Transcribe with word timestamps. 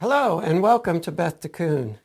Hello, 0.00 0.38
and 0.38 0.62
welcome 0.62 1.00
to 1.00 1.10
Beth 1.10 1.40
Tikkun. 1.40 1.98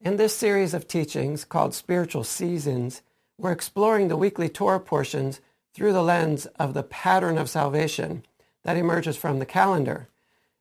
In 0.00 0.16
this 0.16 0.32
series 0.32 0.74
of 0.74 0.86
teachings 0.86 1.44
called 1.44 1.74
Spiritual 1.74 2.22
Seasons, 2.22 3.02
we're 3.36 3.50
exploring 3.50 4.06
the 4.06 4.16
weekly 4.16 4.48
Torah 4.48 4.78
portions 4.78 5.40
through 5.74 5.92
the 5.92 6.04
lens 6.04 6.46
of 6.60 6.72
the 6.72 6.84
pattern 6.84 7.38
of 7.38 7.50
salvation 7.50 8.24
that 8.62 8.76
emerges 8.76 9.16
from 9.16 9.40
the 9.40 9.44
calendar. 9.44 10.08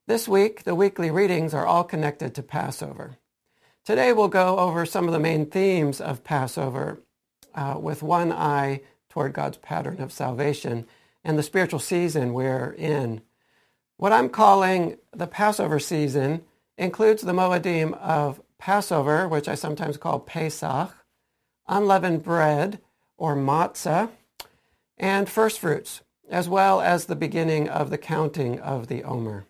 This 0.07 0.27
week, 0.27 0.63
the 0.63 0.73
weekly 0.73 1.11
readings 1.11 1.53
are 1.53 1.67
all 1.67 1.83
connected 1.83 2.33
to 2.33 2.41
Passover. 2.41 3.17
Today, 3.85 4.11
we'll 4.11 4.27
go 4.27 4.57
over 4.57 4.83
some 4.83 5.05
of 5.05 5.13
the 5.13 5.19
main 5.19 5.45
themes 5.45 6.01
of 6.01 6.23
Passover 6.23 6.99
uh, 7.53 7.77
with 7.79 8.01
one 8.01 8.31
eye 8.31 8.81
toward 9.07 9.33
God's 9.33 9.57
pattern 9.57 10.01
of 10.01 10.11
salvation 10.11 10.87
and 11.23 11.37
the 11.37 11.43
spiritual 11.43 11.77
season 11.77 12.33
we're 12.33 12.71
in. 12.71 13.21
What 13.97 14.11
I'm 14.11 14.29
calling 14.29 14.97
the 15.11 15.27
Passover 15.27 15.77
season 15.77 16.43
includes 16.81 17.21
the 17.21 17.31
Moedim 17.31 17.93
of 17.93 18.41
Passover, 18.57 19.27
which 19.27 19.47
I 19.47 19.53
sometimes 19.53 19.97
call 19.97 20.19
Pesach, 20.19 20.95
unleavened 21.67 22.23
bread 22.23 22.81
or 23.17 23.35
matzah, 23.35 24.09
and 24.97 25.29
first 25.29 25.59
fruits, 25.59 26.01
as 26.29 26.49
well 26.49 26.81
as 26.81 27.05
the 27.05 27.15
beginning 27.15 27.69
of 27.69 27.91
the 27.91 27.99
counting 27.99 28.59
of 28.59 28.87
the 28.87 29.03
Omer. 29.03 29.45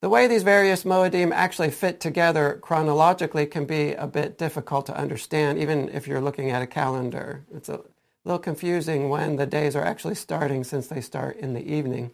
The 0.00 0.08
way 0.08 0.28
these 0.28 0.44
various 0.44 0.84
Moedim 0.84 1.32
actually 1.32 1.70
fit 1.70 1.98
together 1.98 2.58
chronologically 2.62 3.46
can 3.46 3.64
be 3.64 3.92
a 3.92 4.06
bit 4.06 4.38
difficult 4.38 4.86
to 4.86 4.96
understand, 4.96 5.58
even 5.58 5.88
if 5.88 6.06
you're 6.06 6.20
looking 6.20 6.50
at 6.50 6.62
a 6.62 6.68
calendar. 6.68 7.44
It's 7.52 7.68
a 7.68 7.80
little 8.24 8.38
confusing 8.38 9.08
when 9.08 9.36
the 9.36 9.46
days 9.46 9.74
are 9.74 9.84
actually 9.84 10.14
starting 10.14 10.62
since 10.62 10.86
they 10.86 11.00
start 11.00 11.36
in 11.36 11.54
the 11.54 11.72
evening. 11.72 12.12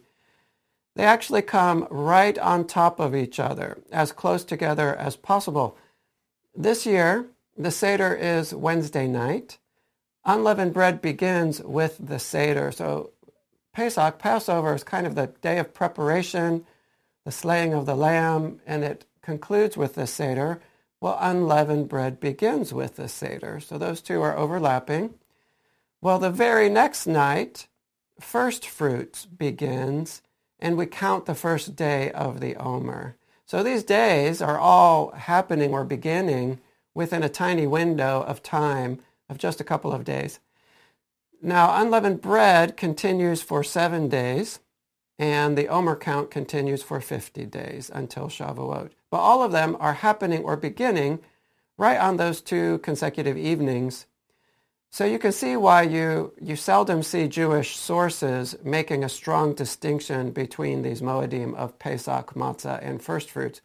They 0.95 1.03
actually 1.03 1.41
come 1.43 1.87
right 1.89 2.37
on 2.37 2.65
top 2.65 2.99
of 2.99 3.15
each 3.15 3.39
other, 3.39 3.79
as 3.91 4.11
close 4.11 4.43
together 4.43 4.95
as 4.95 5.15
possible. 5.15 5.77
This 6.55 6.85
year, 6.85 7.27
the 7.57 7.71
Seder 7.71 8.13
is 8.13 8.53
Wednesday 8.53 9.07
night. 9.07 9.57
Unleavened 10.25 10.73
bread 10.73 11.01
begins 11.01 11.61
with 11.61 11.97
the 11.99 12.19
Seder. 12.19 12.71
So 12.71 13.11
Pesach, 13.73 14.19
Passover, 14.19 14.73
is 14.73 14.83
kind 14.83 15.07
of 15.07 15.15
the 15.15 15.27
day 15.41 15.57
of 15.57 15.73
preparation, 15.73 16.65
the 17.23 17.31
slaying 17.31 17.73
of 17.73 17.85
the 17.85 17.95
lamb, 17.95 18.59
and 18.65 18.83
it 18.83 19.05
concludes 19.21 19.77
with 19.77 19.95
the 19.95 20.07
Seder. 20.07 20.61
Well, 21.01 21.17
unleavened 21.21 21.87
bread 21.87 22.19
begins 22.19 22.73
with 22.73 22.97
the 22.97 23.07
Seder. 23.07 23.59
So 23.59 23.77
those 23.77 24.01
two 24.01 24.21
are 24.21 24.37
overlapping. 24.37 25.13
Well, 26.01 26.19
the 26.19 26.29
very 26.29 26.69
next 26.69 27.07
night, 27.07 27.67
first 28.19 28.67
fruits 28.67 29.25
begins 29.25 30.21
and 30.59 30.77
we 30.77 30.85
count 30.85 31.25
the 31.25 31.35
first 31.35 31.75
day 31.75 32.11
of 32.11 32.39
the 32.39 32.55
Omer. 32.55 33.15
So 33.45 33.63
these 33.63 33.83
days 33.83 34.41
are 34.41 34.59
all 34.59 35.11
happening 35.11 35.73
or 35.73 35.83
beginning 35.83 36.59
within 36.93 37.23
a 37.23 37.29
tiny 37.29 37.65
window 37.65 38.21
of 38.21 38.43
time 38.43 38.99
of 39.29 39.37
just 39.37 39.61
a 39.61 39.63
couple 39.63 39.91
of 39.91 40.03
days. 40.03 40.39
Now, 41.41 41.81
unleavened 41.81 42.21
bread 42.21 42.75
continues 42.75 43.41
for 43.41 43.63
seven 43.63 44.09
days, 44.09 44.59
and 45.17 45.57
the 45.57 45.67
Omer 45.67 45.95
count 45.95 46.29
continues 46.29 46.83
for 46.83 46.99
50 46.99 47.45
days 47.45 47.89
until 47.93 48.27
Shavuot. 48.27 48.91
But 49.09 49.17
all 49.17 49.41
of 49.41 49.51
them 49.51 49.77
are 49.79 49.93
happening 49.95 50.43
or 50.43 50.57
beginning 50.57 51.19
right 51.77 51.97
on 51.97 52.17
those 52.17 52.41
two 52.41 52.79
consecutive 52.79 53.37
evenings 53.37 54.05
so 54.91 55.05
you 55.05 55.19
can 55.19 55.31
see 55.31 55.55
why 55.55 55.83
you, 55.83 56.33
you 56.41 56.55
seldom 56.55 57.03
see 57.03 57.27
Jewish 57.27 57.77
sources 57.77 58.55
making 58.63 59.03
a 59.03 59.09
strong 59.09 59.53
distinction 59.53 60.31
between 60.31 60.81
these 60.81 61.01
Moedim 61.01 61.55
of 61.55 61.77
Pesach, 61.77 62.33
Matzah, 62.33 62.79
and 62.81 63.01
first 63.01 63.29
fruits, 63.29 63.61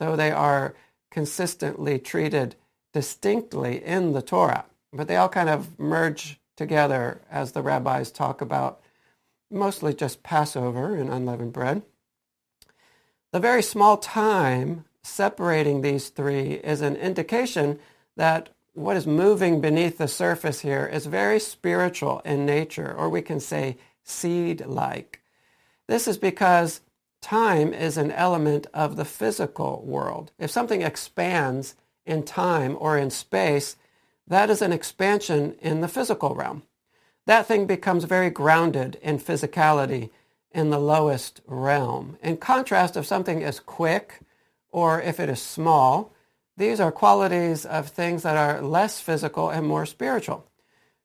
though 0.00 0.16
they 0.16 0.30
are 0.30 0.74
consistently 1.10 1.98
treated 1.98 2.56
distinctly 2.92 3.84
in 3.84 4.12
the 4.12 4.22
Torah. 4.22 4.64
But 4.92 5.08
they 5.08 5.16
all 5.16 5.28
kind 5.28 5.48
of 5.48 5.78
merge 5.78 6.40
together 6.56 7.20
as 7.30 7.52
the 7.52 7.62
rabbis 7.62 8.10
talk 8.10 8.40
about 8.40 8.80
mostly 9.50 9.94
just 9.94 10.22
Passover 10.22 10.94
and 10.94 11.10
unleavened 11.10 11.52
bread. 11.52 11.82
The 13.32 13.40
very 13.40 13.62
small 13.62 13.98
time 13.98 14.84
separating 15.02 15.80
these 15.80 16.08
three 16.08 16.54
is 16.54 16.80
an 16.80 16.96
indication 16.96 17.78
that 18.16 18.50
what 18.74 18.96
is 18.96 19.06
moving 19.06 19.60
beneath 19.60 19.98
the 19.98 20.08
surface 20.08 20.60
here 20.60 20.86
is 20.86 21.06
very 21.06 21.38
spiritual 21.38 22.20
in 22.24 22.46
nature, 22.46 22.92
or 22.92 23.08
we 23.08 23.22
can 23.22 23.40
say 23.40 23.76
seed-like. 24.02 25.20
This 25.88 26.08
is 26.08 26.16
because 26.16 26.80
time 27.20 27.74
is 27.74 27.96
an 27.96 28.10
element 28.10 28.66
of 28.72 28.96
the 28.96 29.04
physical 29.04 29.82
world. 29.84 30.32
If 30.38 30.50
something 30.50 30.82
expands 30.82 31.74
in 32.06 32.22
time 32.22 32.76
or 32.80 32.96
in 32.96 33.10
space, 33.10 33.76
that 34.26 34.50
is 34.50 34.62
an 34.62 34.72
expansion 34.72 35.54
in 35.60 35.80
the 35.80 35.88
physical 35.88 36.34
realm. 36.34 36.62
That 37.26 37.46
thing 37.46 37.66
becomes 37.66 38.04
very 38.04 38.30
grounded 38.30 38.98
in 39.02 39.18
physicality 39.18 40.10
in 40.50 40.70
the 40.70 40.80
lowest 40.80 41.40
realm. 41.46 42.16
In 42.22 42.36
contrast, 42.38 42.96
if 42.96 43.06
something 43.06 43.42
is 43.42 43.60
quick 43.60 44.20
or 44.70 45.00
if 45.00 45.20
it 45.20 45.28
is 45.28 45.40
small, 45.40 46.12
these 46.56 46.80
are 46.80 46.92
qualities 46.92 47.64
of 47.64 47.88
things 47.88 48.22
that 48.22 48.36
are 48.36 48.60
less 48.60 49.00
physical 49.00 49.50
and 49.50 49.66
more 49.66 49.86
spiritual. 49.86 50.46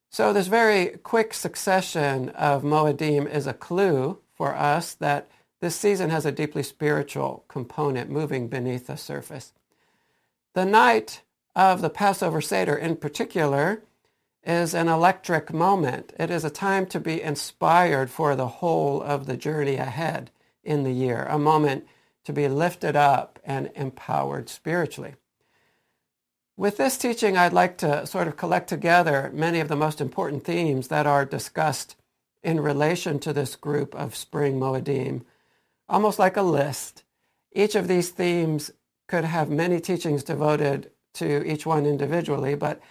So 0.09 0.33
this 0.33 0.47
very 0.47 0.97
quick 1.03 1.33
succession 1.33 2.29
of 2.29 2.63
Moedim 2.63 3.29
is 3.29 3.47
a 3.47 3.53
clue 3.53 4.19
for 4.35 4.55
us 4.55 4.93
that 4.95 5.29
this 5.59 5.75
season 5.75 6.09
has 6.09 6.25
a 6.25 6.31
deeply 6.31 6.63
spiritual 6.63 7.43
component 7.47 8.09
moving 8.09 8.47
beneath 8.47 8.87
the 8.87 8.97
surface. 8.97 9.53
The 10.53 10.65
night 10.65 11.23
of 11.55 11.81
the 11.81 11.89
Passover 11.89 12.41
Seder 12.41 12.75
in 12.75 12.95
particular 12.95 13.83
is 14.43 14.73
an 14.73 14.87
electric 14.87 15.51
moment. 15.51 16.13
It 16.19 16.29
is 16.29 16.45
a 16.45 16.49
time 16.49 16.85
to 16.87 16.99
be 16.99 17.21
inspired 17.21 18.09
for 18.09 18.35
the 18.35 18.47
whole 18.47 19.01
of 19.01 19.25
the 19.25 19.35
journey 19.35 19.75
ahead 19.75 20.31
in 20.63 20.83
the 20.83 20.91
year, 20.91 21.25
a 21.29 21.39
moment 21.39 21.87
to 22.25 22.33
be 22.33 22.47
lifted 22.47 22.95
up 22.95 23.39
and 23.43 23.71
empowered 23.75 24.49
spiritually. 24.49 25.15
With 26.57 26.77
this 26.77 26.97
teaching, 26.97 27.37
I'd 27.37 27.53
like 27.53 27.77
to 27.77 28.07
sort 28.07 28.27
of 28.27 28.35
collect 28.35 28.67
together 28.67 29.29
many 29.31 29.59
of 29.59 29.67
the 29.67 29.75
most 29.75 30.01
important 30.01 30.43
themes 30.43 30.87
that 30.87 31.05
are 31.05 31.23
discussed 31.23 31.95
in 32.41 32.59
relation 32.59 33.19
to 33.19 33.31
this 33.31 33.55
group 33.55 33.93
of 33.93 34.15
spring 34.15 34.59
Moedim, 34.59 35.23
almost 35.87 36.17
like 36.17 36.35
a 36.35 36.41
list. 36.41 37.03
Each 37.51 37.75
of 37.75 37.87
these 37.87 38.09
themes 38.09 38.71
could 39.05 39.23
have 39.23 39.51
many 39.51 39.79
teachings 39.79 40.23
devoted 40.23 40.89
to 41.13 41.45
each 41.45 41.67
one 41.67 41.85
individually, 41.85 42.55
but 42.55 42.81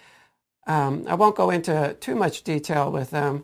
um, 0.65 1.03
I 1.05 1.15
won't 1.15 1.35
go 1.35 1.49
into 1.49 1.93
too 1.99 2.15
much 2.15 2.43
detail 2.43 2.89
with 2.89 3.09
them. 3.09 3.43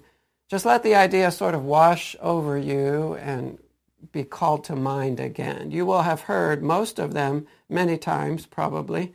Just 0.50 0.66
let 0.66 0.84
the 0.84 0.96
idea 0.96 1.32
sort 1.32 1.54
of 1.54 1.66
wash 1.66 2.16
over 2.22 2.58
you 2.58 3.16
and 3.16 3.58
be 4.14 4.24
called 4.24 4.64
to 4.66 4.76
mind 4.78 5.20
again. 5.20 5.70
You 5.72 5.86
will 5.86 6.04
have 6.04 6.22
heard 6.22 6.64
most 6.64 6.98
of 6.98 7.14
them 7.14 7.46
many 7.68 7.98
times, 7.98 8.46
probably. 8.46 9.14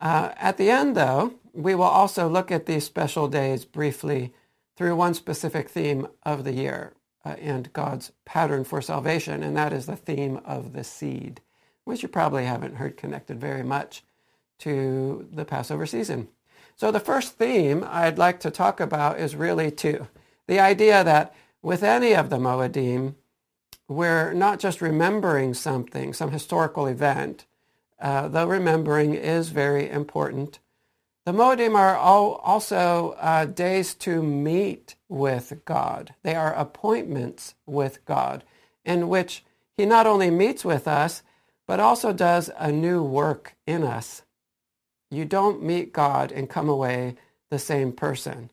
Uh, 0.00 0.30
at 0.36 0.56
the 0.56 0.70
end, 0.70 0.96
though, 0.96 1.34
we 1.52 1.74
will 1.74 1.84
also 1.84 2.28
look 2.28 2.50
at 2.50 2.66
these 2.66 2.84
special 2.84 3.28
days 3.28 3.64
briefly 3.64 4.32
through 4.76 4.94
one 4.94 5.14
specific 5.14 5.68
theme 5.68 6.06
of 6.22 6.44
the 6.44 6.52
year 6.52 6.92
uh, 7.24 7.30
and 7.40 7.72
God's 7.72 8.12
pattern 8.24 8.64
for 8.64 8.80
salvation, 8.80 9.42
and 9.42 9.56
that 9.56 9.72
is 9.72 9.86
the 9.86 9.96
theme 9.96 10.40
of 10.44 10.72
the 10.72 10.84
seed, 10.84 11.40
which 11.84 12.02
you 12.02 12.08
probably 12.08 12.44
haven't 12.44 12.76
heard 12.76 12.96
connected 12.96 13.40
very 13.40 13.64
much 13.64 14.04
to 14.58 15.26
the 15.32 15.44
Passover 15.44 15.86
season. 15.86 16.28
So 16.76 16.92
the 16.92 17.00
first 17.00 17.36
theme 17.36 17.84
I'd 17.88 18.18
like 18.18 18.38
to 18.40 18.50
talk 18.52 18.78
about 18.78 19.18
is 19.18 19.34
really 19.34 19.70
two. 19.72 20.06
The 20.46 20.60
idea 20.60 21.02
that 21.02 21.34
with 21.60 21.82
any 21.82 22.14
of 22.14 22.30
the 22.30 22.38
Moedim, 22.38 23.16
we're 23.88 24.32
not 24.32 24.60
just 24.60 24.80
remembering 24.80 25.54
something, 25.54 26.12
some 26.12 26.30
historical 26.30 26.86
event, 26.86 27.46
uh, 28.00 28.28
the 28.28 28.46
remembering 28.46 29.14
is 29.14 29.48
very 29.48 29.88
important. 29.88 30.60
The 31.26 31.32
Moedim 31.32 31.74
are 31.74 31.96
also 31.96 33.16
uh, 33.18 33.44
days 33.44 33.94
to 33.96 34.22
meet 34.22 34.94
with 35.08 35.60
God. 35.64 36.14
They 36.22 36.34
are 36.34 36.54
appointments 36.54 37.54
with 37.66 38.04
God 38.06 38.44
in 38.84 39.08
which 39.08 39.44
he 39.76 39.84
not 39.84 40.06
only 40.06 40.30
meets 40.30 40.64
with 40.64 40.88
us, 40.88 41.22
but 41.66 41.80
also 41.80 42.12
does 42.12 42.50
a 42.58 42.72
new 42.72 43.02
work 43.02 43.56
in 43.66 43.82
us. 43.84 44.22
You 45.10 45.24
don't 45.24 45.62
meet 45.62 45.92
God 45.92 46.32
and 46.32 46.48
come 46.48 46.68
away 46.68 47.16
the 47.50 47.58
same 47.58 47.92
person. 47.92 48.50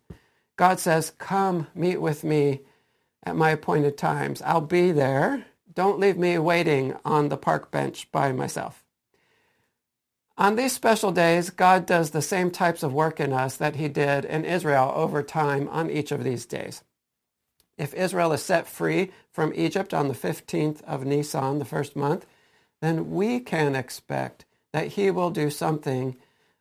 God 0.58 0.80
says, 0.80 1.14
come 1.18 1.68
meet 1.76 2.02
with 2.02 2.24
me 2.24 2.62
at 3.24 3.36
my 3.36 3.52
appointed 3.52 3.98
times. 3.98 4.42
I'll 4.42 4.62
be 4.62 4.92
there. 4.92 5.46
Don't 5.74 6.00
leave 6.00 6.18
me 6.18 6.38
waiting 6.38 6.96
on 7.04 7.28
the 7.30 7.38
park 7.38 7.72
bench 7.72 8.10
by 8.12 8.32
myself. 8.32 8.85
On 10.38 10.56
these 10.56 10.74
special 10.74 11.12
days, 11.12 11.50
God 11.50 11.86
does 11.86 12.12
the 12.12 12.22
same 12.22 12.52
types 12.52 12.84
of 12.84 12.94
work 12.94 13.20
in 13.22 13.32
us 13.32 13.56
that 13.56 13.78
he 13.78 13.88
did 13.88 14.26
in 14.26 14.44
Israel 14.44 14.92
over 14.94 15.24
time 15.24 15.70
on 15.70 15.90
each 15.90 16.12
of 16.12 16.24
these 16.24 16.46
days. 16.46 16.84
If 17.78 17.94
Israel 17.94 18.34
is 18.34 18.44
set 18.44 18.68
free 18.68 19.12
from 19.32 19.54
Egypt 19.56 19.94
on 19.94 20.08
the 20.08 20.14
15th 20.14 20.82
of 20.84 21.06
Nisan, 21.06 21.60
the 21.60 21.66
first 21.66 21.96
month, 21.96 22.26
then 22.82 23.12
we 23.12 23.40
can 23.40 23.76
expect 23.76 24.46
that 24.74 24.90
he 24.90 25.10
will 25.10 25.30
do 25.30 25.50
something 25.50 26.18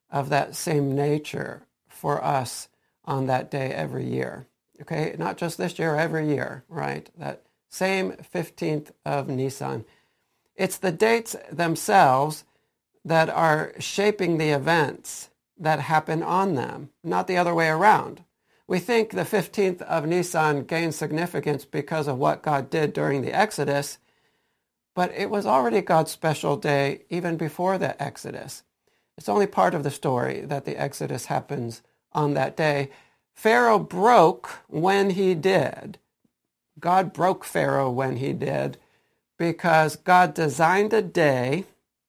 of 0.09 0.29
that 0.29 0.55
same 0.55 0.94
nature 0.94 1.62
for 1.88 2.23
us 2.25 2.69
on 3.05 3.27
that 3.27 3.50
day 3.50 3.73
every 3.73 4.06
year. 4.06 4.47
Okay, 4.81 5.15
not 5.19 5.37
just 5.37 5.59
this 5.59 5.79
year, 5.79 5.97
every 5.97 6.29
year, 6.29 6.65
right? 6.69 7.11
That 7.19 7.43
same 7.69 8.12
15th 8.12 8.93
of 9.05 9.29
Nisan. 9.29 9.85
It's 10.55 10.79
the 10.79 10.93
dates 10.93 11.35
themselves 11.50 12.44
that 13.05 13.29
are 13.29 13.73
shaping 13.79 14.39
the 14.39 14.51
events 14.51 15.31
that 15.59 15.81
happen 15.81 16.23
on 16.23 16.55
them, 16.55 16.91
not 17.03 17.27
the 17.27 17.37
other 17.37 17.55
way 17.55 17.69
around. 17.69 18.25
We 18.67 18.79
think 18.79 19.11
the 19.11 19.23
15th 19.23 19.83
of 19.83 20.06
Nisan 20.06 20.65
gained 20.65 20.95
significance 20.95 21.65
because 21.65 22.09
of 22.09 22.19
what 22.19 22.43
God 22.43 22.71
did 22.71 22.93
during 22.93 23.23
the 23.23 23.33
Exodus, 23.33 23.99
but 24.95 25.12
it 25.12 25.29
was 25.29 25.45
already 25.45 25.81
God's 25.83 26.11
special 26.11 26.56
day 26.56 27.03
even 27.11 27.37
before 27.37 27.77
the 27.79 28.01
Exodus. 28.03 28.62
It's 29.19 29.29
only 29.29 29.47
part 29.47 29.75
of 29.75 29.83
the 29.83 29.91
story 29.91 30.41
that 30.41 30.65
the 30.65 30.81
Exodus 30.81 31.27
happens 31.27 31.83
on 32.12 32.35
that 32.35 32.56
day. 32.56 32.91
Pharaoh 33.35 33.79
broke 33.79 34.61
when 34.69 35.11
he 35.11 35.35
did. 35.35 35.99
God 36.81 37.12
broke 37.12 37.45
Pharaoh 37.45 37.91
when 37.91 38.17
he 38.17 38.33
did 38.33 38.79
because 39.39 39.97
God 39.97 40.35
designed 40.35 40.93
a 40.93 41.03
day 41.03 41.65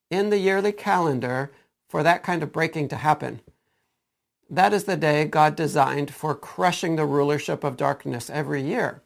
in 0.10 0.30
the 0.30 0.38
yearly 0.38 0.72
calendar 0.72 1.52
for 1.88 2.04
that 2.04 2.24
kind 2.24 2.44
of 2.44 2.52
breaking 2.52 2.88
to 2.90 2.98
happen. 2.98 3.42
That 4.50 4.74
is 4.74 4.84
the 4.84 4.98
day 4.98 5.26
God 5.26 5.56
designed 5.56 6.14
for 6.14 6.36
crushing 6.36 6.96
the 6.96 7.06
rulership 7.06 7.64
of 7.64 7.78
darkness 7.78 8.30
every 8.30 8.62
year. 8.62 9.02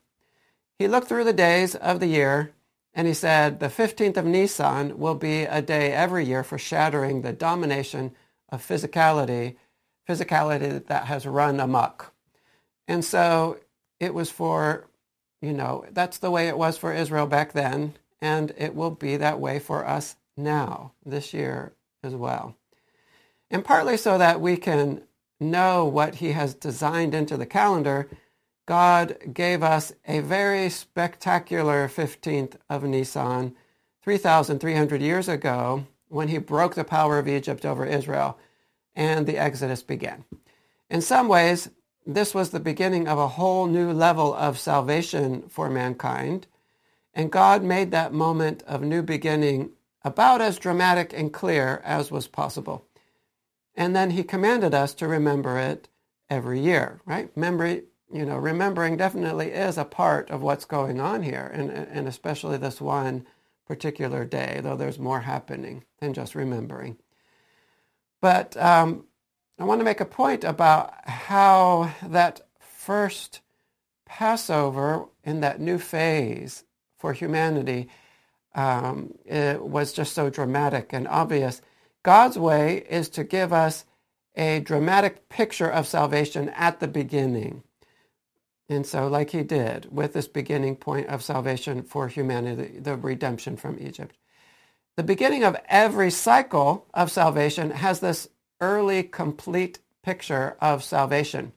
He 0.78 0.88
looked 0.88 1.07
through 1.07 1.24
the 1.25 1.34
days 1.34 1.75
of 1.75 2.00
the 2.00 2.07
year 2.07 2.51
and 2.94 3.07
he 3.07 3.13
said, 3.13 3.60
the 3.60 3.68
15th 3.68 4.18
of 4.18 4.25
Nisan 4.25 4.98
will 4.98 5.16
be 5.16 5.44
a 5.44 5.62
day 5.62 5.92
every 5.92 6.25
year 6.25 6.44
for 6.44 6.57
shattering 6.57 7.22
the 7.22 7.31
domination 7.31 8.12
of 8.50 8.66
physicality, 8.66 9.56
physicality 10.07 10.86
that 10.88 11.06
has 11.06 11.25
run 11.25 11.60
amok. 11.60 12.13
And 12.88 13.06
so 13.06 13.60
it 14.00 14.13
was 14.13 14.31
for, 14.31 14.88
you 15.42 15.54
know, 15.54 15.86
that's 15.92 16.18
the 16.18 16.31
way 16.31 16.48
it 16.48 16.57
was 16.57 16.78
for 16.78 16.92
Israel 16.92 17.28
back 17.28 17.54
then, 17.54 17.94
and 18.22 18.52
it 18.57 18.74
will 18.74 18.92
be 18.92 19.18
that 19.18 19.40
way 19.40 19.60
for 19.60 19.86
us 19.86 20.16
now, 20.40 20.94
this 21.06 21.34
year 21.34 21.74
as 22.04 22.16
well. 22.16 22.56
And 23.52 23.64
partly 23.64 23.98
so 23.98 24.18
that 24.18 24.42
we 24.42 24.58
can 24.58 25.04
know 25.40 25.86
what 25.86 26.16
he 26.16 26.32
has 26.32 26.54
designed 26.54 27.14
into 27.14 27.38
the 27.38 27.46
calendar, 27.46 28.10
God 28.66 29.18
gave 29.34 29.64
us 29.64 29.94
a 30.08 30.20
very 30.20 30.70
spectacular 30.70 31.88
15th 31.88 32.56
of 32.70 32.84
Nisan 32.84 33.56
3,300 34.04 35.02
years 35.02 35.28
ago 35.28 35.86
when 36.08 36.28
he 36.28 36.38
broke 36.38 36.76
the 36.76 36.84
power 36.84 37.18
of 37.18 37.28
Egypt 37.28 37.66
over 37.66 37.86
Israel 37.86 38.38
and 38.96 39.26
the 39.26 39.38
Exodus 39.38 39.82
began. 39.82 40.26
In 40.90 41.02
some 41.02 41.28
ways, 41.28 41.70
this 42.06 42.34
was 42.34 42.50
the 42.50 42.60
beginning 42.60 43.08
of 43.08 43.18
a 43.18 43.28
whole 43.28 43.68
new 43.68 43.92
level 43.92 44.34
of 44.34 44.60
salvation 44.60 45.44
for 45.50 45.70
mankind. 45.70 46.48
And 47.14 47.32
God 47.32 47.64
made 47.64 47.92
that 47.92 48.14
moment 48.14 48.64
of 48.64 48.82
new 48.82 49.02
beginning 49.02 49.72
about 50.04 50.42
as 50.42 50.57
dramatic 50.57 51.13
and 51.13 51.34
clear 51.34 51.81
as 51.84 52.12
was 52.12 52.28
possible. 52.28 52.86
And 53.75 53.96
then 53.96 54.12
he 54.12 54.24
commanded 54.24 54.74
us 54.74 54.94
to 54.96 55.07
remember 55.07 55.57
it 55.57 55.88
every 56.30 56.60
year, 56.60 57.01
right? 57.06 57.36
Memory, 57.36 57.84
you 58.12 58.25
know, 58.25 58.38
remembering 58.38 58.98
definitely 58.98 59.51
is 59.51 59.78
a 59.78 59.86
part 59.86 60.30
of 60.30 60.42
what's 60.42 60.66
going 60.66 61.00
on 61.00 61.24
here, 61.24 61.50
and, 61.54 61.69
and 61.69 62.07
especially 62.07 62.57
this 62.57 62.81
one 62.81 63.25
particular 63.68 64.25
day, 64.25 64.60
though 64.63 64.75
there's 64.75 65.00
more 65.00 65.22
happening 65.22 65.84
than 66.00 66.13
just 66.13 66.36
remembering. 66.36 66.98
But 68.22 68.57
um, 68.57 69.06
I 69.60 69.63
want 69.63 69.80
to 69.80 69.86
make 69.86 70.02
a 70.02 70.06
point 70.06 70.44
about 70.44 70.94
how 71.07 71.94
that 72.04 72.42
first 72.60 73.42
Passover 74.06 75.06
in 75.24 75.42
that 75.42 75.62
new 75.62 75.78
phase 75.78 76.63
for 76.98 77.13
humanity 77.13 77.90
um, 78.56 79.13
was 79.25 79.94
just 79.94 80.13
so 80.13 80.30
dramatic 80.30 80.94
and 80.94 81.07
obvious. 81.07 81.62
God's 82.04 82.38
way 82.38 82.86
is 82.90 83.10
to 83.10 83.24
give 83.24 83.54
us 83.54 83.86
a 84.36 84.60
dramatic 84.62 85.30
picture 85.30 85.69
of 85.69 85.88
salvation 85.88 86.50
at 86.50 86.80
the 86.80 86.88
beginning. 86.88 87.63
And 88.69 88.86
so, 88.86 89.07
like 89.07 89.31
he 89.31 89.44
did 89.44 89.88
with 89.92 90.13
this 90.13 90.28
beginning 90.28 90.75
point 90.75 91.07
of 91.07 91.24
salvation 91.24 91.81
for 91.84 92.07
humanity, 92.07 92.80
the 92.80 92.96
redemption 92.96 93.57
from 93.57 93.80
Egypt. 93.80 94.16
The 94.95 95.04
beginning 95.04 95.44
of 95.44 95.57
every 95.68 96.12
cycle 96.12 96.86
of 96.94 97.12
salvation 97.12 97.72
has 97.72 98.00
this 98.00 98.30
early, 98.62 99.04
complete 99.04 99.80
picture 100.04 100.56
of 100.62 100.84
salvation. 100.84 101.54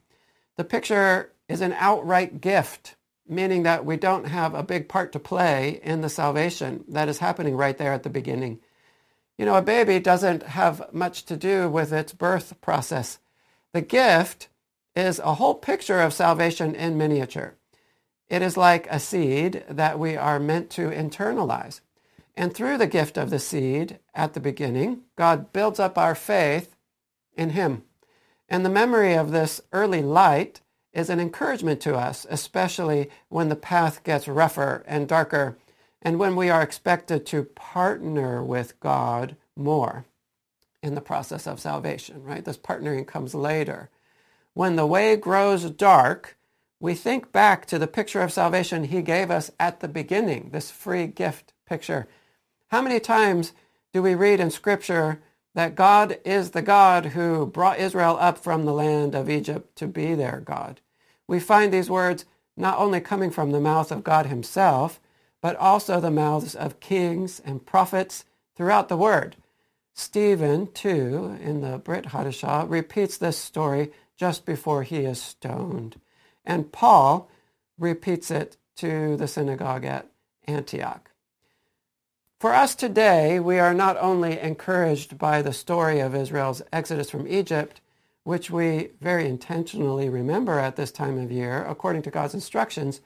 The 0.57 0.63
picture 0.63 1.33
is 1.47 1.61
an 1.61 1.73
outright 1.73 2.41
gift, 2.41 2.95
meaning 3.27 3.63
that 3.63 3.85
we 3.85 3.97
don't 3.97 4.25
have 4.25 4.53
a 4.53 4.63
big 4.63 4.89
part 4.89 5.11
to 5.13 5.19
play 5.19 5.79
in 5.83 6.01
the 6.01 6.09
salvation 6.09 6.83
that 6.87 7.09
is 7.09 7.19
happening 7.19 7.55
right 7.55 7.77
there 7.77 7.93
at 7.93 8.03
the 8.03 8.09
beginning. 8.09 8.59
You 9.37 9.45
know, 9.45 9.55
a 9.55 9.61
baby 9.61 9.99
doesn't 9.99 10.43
have 10.43 10.93
much 10.93 11.25
to 11.25 11.37
do 11.37 11.69
with 11.69 11.91
its 11.91 12.13
birth 12.13 12.59
process. 12.61 13.19
The 13.73 13.81
gift 13.81 14.49
is 14.95 15.19
a 15.19 15.35
whole 15.35 15.55
picture 15.55 16.01
of 16.01 16.13
salvation 16.13 16.75
in 16.75 16.97
miniature. 16.97 17.55
It 18.27 18.41
is 18.41 18.57
like 18.57 18.87
a 18.89 18.99
seed 18.99 19.63
that 19.69 19.99
we 19.99 20.15
are 20.15 20.39
meant 20.39 20.69
to 20.71 20.89
internalize. 20.89 21.81
And 22.35 22.53
through 22.53 22.77
the 22.77 22.87
gift 22.87 23.17
of 23.17 23.29
the 23.29 23.39
seed 23.39 23.99
at 24.13 24.33
the 24.33 24.39
beginning, 24.39 25.01
God 25.15 25.53
builds 25.53 25.79
up 25.79 25.97
our 25.97 26.15
faith 26.15 26.75
in 27.35 27.51
Him. 27.51 27.83
And 28.49 28.65
the 28.65 28.69
memory 28.69 29.13
of 29.13 29.31
this 29.31 29.61
early 29.71 30.01
light 30.01 30.61
is 30.93 31.09
an 31.09 31.19
encouragement 31.19 31.81
to 31.81 31.95
us, 31.95 32.25
especially 32.29 33.09
when 33.29 33.49
the 33.49 33.55
path 33.55 34.03
gets 34.03 34.27
rougher 34.27 34.83
and 34.87 35.07
darker 35.07 35.57
and 36.03 36.19
when 36.19 36.35
we 36.35 36.49
are 36.49 36.61
expected 36.61 37.25
to 37.27 37.45
partner 37.45 38.43
with 38.43 38.79
God 38.79 39.37
more 39.55 40.05
in 40.83 40.95
the 40.95 41.01
process 41.01 41.47
of 41.47 41.61
salvation, 41.61 42.23
right? 42.23 42.43
This 42.43 42.57
partnering 42.57 43.07
comes 43.07 43.33
later. 43.33 43.89
When 44.53 44.75
the 44.75 44.85
way 44.85 45.15
grows 45.15 45.69
dark, 45.71 46.37
we 46.79 46.93
think 46.93 47.31
back 47.31 47.65
to 47.67 47.79
the 47.79 47.87
picture 47.87 48.21
of 48.21 48.33
salvation 48.33 48.83
he 48.83 49.01
gave 49.01 49.31
us 49.31 49.49
at 49.59 49.79
the 49.79 49.87
beginning, 49.87 50.49
this 50.51 50.69
free 50.69 51.07
gift 51.07 51.53
picture. 51.65 52.07
How 52.67 52.81
many 52.81 52.99
times 52.99 53.53
do 53.93 54.01
we 54.01 54.13
read 54.15 54.41
in 54.41 54.51
Scripture 54.51 55.21
that 55.55 55.75
God 55.75 56.19
is 56.25 56.51
the 56.51 56.61
God 56.61 57.07
who 57.07 57.45
brought 57.45 57.79
Israel 57.79 58.17
up 58.19 58.37
from 58.37 58.65
the 58.65 58.73
land 58.73 59.15
of 59.15 59.29
Egypt 59.29 59.77
to 59.77 59.87
be 59.87 60.15
their 60.15 60.41
God? 60.43 60.81
We 61.27 61.39
find 61.39 61.73
these 61.73 61.89
words 61.89 62.25
not 62.55 62.77
only 62.77 63.01
coming 63.01 63.31
from 63.31 63.51
the 63.51 63.59
mouth 63.59 63.91
of 63.91 64.03
God 64.03 64.27
himself, 64.27 64.99
but 65.41 65.55
also 65.57 65.99
the 65.99 66.11
mouths 66.11 66.55
of 66.55 66.79
kings 66.79 67.41
and 67.43 67.65
prophets 67.65 68.25
throughout 68.55 68.89
the 68.89 68.97
word. 68.97 69.35
Stephen, 69.93 70.71
too, 70.71 71.37
in 71.41 71.61
the 71.61 71.77
Brit 71.77 72.05
Hadashah, 72.05 72.69
repeats 72.69 73.17
this 73.17 73.37
story 73.37 73.91
just 74.17 74.45
before 74.45 74.83
he 74.83 74.99
is 74.99 75.21
stoned. 75.21 75.99
And 76.45 76.71
Paul 76.71 77.29
repeats 77.77 78.31
it 78.31 78.57
to 78.77 79.17
the 79.17 79.27
synagogue 79.27 79.85
at 79.85 80.07
Antioch. 80.47 81.11
For 82.39 82.53
us 82.53 82.75
today, 82.75 83.39
we 83.39 83.59
are 83.59 83.73
not 83.73 83.97
only 83.97 84.39
encouraged 84.39 85.17
by 85.17 85.41
the 85.41 85.53
story 85.53 85.99
of 85.99 86.15
Israel's 86.15 86.61
exodus 86.73 87.09
from 87.09 87.27
Egypt, 87.27 87.79
which 88.23 88.49
we 88.49 88.89
very 89.01 89.27
intentionally 89.27 90.09
remember 90.09 90.59
at 90.59 90.75
this 90.75 90.91
time 90.91 91.17
of 91.17 91.31
year 91.31 91.63
according 91.65 92.01
to 92.03 92.11
God's 92.11 92.33
instructions, 92.33 93.01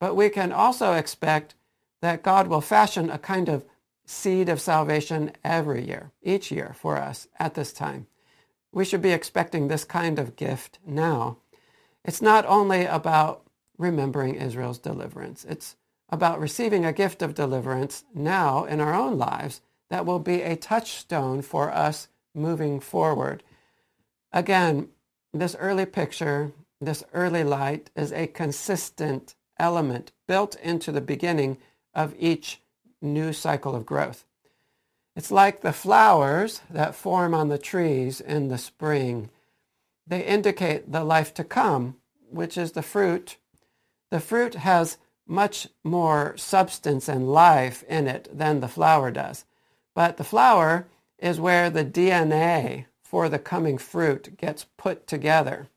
but 0.00 0.14
we 0.14 0.28
can 0.28 0.52
also 0.52 0.92
expect 0.92 1.54
that 2.00 2.22
God 2.22 2.48
will 2.48 2.60
fashion 2.60 3.10
a 3.10 3.18
kind 3.18 3.48
of 3.48 3.64
seed 4.06 4.48
of 4.48 4.60
salvation 4.60 5.32
every 5.42 5.86
year, 5.86 6.12
each 6.22 6.50
year 6.50 6.74
for 6.78 6.96
us 6.96 7.26
at 7.38 7.54
this 7.54 7.72
time. 7.72 8.06
We 8.72 8.84
should 8.84 9.02
be 9.02 9.12
expecting 9.12 9.68
this 9.68 9.84
kind 9.84 10.18
of 10.18 10.36
gift 10.36 10.78
now. 10.86 11.38
It's 12.04 12.20
not 12.20 12.44
only 12.46 12.84
about 12.84 13.44
remembering 13.78 14.34
Israel's 14.34 14.78
deliverance. 14.78 15.44
It's 15.44 15.76
about 16.10 16.40
receiving 16.40 16.84
a 16.84 16.92
gift 16.92 17.22
of 17.22 17.34
deliverance 17.34 18.04
now 18.14 18.64
in 18.64 18.80
our 18.80 18.94
own 18.94 19.16
lives 19.16 19.62
that 19.90 20.04
will 20.04 20.18
be 20.18 20.42
a 20.42 20.56
touchstone 20.56 21.42
for 21.42 21.72
us 21.72 22.08
moving 22.34 22.80
forward. 22.80 23.42
Again, 24.34 24.88
this 25.32 25.54
early 25.60 25.86
picture, 25.86 26.50
this 26.80 27.04
early 27.12 27.44
light 27.44 27.90
is 27.94 28.12
a 28.12 28.26
consistent 28.26 29.36
element 29.60 30.10
built 30.26 30.56
into 30.56 30.90
the 30.90 31.00
beginning 31.00 31.56
of 31.94 32.16
each 32.18 32.60
new 33.00 33.32
cycle 33.32 33.76
of 33.76 33.86
growth. 33.86 34.24
It's 35.14 35.30
like 35.30 35.60
the 35.60 35.72
flowers 35.72 36.62
that 36.68 36.96
form 36.96 37.32
on 37.32 37.48
the 37.48 37.58
trees 37.58 38.20
in 38.20 38.48
the 38.48 38.58
spring. 38.58 39.30
They 40.04 40.24
indicate 40.24 40.90
the 40.90 41.04
life 41.04 41.32
to 41.34 41.44
come, 41.44 41.98
which 42.28 42.58
is 42.58 42.72
the 42.72 42.82
fruit. 42.82 43.36
The 44.10 44.18
fruit 44.18 44.54
has 44.54 44.98
much 45.28 45.68
more 45.84 46.36
substance 46.36 47.08
and 47.08 47.32
life 47.32 47.84
in 47.88 48.08
it 48.08 48.28
than 48.36 48.58
the 48.58 48.68
flower 48.68 49.12
does. 49.12 49.44
But 49.94 50.16
the 50.16 50.24
flower 50.24 50.88
is 51.20 51.38
where 51.38 51.70
the 51.70 51.84
DNA 51.84 52.86
for 53.14 53.28
the 53.28 53.38
coming 53.38 53.78
fruit 53.78 54.36
gets 54.36 54.66
put 54.76 55.06
together. 55.06 55.68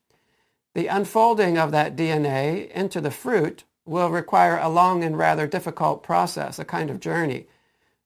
The 0.73 0.87
unfolding 0.87 1.55
of 1.55 1.71
that 1.71 1.95
DNA 1.95 2.67
into 2.71 2.99
the 2.99 3.11
fruit 3.11 3.63
will 3.85 4.09
require 4.09 4.57
a 4.57 4.67
long 4.67 5.03
and 5.03 5.15
rather 5.15 5.45
difficult 5.45 6.01
process, 6.01 6.57
a 6.57 6.65
kind 6.65 6.89
of 6.89 6.99
journey. 6.99 7.45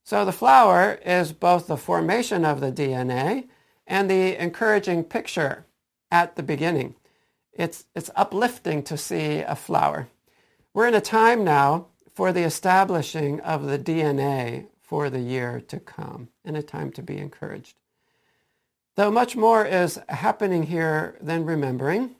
So 0.04 0.26
the 0.26 0.34
flower 0.34 1.00
is 1.06 1.32
both 1.32 1.68
the 1.68 1.78
formation 1.78 2.44
of 2.44 2.60
the 2.60 2.74
DNA 2.74 3.48
and 3.88 4.12
the 4.12 4.36
encouraging 4.36 5.06
picture 5.06 5.66
at 6.12 6.36
the 6.36 6.44
beginning. 6.44 6.96
It's, 7.54 7.86
it's 7.96 8.12
uplifting 8.18 8.84
to 8.84 8.98
see 8.98 9.38
a 9.40 9.56
flower. 9.56 10.10
We're 10.74 10.90
in 10.90 10.94
a 10.94 11.00
time 11.00 11.46
now 11.46 11.88
for 12.14 12.34
the 12.34 12.44
establishing 12.44 13.40
of 13.40 13.66
the 13.66 13.80
DNA 13.80 14.68
for 14.82 15.10
the 15.10 15.22
year 15.22 15.62
to 15.70 15.80
come, 15.80 16.28
and 16.44 16.58
a 16.58 16.62
time 16.62 16.92
to 16.92 17.02
be 17.02 17.18
encouraged. 17.18 17.81
Though 18.96 19.12
much 19.12 19.36
more 19.36 19.66
is 19.66 20.00
happening 20.10 20.64
here 20.64 21.18
than 21.22 21.46
remembering, 21.46 22.16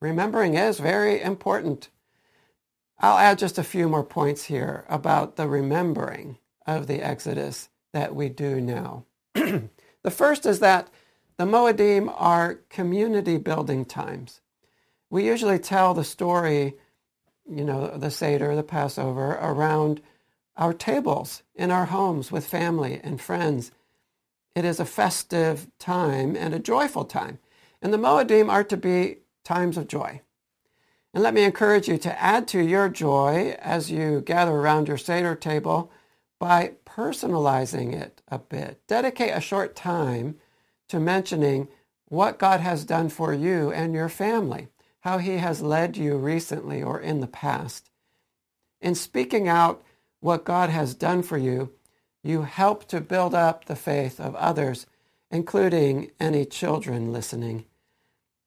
remembering 0.00 0.54
is 0.54 0.78
very 0.80 1.20
important. 1.20 1.88
I'll 2.98 3.18
add 3.18 3.38
just 3.38 3.58
a 3.58 3.64
few 3.64 3.88
more 3.88 4.04
points 4.04 4.44
here 4.44 4.84
about 4.88 5.36
the 5.36 5.48
remembering 5.48 6.38
of 6.66 6.86
the 6.86 7.02
Exodus 7.02 7.68
that 7.92 8.14
we 8.14 8.28
do 8.28 8.60
now. 8.60 9.04
the 9.34 10.10
first 10.10 10.44
is 10.46 10.60
that 10.60 10.88
the 11.36 11.44
Moedim 11.44 12.12
are 12.16 12.60
community 12.70 13.36
building 13.36 13.84
times. 13.84 14.40
We 15.10 15.24
usually 15.24 15.58
tell 15.58 15.94
the 15.94 16.04
story, 16.04 16.74
you 17.48 17.64
know, 17.64 17.96
the 17.96 18.10
Seder, 18.10 18.56
the 18.56 18.62
Passover, 18.62 19.32
around 19.40 20.00
our 20.56 20.72
tables 20.72 21.42
in 21.54 21.70
our 21.70 21.86
homes 21.86 22.32
with 22.32 22.46
family 22.46 23.00
and 23.04 23.20
friends. 23.20 23.70
It 24.56 24.64
is 24.64 24.80
a 24.80 24.86
festive 24.86 25.68
time 25.78 26.34
and 26.34 26.54
a 26.54 26.58
joyful 26.58 27.04
time. 27.04 27.38
And 27.82 27.92
the 27.92 27.98
Moedim 27.98 28.50
are 28.50 28.64
to 28.64 28.76
be 28.78 29.18
times 29.44 29.76
of 29.76 29.86
joy. 29.86 30.22
And 31.12 31.22
let 31.22 31.34
me 31.34 31.44
encourage 31.44 31.88
you 31.88 31.98
to 31.98 32.20
add 32.22 32.48
to 32.48 32.62
your 32.62 32.88
joy 32.88 33.54
as 33.60 33.90
you 33.90 34.22
gather 34.22 34.52
around 34.52 34.88
your 34.88 34.96
Seder 34.96 35.34
table 35.34 35.92
by 36.40 36.72
personalizing 36.86 37.92
it 37.92 38.22
a 38.28 38.38
bit. 38.38 38.80
Dedicate 38.86 39.34
a 39.34 39.42
short 39.42 39.76
time 39.76 40.36
to 40.88 40.98
mentioning 40.98 41.68
what 42.06 42.38
God 42.38 42.60
has 42.60 42.84
done 42.84 43.10
for 43.10 43.34
you 43.34 43.70
and 43.70 43.92
your 43.92 44.08
family, 44.08 44.68
how 45.00 45.18
he 45.18 45.36
has 45.36 45.60
led 45.60 45.98
you 45.98 46.16
recently 46.16 46.82
or 46.82 46.98
in 46.98 47.20
the 47.20 47.26
past. 47.26 47.90
In 48.80 48.94
speaking 48.94 49.48
out 49.48 49.84
what 50.20 50.46
God 50.46 50.70
has 50.70 50.94
done 50.94 51.22
for 51.22 51.36
you, 51.36 51.72
you 52.26 52.42
help 52.42 52.86
to 52.88 53.00
build 53.00 53.34
up 53.34 53.64
the 53.64 53.76
faith 53.76 54.18
of 54.18 54.34
others, 54.34 54.86
including 55.30 56.10
any 56.18 56.44
children 56.44 57.12
listening. 57.12 57.64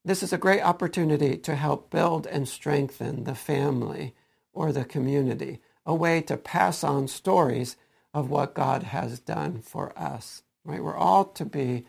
This 0.03 0.21
is 0.21 0.33
a 0.33 0.37
great 0.37 0.61
opportunity 0.61 1.37
to 1.37 1.55
help 1.55 1.89
build 1.89 2.27
and 2.27 2.47
strengthen 2.47 3.23
the 3.23 3.35
family 3.35 4.13
or 4.53 4.71
the 4.71 4.85
community, 4.85 5.59
a 5.85 5.95
way 5.95 6.21
to 6.21 6.35
pass 6.35 6.83
on 6.83 7.07
stories 7.07 7.77
of 8.13 8.29
what 8.29 8.53
God 8.53 8.83
has 8.83 9.19
done 9.19 9.61
for 9.61 9.97
us. 9.97 10.43
Right? 10.65 10.83
We're 10.83 10.97
all 10.97 11.25
to 11.25 11.45
be 11.45 11.85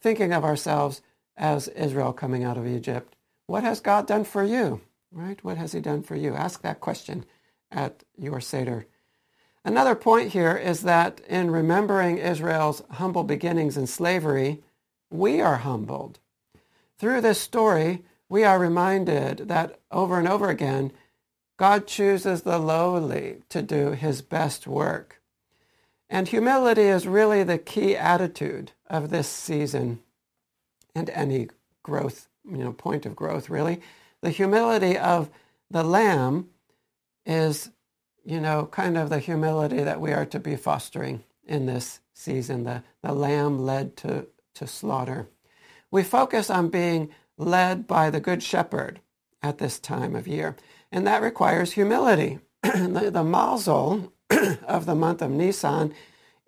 thinking 0.00 0.32
of 0.32 0.44
ourselves 0.44 1.02
as 1.36 1.68
Israel 1.68 2.12
coming 2.12 2.44
out 2.44 2.56
of 2.56 2.66
Egypt. 2.66 3.16
What 3.46 3.64
has 3.64 3.80
God 3.80 4.06
done 4.06 4.24
for 4.24 4.42
you? 4.44 4.80
Right? 5.12 5.42
What 5.44 5.58
has 5.58 5.72
he 5.72 5.80
done 5.80 6.02
for 6.02 6.16
you? 6.16 6.34
Ask 6.34 6.62
that 6.62 6.80
question 6.80 7.24
at 7.70 8.02
your 8.16 8.40
Seder. 8.40 8.86
Another 9.64 9.94
point 9.94 10.32
here 10.32 10.56
is 10.56 10.82
that 10.82 11.20
in 11.28 11.50
remembering 11.50 12.18
Israel's 12.18 12.82
humble 12.90 13.24
beginnings 13.24 13.76
in 13.76 13.86
slavery, 13.86 14.62
we 15.10 15.40
are 15.40 15.56
humbled 15.58 16.18
through 16.98 17.20
this 17.20 17.40
story, 17.40 18.02
we 18.28 18.44
are 18.44 18.58
reminded 18.58 19.48
that 19.48 19.78
over 19.90 20.18
and 20.18 20.28
over 20.28 20.48
again, 20.48 20.92
God 21.56 21.86
chooses 21.86 22.42
the 22.42 22.58
lowly 22.58 23.42
to 23.50 23.62
do 23.62 23.90
his 23.90 24.22
best 24.22 24.66
work. 24.66 25.20
And 26.08 26.28
humility 26.28 26.82
is 26.82 27.06
really 27.06 27.42
the 27.42 27.58
key 27.58 27.96
attitude 27.96 28.72
of 28.88 29.10
this 29.10 29.28
season 29.28 30.00
and 30.94 31.10
any 31.10 31.48
growth, 31.82 32.28
you 32.48 32.58
know, 32.58 32.72
point 32.72 33.06
of 33.06 33.16
growth, 33.16 33.50
really. 33.50 33.80
The 34.20 34.30
humility 34.30 34.96
of 34.96 35.30
the 35.70 35.84
lamb 35.84 36.48
is, 37.26 37.70
you 38.24 38.40
know, 38.40 38.66
kind 38.66 38.96
of 38.98 39.10
the 39.10 39.18
humility 39.18 39.82
that 39.82 40.00
we 40.00 40.12
are 40.12 40.26
to 40.26 40.40
be 40.40 40.56
fostering 40.56 41.24
in 41.46 41.66
this 41.66 42.00
season, 42.14 42.64
the, 42.64 42.82
the 43.02 43.12
lamb 43.12 43.58
led 43.58 43.96
to, 43.98 44.26
to 44.54 44.66
slaughter 44.66 45.28
we 45.94 46.02
focus 46.02 46.50
on 46.50 46.70
being 46.70 47.10
led 47.38 47.86
by 47.86 48.10
the 48.10 48.18
Good 48.18 48.42
Shepherd 48.42 49.00
at 49.44 49.58
this 49.58 49.78
time 49.78 50.16
of 50.16 50.26
year. 50.26 50.56
And 50.90 51.06
that 51.06 51.22
requires 51.22 51.70
humility. 51.70 52.40
the, 52.64 53.12
the 53.14 53.22
mazel 53.22 54.12
of 54.66 54.86
the 54.86 54.96
month 54.96 55.22
of 55.22 55.30
Nisan 55.30 55.94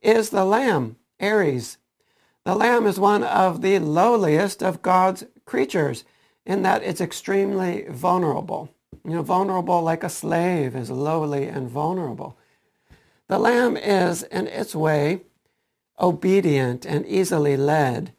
is 0.02 0.30
the 0.30 0.44
lamb, 0.44 0.96
Aries. 1.20 1.78
The 2.44 2.56
lamb 2.56 2.88
is 2.88 2.98
one 2.98 3.22
of 3.22 3.62
the 3.62 3.78
lowliest 3.78 4.64
of 4.64 4.82
God's 4.82 5.22
creatures 5.44 6.02
in 6.44 6.62
that 6.62 6.82
it's 6.82 7.00
extremely 7.00 7.86
vulnerable. 7.88 8.74
You 9.04 9.12
know, 9.14 9.22
vulnerable 9.22 9.82
like 9.82 10.04
a 10.04 10.08
slave 10.08 10.74
is 10.74 10.90
lowly 10.90 11.46
and 11.46 11.68
vulnerable. 11.68 12.36
The 13.28 13.38
lamb 13.38 13.76
is, 13.76 14.22
in 14.22 14.46
its 14.46 14.74
way, 14.74 15.22
obedient 16.00 16.84
and 16.84 17.06
easily 17.06 17.56
led 17.56 18.12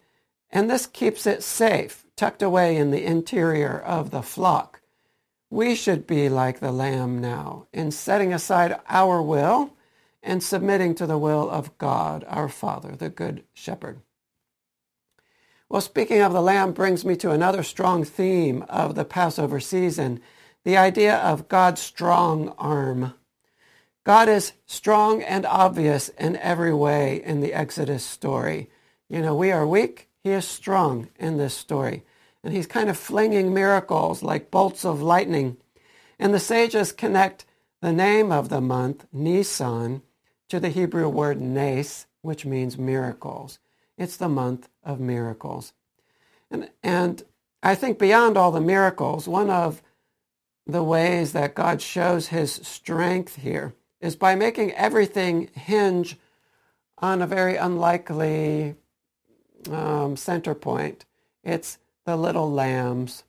and 0.49 0.69
this 0.69 0.87
keeps 0.87 1.27
it 1.27 1.43
safe, 1.43 2.05
tucked 2.15 2.41
away 2.41 2.77
in 2.77 2.91
the 2.91 3.03
interior 3.03 3.77
of 3.77 4.11
the 4.11 4.21
flock. 4.21 4.81
We 5.49 5.75
should 5.75 6.07
be 6.07 6.29
like 6.29 6.59
the 6.59 6.71
lamb 6.71 7.21
now 7.21 7.67
in 7.73 7.91
setting 7.91 8.33
aside 8.33 8.79
our 8.87 9.21
will 9.21 9.73
and 10.23 10.43
submitting 10.43 10.95
to 10.95 11.05
the 11.05 11.17
will 11.17 11.49
of 11.49 11.77
God, 11.77 12.25
our 12.27 12.49
Father, 12.49 12.95
the 12.95 13.09
Good 13.09 13.43
Shepherd. 13.53 14.01
Well, 15.69 15.81
speaking 15.81 16.21
of 16.21 16.33
the 16.33 16.41
lamb 16.41 16.71
brings 16.71 17.03
me 17.03 17.15
to 17.17 17.31
another 17.31 17.63
strong 17.63 18.03
theme 18.03 18.63
of 18.69 18.95
the 18.95 19.05
Passover 19.05 19.59
season, 19.59 20.21
the 20.67 20.75
idea 20.75 21.15
of 21.15 21.47
God's 21.47 21.79
strong 21.79 22.49
arm. 22.57 23.13
God 24.03 24.27
is 24.27 24.51
strong 24.65 25.23
and 25.23 25.45
obvious 25.45 26.09
in 26.09 26.35
every 26.35 26.73
way 26.73 27.23
in 27.23 27.39
the 27.39 27.53
Exodus 27.53 28.03
story. 28.03 28.69
You 29.07 29.21
know, 29.21 29.33
we 29.33 29.49
are 29.49 29.65
weak 29.65 30.09
he 30.25 30.31
is 30.31 30.45
strong 30.45 31.07
in 31.17 31.37
this 31.37 31.53
story. 31.53 32.03
And 32.43 32.53
he's 32.53 32.67
kind 32.67 32.89
of 32.89 32.97
flinging 32.97 33.53
miracles 33.53 34.21
like 34.21 34.51
bolts 34.51 34.83
of 34.83 35.01
lightning. 35.01 35.55
And 36.19 36.33
the 36.33 36.37
sages 36.39 36.91
connect 36.91 37.45
the 37.81 37.93
name 37.93 38.29
of 38.29 38.49
the 38.49 38.59
month, 38.59 39.05
Nisan, 39.13 40.01
to 40.49 40.59
the 40.59 40.67
Hebrew 40.67 41.07
word 41.07 41.39
nes, 41.39 42.07
which 42.23 42.45
means 42.45 42.77
miracles. 42.77 43.59
It's 43.97 44.17
the 44.17 44.27
month 44.27 44.67
of 44.83 44.99
miracles. 44.99 45.71
And, 46.51 46.69
and 46.83 47.23
I 47.63 47.73
think 47.73 47.97
beyond 47.97 48.35
all 48.35 48.51
the 48.51 48.59
miracles, 48.59 49.29
one 49.29 49.49
of 49.49 49.81
the 50.67 50.83
ways 50.83 51.33
that 51.33 51.55
God 51.55 51.81
shows 51.81 52.27
his 52.27 52.51
strength 52.51 53.37
here 53.37 53.73
is 54.01 54.15
by 54.15 54.35
making 54.35 54.73
everything 54.73 55.49
hinge 55.53 56.17
on 56.99 57.21
a 57.21 57.27
very 57.27 57.55
unlikely 57.55 58.75
um, 59.71 60.15
center 60.17 60.53
point. 60.53 61.05
It's 61.43 61.77
the 62.05 62.17
little 62.17 62.51
lambs. 62.51 63.23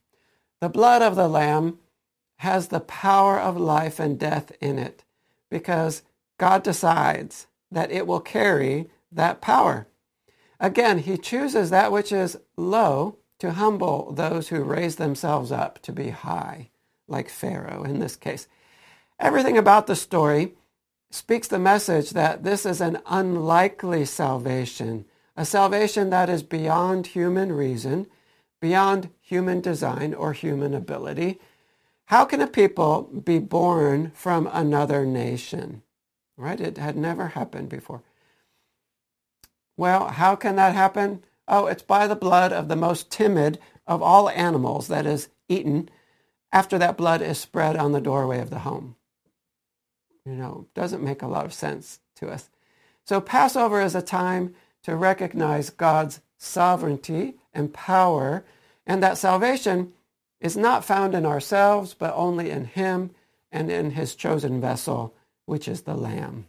The 0.61 0.69
blood 0.69 1.03
of 1.03 1.17
the 1.17 1.29
lamb 1.29 1.79
has 2.39 2.69
the 2.69 2.81
power 2.81 3.39
of 3.39 3.57
life 3.57 3.99
and 3.99 4.19
death 4.19 4.53
in 4.61 4.79
it 4.79 5.05
because 5.51 6.03
God 6.39 6.63
decides 6.63 7.47
that 7.71 7.91
it 7.91 8.07
will 8.07 8.21
carry 8.21 8.89
that 9.13 9.41
power. 9.41 9.87
Again, 10.61 10.99
he 10.99 11.17
chooses 11.17 11.71
that 11.71 11.93
which 11.93 12.13
is 12.13 12.39
low 12.57 13.19
to 13.39 13.53
humble 13.53 14.13
those 14.13 14.49
who 14.49 14.63
raise 14.63 14.97
themselves 14.97 15.53
up 15.53 15.81
to 15.83 15.93
be 15.93 16.11
high, 16.11 16.71
like 17.09 17.29
Pharaoh 17.29 17.83
in 17.83 17.99
this 17.99 18.17
case. 18.17 18.47
Everything 19.19 19.59
about 19.59 19.87
the 19.87 19.97
story 19.97 20.55
speaks 21.11 21.49
the 21.49 21.59
message 21.59 22.11
that 22.11 22.45
this 22.45 22.65
is 22.65 22.81
an 22.81 23.01
unlikely 23.07 24.05
salvation 24.05 25.05
a 25.39 25.45
salvation 25.45 26.11
that 26.11 26.29
is 26.29 26.43
beyond 26.43 27.07
human 27.07 27.53
reason, 27.53 28.09
beyond 28.61 29.09
human 29.21 29.61
design 29.61 30.13
or 30.13 30.33
human 30.33 30.75
ability. 30.75 31.39
How 32.07 32.25
can 32.25 32.41
a 32.41 32.49
people 32.49 33.03
be 33.03 33.39
born 33.39 34.11
from 34.17 34.49
another 34.53 35.07
nation? 35.07 35.83
Right? 36.37 36.61
It 36.61 36.77
had 36.77 36.97
never 36.97 37.29
happened 37.29 37.69
before. 37.69 38.03
Well, 39.77 40.09
how 40.09 40.35
can 40.35 40.57
that 40.57 40.75
happen? 40.75 41.23
Oh, 41.47 41.67
it's 41.67 41.83
by 41.83 42.09
the 42.09 42.17
blood 42.17 42.53
of 42.53 42.67
the 42.67 42.75
most 42.75 43.09
timid 43.09 43.61
of 43.87 44.03
all 44.03 44.29
animals 44.31 44.89
that 44.89 45.07
is 45.07 45.29
eaten 45.49 45.89
after 46.53 46.79
that 46.79 46.97
blood 46.97 47.23
is 47.23 47.39
spread 47.39 47.77
on 47.77 47.93
the 47.93 48.01
doorway 48.01 48.41
of 48.41 48.51
the 48.51 48.61
home. 48.61 48.97
You 50.25 50.35
know, 50.35 50.67
doesn't 50.75 51.03
make 51.03 51.23
a 51.23 51.29
lot 51.29 51.47
of 51.47 51.53
sense 51.53 52.01
to 52.17 52.29
us. 52.29 52.51
So 53.05 53.21
Passover 53.21 53.81
is 53.81 53.95
a 53.95 54.03
time 54.03 54.55
to 54.83 54.97
recognize 54.97 55.71
God's 55.71 56.21
sovereignty 56.37 57.35
and 57.53 57.73
power, 57.73 58.45
and 58.87 59.03
that 59.03 59.19
salvation 59.19 59.93
is 60.41 60.57
not 60.57 60.85
found 60.85 61.15
in 61.15 61.27
ourselves, 61.27 61.95
but 61.95 62.15
only 62.15 62.51
in 62.51 62.67
Him 62.67 63.11
and 63.51 63.71
in 63.71 63.93
His 63.93 64.15
chosen 64.15 64.61
vessel, 64.61 65.15
which 65.47 65.67
is 65.67 65.83
the 65.83 65.95
Lamb. 65.95 66.47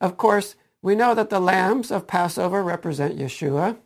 Of 0.00 0.16
course, 0.16 0.56
we 0.82 0.94
know 0.94 1.14
that 1.14 1.30
the 1.30 1.40
lambs 1.40 1.90
of 1.90 2.06
Passover 2.06 2.62
represent 2.62 3.18
Yeshua, 3.18 3.76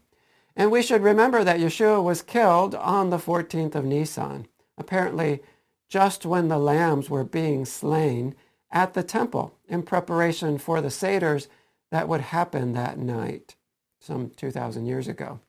and 0.57 0.71
we 0.71 0.83
should 0.83 1.03
remember 1.03 1.45
that 1.45 1.61
Yeshua 1.61 2.03
was 2.03 2.23
killed 2.23 2.75
on 2.75 3.11
the 3.11 3.19
14th 3.19 3.75
of 3.75 3.85
Nisan, 3.85 4.47
apparently 4.81 5.41
just 5.89 6.25
when 6.25 6.49
the 6.49 6.59
lambs 6.59 7.11
were 7.11 7.25
being 7.25 7.65
slain 7.65 8.35
at 8.71 8.95
the 8.95 9.03
temple 9.03 9.55
in 9.69 9.83
preparation 9.83 10.59
for 10.59 10.81
the 10.81 10.89
Seders 10.89 11.49
that 11.91 12.09
would 12.09 12.21
happen 12.21 12.73
that 12.73 12.99
night, 12.99 13.57
some 13.99 14.31
2,000 14.31 14.87
years 14.87 15.09
ago. 15.09 15.41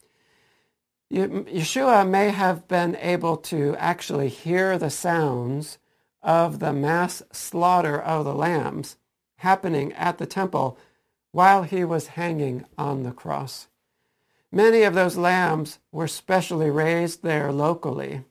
Yeshua 1.11 2.07
may 2.07 2.29
have 2.29 2.67
been 2.67 2.95
able 2.97 3.37
to 3.37 3.75
actually 3.77 4.29
hear 4.29 4.77
the 4.77 4.89
sounds 4.89 5.77
of 6.23 6.59
the 6.59 6.73
mass 6.73 7.21
slaughter 7.31 7.99
of 7.99 8.25
the 8.25 8.33
lambs 8.33 8.97
happening 9.37 9.91
at 9.93 10.17
the 10.17 10.25
temple 10.25 10.77
while 11.31 11.63
he 11.63 11.83
was 11.83 12.07
hanging 12.07 12.65
on 12.77 13.03
the 13.03 13.11
cross. 13.11 13.67
Many 14.51 14.83
of 14.83 14.93
those 14.93 15.17
lambs 15.17 15.79
were 15.91 16.07
specially 16.07 16.69
raised 16.69 17.23
there 17.23 17.51
locally 17.51 18.23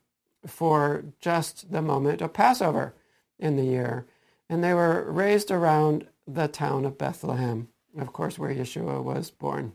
for 0.46 1.04
just 1.20 1.70
the 1.70 1.82
moment 1.82 2.22
of 2.22 2.32
Passover 2.32 2.94
in 3.38 3.56
the 3.56 3.64
year, 3.64 4.06
and 4.48 4.62
they 4.62 4.74
were 4.74 5.10
raised 5.10 5.50
around 5.50 6.06
the 6.26 6.48
town 6.48 6.84
of 6.84 6.98
Bethlehem, 6.98 7.68
of 7.98 8.12
course, 8.12 8.38
where 8.38 8.54
Yeshua 8.54 9.02
was 9.02 9.30
born. 9.30 9.72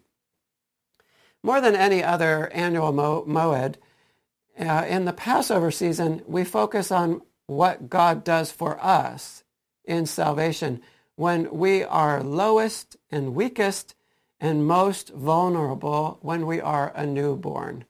More 1.43 1.61
than 1.61 1.75
any 1.75 2.03
other 2.03 2.49
annual 2.53 2.91
mo- 2.91 3.25
moed, 3.25 3.75
uh, 4.59 4.85
in 4.87 5.05
the 5.05 5.13
Passover 5.13 5.69
season, 5.69 6.21
we 6.25 6.43
focus 6.43 6.91
on 6.91 7.21
what 7.47 7.89
God 7.89 8.23
does 8.23 8.51
for 8.51 8.83
us 8.83 9.43
in 9.83 10.05
salvation 10.05 10.81
when 11.15 11.49
we 11.51 11.83
are 11.83 12.23
lowest 12.23 12.97
and 13.11 13.35
weakest 13.35 13.95
and 14.39 14.65
most 14.65 15.09
vulnerable 15.09 16.19
when 16.21 16.45
we 16.45 16.59
are 16.59 16.91
a 16.95 17.05
newborn. 17.05 17.85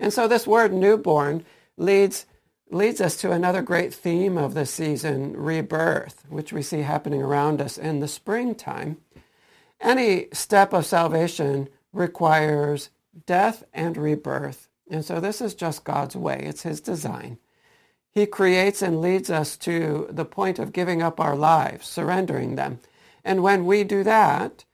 And 0.00 0.12
so 0.12 0.26
this 0.28 0.46
word 0.46 0.72
newborn 0.72 1.44
leads, 1.78 2.26
leads 2.70 3.00
us 3.00 3.16
to 3.16 3.32
another 3.32 3.62
great 3.62 3.94
theme 3.94 4.36
of 4.36 4.52
the 4.52 4.66
season, 4.66 5.34
rebirth, 5.36 6.24
which 6.28 6.52
we 6.52 6.60
see 6.60 6.82
happening 6.82 7.22
around 7.22 7.62
us 7.62 7.78
in 7.78 8.00
the 8.00 8.08
springtime. 8.08 8.98
Any 9.80 10.26
step 10.32 10.72
of 10.72 10.84
salvation 10.84 11.68
requires 11.92 12.90
death 13.26 13.64
and 13.72 13.96
rebirth. 13.96 14.68
And 14.90 15.04
so 15.04 15.20
this 15.20 15.40
is 15.40 15.54
just 15.54 15.84
God's 15.84 16.16
way. 16.16 16.42
It's 16.44 16.62
his 16.62 16.80
design. 16.80 17.38
He 18.10 18.26
creates 18.26 18.82
and 18.82 19.00
leads 19.00 19.30
us 19.30 19.56
to 19.58 20.08
the 20.10 20.24
point 20.24 20.58
of 20.58 20.72
giving 20.72 21.02
up 21.02 21.20
our 21.20 21.36
lives, 21.36 21.86
surrendering 21.86 22.56
them. 22.56 22.80
And 23.24 23.42
when 23.42 23.66
we 23.66 23.84
do 23.84 24.02
that, 24.02 24.64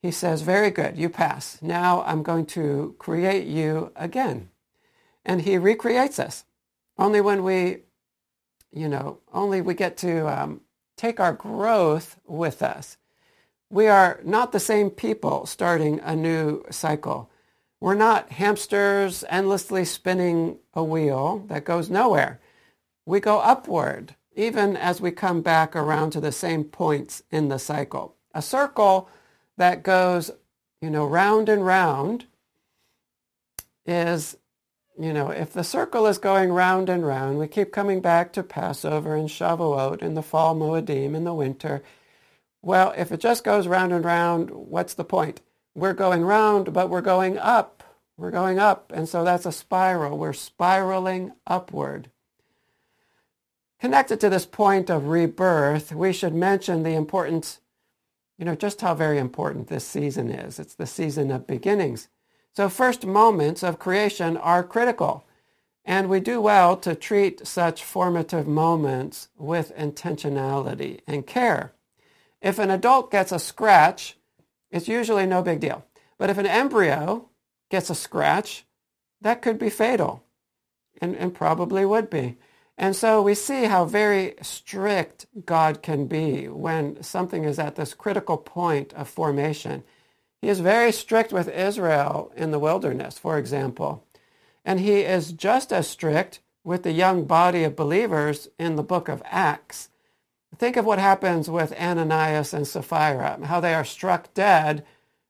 he 0.00 0.12
says, 0.12 0.42
very 0.42 0.70
good, 0.70 0.96
you 0.96 1.08
pass. 1.08 1.60
Now 1.60 2.02
I'm 2.02 2.22
going 2.22 2.46
to 2.46 2.94
create 2.98 3.46
you 3.46 3.90
again. 3.96 4.50
And 5.28 5.42
he 5.42 5.58
recreates 5.58 6.18
us. 6.18 6.44
Only 6.96 7.20
when 7.20 7.44
we, 7.44 7.82
you 8.72 8.88
know, 8.88 9.18
only 9.32 9.60
we 9.60 9.74
get 9.74 9.96
to 9.98 10.26
um, 10.26 10.62
take 10.96 11.20
our 11.20 11.32
growth 11.32 12.16
with 12.26 12.62
us. 12.62 12.96
We 13.70 13.86
are 13.86 14.20
not 14.24 14.52
the 14.52 14.60
same 14.60 14.90
people 14.90 15.44
starting 15.44 16.00
a 16.00 16.16
new 16.16 16.64
cycle. 16.70 17.30
We're 17.80 17.94
not 17.94 18.32
hamsters 18.32 19.22
endlessly 19.28 19.84
spinning 19.84 20.58
a 20.74 20.82
wheel 20.82 21.44
that 21.48 21.64
goes 21.64 21.90
nowhere. 21.90 22.40
We 23.06 23.20
go 23.20 23.38
upward, 23.38 24.16
even 24.34 24.76
as 24.76 25.00
we 25.00 25.10
come 25.10 25.42
back 25.42 25.76
around 25.76 26.10
to 26.12 26.20
the 26.20 26.32
same 26.32 26.64
points 26.64 27.22
in 27.30 27.48
the 27.48 27.58
cycle. 27.58 28.16
A 28.34 28.42
circle 28.42 29.08
that 29.58 29.82
goes, 29.82 30.30
you 30.80 30.90
know, 30.90 31.06
round 31.06 31.48
and 31.48 31.64
round 31.64 32.24
is, 33.86 34.36
you 34.98 35.12
know, 35.12 35.30
if 35.30 35.52
the 35.52 35.62
circle 35.62 36.06
is 36.06 36.18
going 36.18 36.50
round 36.50 36.88
and 36.88 37.06
round, 37.06 37.38
we 37.38 37.46
keep 37.46 37.70
coming 37.70 38.00
back 38.00 38.32
to 38.32 38.42
Passover 38.42 39.14
and 39.14 39.28
Shavuot 39.28 40.02
in 40.02 40.14
the 40.14 40.22
fall 40.22 40.56
Moedim 40.56 41.14
in 41.14 41.24
the 41.24 41.34
winter. 41.34 41.82
Well, 42.62 42.92
if 42.96 43.12
it 43.12 43.20
just 43.20 43.44
goes 43.44 43.68
round 43.68 43.92
and 43.92 44.04
round, 44.04 44.50
what's 44.50 44.94
the 44.94 45.04
point? 45.04 45.40
We're 45.74 45.94
going 45.94 46.24
round, 46.24 46.72
but 46.72 46.90
we're 46.90 47.00
going 47.00 47.38
up. 47.38 47.84
We're 48.16 48.32
going 48.32 48.58
up. 48.58 48.92
And 48.92 49.08
so 49.08 49.22
that's 49.22 49.46
a 49.46 49.52
spiral. 49.52 50.18
We're 50.18 50.32
spiraling 50.32 51.32
upward. 51.46 52.10
Connected 53.80 54.18
to 54.20 54.28
this 54.28 54.44
point 54.44 54.90
of 54.90 55.06
rebirth, 55.06 55.92
we 55.92 56.12
should 56.12 56.34
mention 56.34 56.82
the 56.82 56.94
importance, 56.94 57.60
you 58.36 58.44
know, 58.44 58.56
just 58.56 58.80
how 58.80 58.94
very 58.94 59.18
important 59.18 59.68
this 59.68 59.86
season 59.86 60.28
is. 60.28 60.58
It's 60.58 60.74
the 60.74 60.86
season 60.86 61.30
of 61.30 61.46
beginnings. 61.46 62.08
So 62.58 62.68
first 62.68 63.06
moments 63.06 63.62
of 63.62 63.78
creation 63.78 64.36
are 64.36 64.64
critical. 64.64 65.24
And 65.84 66.08
we 66.08 66.18
do 66.18 66.40
well 66.40 66.76
to 66.78 66.96
treat 66.96 67.46
such 67.46 67.84
formative 67.84 68.48
moments 68.48 69.28
with 69.38 69.72
intentionality 69.76 70.98
and 71.06 71.24
care. 71.24 71.70
If 72.42 72.58
an 72.58 72.70
adult 72.70 73.12
gets 73.12 73.30
a 73.30 73.38
scratch, 73.38 74.16
it's 74.72 74.88
usually 74.88 75.24
no 75.24 75.40
big 75.40 75.60
deal. 75.60 75.84
But 76.18 76.30
if 76.30 76.38
an 76.38 76.46
embryo 76.46 77.28
gets 77.70 77.90
a 77.90 77.94
scratch, 77.94 78.64
that 79.20 79.40
could 79.40 79.60
be 79.60 79.70
fatal 79.70 80.24
and, 81.00 81.14
and 81.14 81.32
probably 81.32 81.84
would 81.84 82.10
be. 82.10 82.38
And 82.76 82.96
so 82.96 83.22
we 83.22 83.36
see 83.36 83.66
how 83.66 83.84
very 83.84 84.34
strict 84.42 85.26
God 85.46 85.80
can 85.80 86.08
be 86.08 86.48
when 86.48 87.04
something 87.04 87.44
is 87.44 87.60
at 87.60 87.76
this 87.76 87.94
critical 87.94 88.36
point 88.36 88.92
of 88.94 89.08
formation. 89.08 89.84
He 90.40 90.48
is 90.48 90.60
very 90.60 90.92
strict 90.92 91.32
with 91.32 91.48
Israel 91.48 92.32
in 92.36 92.50
the 92.50 92.58
wilderness, 92.58 93.18
for 93.18 93.38
example. 93.38 94.04
And 94.64 94.80
he 94.80 95.00
is 95.00 95.32
just 95.32 95.72
as 95.72 95.88
strict 95.88 96.40
with 96.64 96.82
the 96.82 96.92
young 96.92 97.24
body 97.24 97.64
of 97.64 97.74
believers 97.76 98.48
in 98.58 98.76
the 98.76 98.82
book 98.82 99.08
of 99.08 99.22
Acts. 99.24 99.88
Think 100.56 100.76
of 100.76 100.84
what 100.84 100.98
happens 100.98 101.48
with 101.48 101.72
Ananias 101.78 102.52
and 102.52 102.66
Sapphira, 102.66 103.38
how 103.44 103.60
they 103.60 103.74
are 103.74 103.84
struck 103.84 104.32
dead 104.34 104.84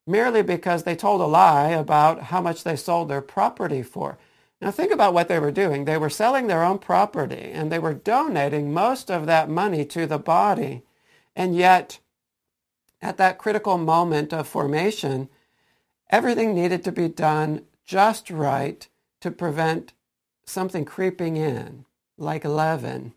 merely 0.06 0.42
because 0.42 0.82
they 0.82 0.96
told 0.96 1.20
a 1.20 1.26
lie 1.26 1.68
about 1.68 2.24
how 2.24 2.40
much 2.40 2.64
they 2.64 2.76
sold 2.76 3.08
their 3.08 3.20
property 3.20 3.82
for. 3.82 4.18
Now 4.60 4.70
think 4.70 4.90
about 4.90 5.14
what 5.14 5.28
they 5.28 5.38
were 5.38 5.52
doing. 5.52 5.84
They 5.84 5.98
were 5.98 6.10
selling 6.10 6.46
their 6.46 6.64
own 6.64 6.78
property 6.78 7.50
and 7.52 7.70
they 7.70 7.78
were 7.78 7.94
donating 7.94 8.72
most 8.72 9.10
of 9.10 9.26
that 9.26 9.50
money 9.50 9.84
to 9.84 10.06
the 10.06 10.18
body. 10.18 10.82
And 11.36 11.54
yet, 11.54 12.00
at 13.00 13.16
that 13.16 13.38
critical 13.38 13.78
moment 13.78 14.32
of 14.32 14.48
formation, 14.48 15.28
everything 16.10 16.54
needed 16.54 16.82
to 16.84 16.92
be 16.92 17.08
done 17.08 17.62
just 17.84 18.30
right 18.30 18.88
to 19.20 19.30
prevent 19.30 19.92
something 20.44 20.84
creeping 20.84 21.36
in, 21.36 21.84
like 22.16 22.44
leaven, 22.44 23.14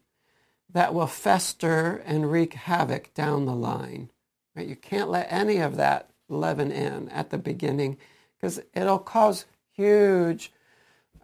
that 0.71 0.93
will 0.93 1.07
fester 1.07 2.01
and 2.05 2.31
wreak 2.31 2.53
havoc 2.53 3.13
down 3.13 3.45
the 3.45 3.55
line. 3.55 4.09
Right? 4.55 4.67
You 4.67 4.75
can't 4.75 5.09
let 5.09 5.31
any 5.31 5.57
of 5.57 5.75
that 5.77 6.09
leaven 6.29 6.71
in 6.71 7.09
at 7.09 7.29
the 7.29 7.37
beginning 7.37 7.97
because 8.37 8.59
it'll 8.73 8.99
cause 8.99 9.45
huge, 9.73 10.51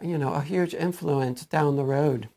you 0.01 0.17
know, 0.17 0.33
a 0.33 0.41
huge 0.41 0.73
influence 0.73 1.45
down 1.45 1.75
the 1.75 1.83
road. 1.83 2.29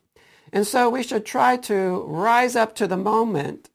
And 0.53 0.67
so 0.67 0.89
we 0.89 1.03
should 1.03 1.25
try 1.25 1.57
to 1.57 2.03
rise 2.07 2.55
up 2.55 2.75
to 2.75 2.87
the 2.87 2.97
moment 2.97 3.69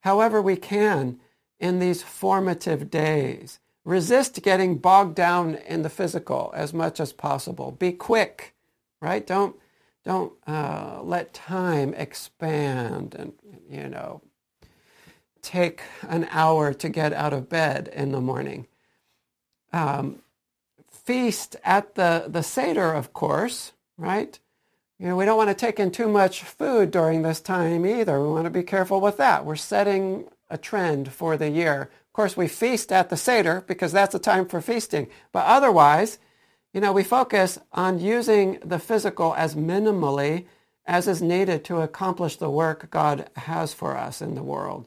however 0.00 0.40
we 0.40 0.56
can 0.56 1.18
in 1.58 1.78
these 1.78 2.02
formative 2.02 2.90
days. 2.90 3.58
Resist 3.84 4.42
getting 4.42 4.78
bogged 4.78 5.14
down 5.14 5.54
in 5.54 5.82
the 5.82 5.88
physical 5.88 6.52
as 6.54 6.72
much 6.72 7.00
as 7.00 7.12
possible. 7.12 7.72
Be 7.72 7.92
quick, 7.92 8.54
right? 9.00 9.26
Don't 9.26 9.56
don't 10.04 10.32
uh, 10.46 11.00
let 11.02 11.34
time 11.34 11.94
expand 11.94 13.14
and 13.14 13.32
you 13.68 13.88
know 13.88 14.22
take 15.42 15.82
an 16.08 16.28
hour 16.30 16.72
to 16.74 16.88
get 16.88 17.12
out 17.12 17.32
of 17.32 17.48
bed 17.48 17.90
in 17.92 18.12
the 18.12 18.20
morning. 18.20 18.66
Um, 19.72 20.22
feast 20.90 21.56
at 21.64 21.94
the, 21.94 22.24
the 22.28 22.42
Seder, 22.42 22.92
of 22.92 23.12
course, 23.12 23.72
right? 23.96 24.38
You 25.00 25.06
know, 25.06 25.16
we 25.16 25.24
don't 25.24 25.38
want 25.38 25.48
to 25.48 25.54
take 25.54 25.80
in 25.80 25.92
too 25.92 26.08
much 26.08 26.42
food 26.42 26.90
during 26.90 27.22
this 27.22 27.40
time 27.40 27.86
either. 27.86 28.20
We 28.20 28.28
want 28.28 28.44
to 28.44 28.50
be 28.50 28.62
careful 28.62 29.00
with 29.00 29.16
that. 29.16 29.46
We're 29.46 29.56
setting 29.56 30.28
a 30.50 30.58
trend 30.58 31.10
for 31.10 31.38
the 31.38 31.48
year. 31.48 31.84
Of 32.08 32.12
course, 32.12 32.36
we 32.36 32.48
feast 32.48 32.92
at 32.92 33.08
the 33.08 33.16
Seder 33.16 33.64
because 33.66 33.92
that's 33.92 34.14
a 34.14 34.18
time 34.18 34.46
for 34.46 34.60
feasting. 34.60 35.08
But 35.32 35.46
otherwise, 35.46 36.18
you 36.74 36.82
know, 36.82 36.92
we 36.92 37.02
focus 37.02 37.58
on 37.72 37.98
using 37.98 38.58
the 38.62 38.78
physical 38.78 39.34
as 39.36 39.54
minimally 39.54 40.44
as 40.84 41.08
is 41.08 41.22
needed 41.22 41.64
to 41.64 41.80
accomplish 41.80 42.36
the 42.36 42.50
work 42.50 42.90
God 42.90 43.30
has 43.36 43.72
for 43.72 43.96
us 43.96 44.20
in 44.20 44.34
the 44.34 44.42
world. 44.42 44.86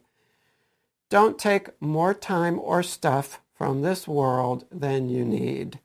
don't 1.10 1.40
take 1.40 1.82
more 1.82 2.14
time 2.14 2.60
or 2.60 2.84
stuff 2.84 3.42
from 3.56 3.82
this 3.82 4.08
world 4.08 4.66
than 4.72 5.10
you 5.10 5.26
need. 5.26 5.80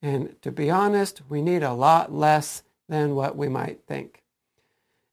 And 0.00 0.40
to 0.42 0.52
be 0.52 0.70
honest, 0.70 1.22
we 1.28 1.42
need 1.42 1.64
a 1.64 1.72
lot 1.72 2.12
less 2.12 2.62
than 2.92 3.14
what 3.14 3.36
we 3.36 3.48
might 3.48 3.80
think. 3.86 4.22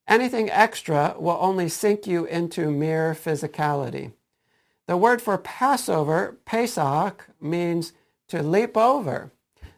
Anything 0.05 0.49
extra 0.49 1.15
will 1.17 1.37
only 1.39 1.69
sink 1.69 2.05
you 2.05 2.25
into 2.25 2.69
mere 2.69 3.13
physicality. 3.13 4.11
The 4.85 4.97
word 4.97 5.21
for 5.21 5.37
Passover, 5.37 6.37
Pesach, 6.43 7.25
means 7.39 7.93
to 8.27 8.43
leap 8.43 8.75
over. 8.75 9.31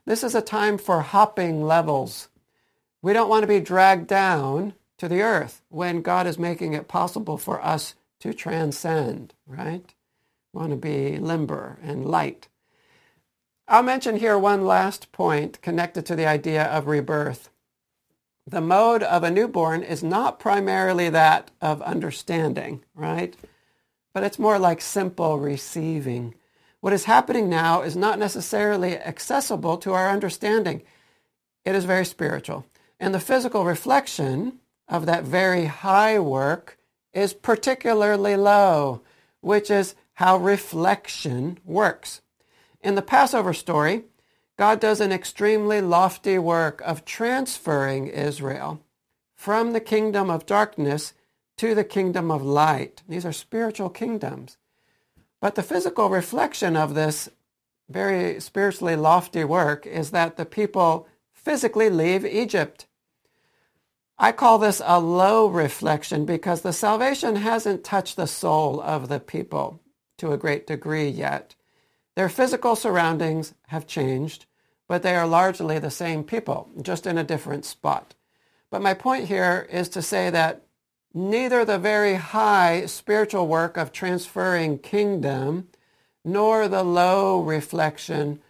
This 0.05 0.23
is 0.23 0.33
a 0.33 0.41
time 0.41 0.79
for 0.79 1.01
hopping 1.01 1.61
levels. 1.61 2.29
We 3.03 3.13
don't 3.13 3.29
want 3.29 3.43
to 3.43 3.47
be 3.47 3.59
dragged 3.59 4.07
down 4.07 4.73
to 4.97 5.07
the 5.07 5.21
earth 5.21 5.61
when 5.69 6.01
God 6.01 6.25
is 6.25 6.39
making 6.39 6.73
it 6.73 6.87
possible 6.87 7.37
for 7.37 7.63
us 7.63 7.93
to 8.21 8.33
transcend, 8.33 9.35
right? 9.45 9.93
We 10.53 10.59
want 10.59 10.71
to 10.71 10.75
be 10.75 11.19
limber 11.19 11.77
and 11.83 12.03
light. 12.03 12.47
I'll 13.67 13.83
mention 13.83 14.17
here 14.17 14.39
one 14.39 14.65
last 14.65 15.11
point 15.11 15.61
connected 15.61 16.03
to 16.07 16.15
the 16.15 16.25
idea 16.25 16.63
of 16.63 16.87
rebirth. 16.87 17.50
The 18.47 18.61
mode 18.61 19.03
of 19.03 19.23
a 19.23 19.31
newborn 19.31 19.83
is 19.83 20.03
not 20.03 20.39
primarily 20.39 21.09
that 21.09 21.51
of 21.61 21.81
understanding, 21.83 22.83
right? 22.95 23.35
But 24.13 24.23
it's 24.23 24.39
more 24.39 24.57
like 24.57 24.81
simple 24.81 25.39
receiving. 25.39 26.33
What 26.79 26.93
is 26.93 27.05
happening 27.05 27.49
now 27.49 27.83
is 27.83 27.95
not 27.95 28.17
necessarily 28.17 28.97
accessible 28.97 29.77
to 29.77 29.93
our 29.93 30.09
understanding. 30.09 30.81
It 31.63 31.75
is 31.75 31.85
very 31.85 32.05
spiritual. 32.05 32.65
And 32.99 33.13
the 33.13 33.19
physical 33.19 33.63
reflection 33.63 34.59
of 34.87 35.05
that 35.05 35.23
very 35.23 35.65
high 35.65 36.19
work 36.19 36.77
is 37.13 37.33
particularly 37.33 38.35
low, 38.35 39.01
which 39.41 39.69
is 39.69 39.95
how 40.13 40.37
reflection 40.37 41.59
works. 41.63 42.21
In 42.81 42.95
the 42.95 43.01
Passover 43.01 43.53
story, 43.53 44.03
God 44.61 44.79
does 44.79 45.01
an 45.01 45.11
extremely 45.11 45.81
lofty 45.81 46.37
work 46.37 46.81
of 46.81 47.03
transferring 47.03 48.05
Israel 48.05 48.79
from 49.33 49.73
the 49.73 49.79
kingdom 49.79 50.29
of 50.29 50.45
darkness 50.45 51.13
to 51.57 51.73
the 51.73 51.83
kingdom 51.83 52.29
of 52.29 52.43
light. 52.43 53.01
These 53.09 53.25
are 53.25 53.33
spiritual 53.33 53.89
kingdoms. 53.89 54.57
But 55.39 55.55
the 55.55 55.63
physical 55.63 56.11
reflection 56.11 56.77
of 56.77 56.93
this 56.93 57.27
very 57.89 58.39
spiritually 58.39 58.95
lofty 58.95 59.43
work 59.43 59.87
is 59.87 60.11
that 60.11 60.37
the 60.37 60.45
people 60.45 61.07
physically 61.33 61.89
leave 61.89 62.23
Egypt. 62.23 62.85
I 64.19 64.31
call 64.31 64.59
this 64.59 64.79
a 64.85 64.99
low 64.99 65.47
reflection 65.47 66.23
because 66.23 66.61
the 66.61 66.71
salvation 66.71 67.37
hasn't 67.37 67.83
touched 67.83 68.15
the 68.15 68.27
soul 68.27 68.79
of 68.79 69.09
the 69.09 69.19
people 69.19 69.79
to 70.19 70.31
a 70.31 70.37
great 70.37 70.67
degree 70.67 71.09
yet. 71.09 71.55
Their 72.15 72.29
physical 72.29 72.75
surroundings 72.75 73.55
have 73.69 73.87
changed, 73.87 74.45
but 74.91 75.03
they 75.03 75.15
are 75.15 75.25
largely 75.25 75.79
the 75.79 75.89
same 75.89 76.21
people, 76.21 76.69
just 76.81 77.07
in 77.07 77.17
a 77.17 77.23
different 77.23 77.63
spot. 77.63 78.13
But 78.69 78.81
my 78.81 78.93
point 78.93 79.29
here 79.29 79.65
is 79.71 79.87
to 79.87 80.01
say 80.01 80.29
that 80.29 80.63
neither 81.13 81.63
the 81.63 81.77
very 81.77 82.15
high 82.15 82.87
spiritual 82.87 83.47
work 83.47 83.77
of 83.77 83.93
transferring 83.93 84.79
kingdom 84.79 85.69
nor 86.25 86.67
the 86.67 86.83
low 86.83 87.39
reflection 87.39 88.41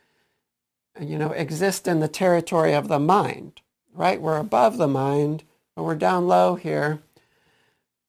you 0.99 1.19
know 1.19 1.29
exist 1.29 1.87
in 1.87 1.99
the 1.99 2.07
territory 2.07 2.73
of 2.73 2.87
the 2.87 2.99
mind 2.99 3.61
right? 3.93 4.19
We're 4.19 4.39
above 4.39 4.77
the 4.77 4.87
mind 4.87 5.43
but 5.75 5.83
we're 5.83 5.93
down 5.93 6.27
low 6.27 6.55
here. 6.55 7.03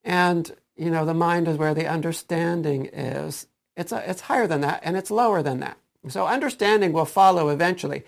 And 0.04 0.50
you 0.74 0.88
know 0.88 1.04
the 1.04 1.12
mind 1.12 1.48
is 1.48 1.58
where 1.58 1.74
the 1.74 1.86
understanding 1.86 2.86
is. 2.86 3.46
It's 3.76 3.92
a, 3.92 4.10
it's 4.10 4.22
higher 4.22 4.46
than 4.46 4.62
that 4.62 4.80
and 4.82 4.96
it's 4.96 5.10
lower 5.10 5.42
than 5.42 5.60
that. 5.60 5.76
So 6.08 6.26
understanding 6.26 6.94
will 6.94 7.04
follow 7.04 7.50
eventually 7.50 8.04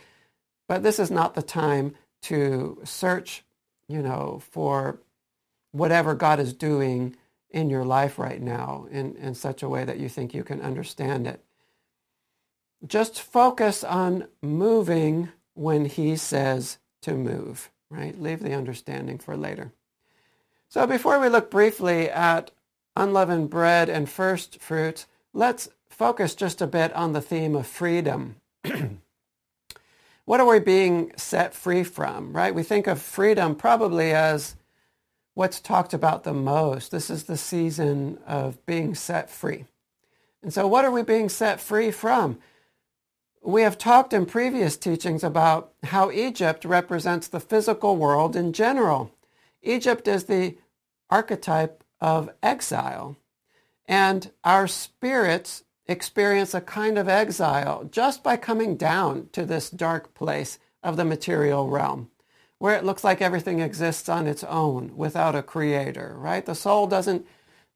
but 0.68 0.82
this 0.82 0.98
is 0.98 1.10
not 1.10 1.34
the 1.34 1.42
time 1.42 1.94
to 2.22 2.80
search 2.84 3.44
you 3.88 4.00
know 4.02 4.40
for 4.50 4.98
whatever 5.72 6.14
God 6.14 6.38
is 6.38 6.52
doing 6.52 7.16
in 7.54 7.70
your 7.70 7.84
life 7.84 8.18
right 8.18 8.40
now 8.40 8.86
in, 8.90 9.16
in 9.16 9.34
such 9.34 9.62
a 9.62 9.68
way 9.68 9.84
that 9.84 9.98
you 9.98 10.08
think 10.08 10.34
you 10.34 10.42
can 10.44 10.60
understand 10.60 11.26
it. 11.26 11.42
Just 12.86 13.20
focus 13.20 13.84
on 13.84 14.26
moving 14.42 15.30
when 15.54 15.84
he 15.84 16.16
says 16.16 16.78
to 17.02 17.14
move, 17.14 17.70
right? 17.90 18.20
Leave 18.20 18.40
the 18.40 18.54
understanding 18.54 19.18
for 19.18 19.36
later. 19.36 19.72
So 20.68 20.86
before 20.86 21.20
we 21.20 21.28
look 21.28 21.50
briefly 21.50 22.10
at 22.10 22.50
unleavened 22.96 23.50
bread 23.50 23.88
and 23.88 24.08
first 24.08 24.60
fruits, 24.60 25.06
let's 25.32 25.68
focus 25.88 26.34
just 26.34 26.60
a 26.60 26.66
bit 26.66 26.92
on 26.94 27.12
the 27.12 27.20
theme 27.20 27.54
of 27.54 27.66
freedom. 27.66 28.36
what 30.24 30.40
are 30.40 30.46
we 30.46 30.58
being 30.58 31.12
set 31.16 31.54
free 31.54 31.84
from, 31.84 32.32
right? 32.32 32.54
We 32.54 32.62
think 32.62 32.86
of 32.86 33.00
freedom 33.00 33.54
probably 33.54 34.12
as 34.12 34.56
what's 35.34 35.60
talked 35.60 35.92
about 35.92 36.24
the 36.24 36.32
most. 36.32 36.90
This 36.90 37.10
is 37.10 37.24
the 37.24 37.36
season 37.36 38.18
of 38.26 38.64
being 38.66 38.94
set 38.94 39.28
free. 39.28 39.66
And 40.42 40.52
so 40.52 40.66
what 40.66 40.84
are 40.84 40.90
we 40.90 41.02
being 41.02 41.28
set 41.28 41.60
free 41.60 41.90
from? 41.90 42.38
We 43.42 43.62
have 43.62 43.76
talked 43.76 44.12
in 44.14 44.24
previous 44.24 44.76
teachings 44.76 45.22
about 45.22 45.72
how 45.82 46.10
Egypt 46.10 46.64
represents 46.64 47.28
the 47.28 47.40
physical 47.40 47.96
world 47.96 48.36
in 48.36 48.52
general. 48.54 49.10
Egypt 49.62 50.08
is 50.08 50.24
the 50.24 50.56
archetype 51.10 51.84
of 52.00 52.30
exile. 52.42 53.16
And 53.86 54.30
our 54.44 54.66
spirits 54.66 55.63
experience 55.86 56.54
a 56.54 56.60
kind 56.60 56.98
of 56.98 57.08
exile 57.08 57.84
just 57.90 58.22
by 58.22 58.36
coming 58.36 58.76
down 58.76 59.28
to 59.32 59.44
this 59.44 59.70
dark 59.70 60.14
place 60.14 60.58
of 60.82 60.96
the 60.96 61.04
material 61.04 61.68
realm 61.68 62.10
where 62.64 62.76
it 62.76 62.84
looks 62.84 63.04
like 63.04 63.20
everything 63.20 63.60
exists 63.60 64.08
on 64.08 64.26
its 64.26 64.44
own 64.44 64.96
without 64.96 65.34
a 65.34 65.42
creator, 65.42 66.14
right? 66.16 66.46
The 66.46 66.54
soul 66.54 66.86
doesn't, 66.86 67.26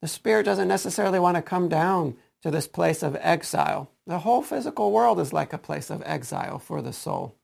the 0.01 0.09
spirit 0.09 0.45
doesn't 0.45 0.67
necessarily 0.67 1.19
want 1.19 1.37
to 1.37 1.43
come 1.43 1.69
down 1.69 2.17
to 2.43 2.51
this 2.51 2.67
place 2.67 3.03
of 3.03 3.17
exile. 3.21 3.91
The 4.07 4.21
whole 4.21 4.43
physical 4.43 4.93
world 4.93 5.21
is 5.21 5.33
like 5.33 5.53
a 5.53 5.59
place 5.59 5.91
of 5.91 6.03
exile 6.07 6.59
for 6.59 6.81
the 6.81 6.95
soul. 6.95 7.35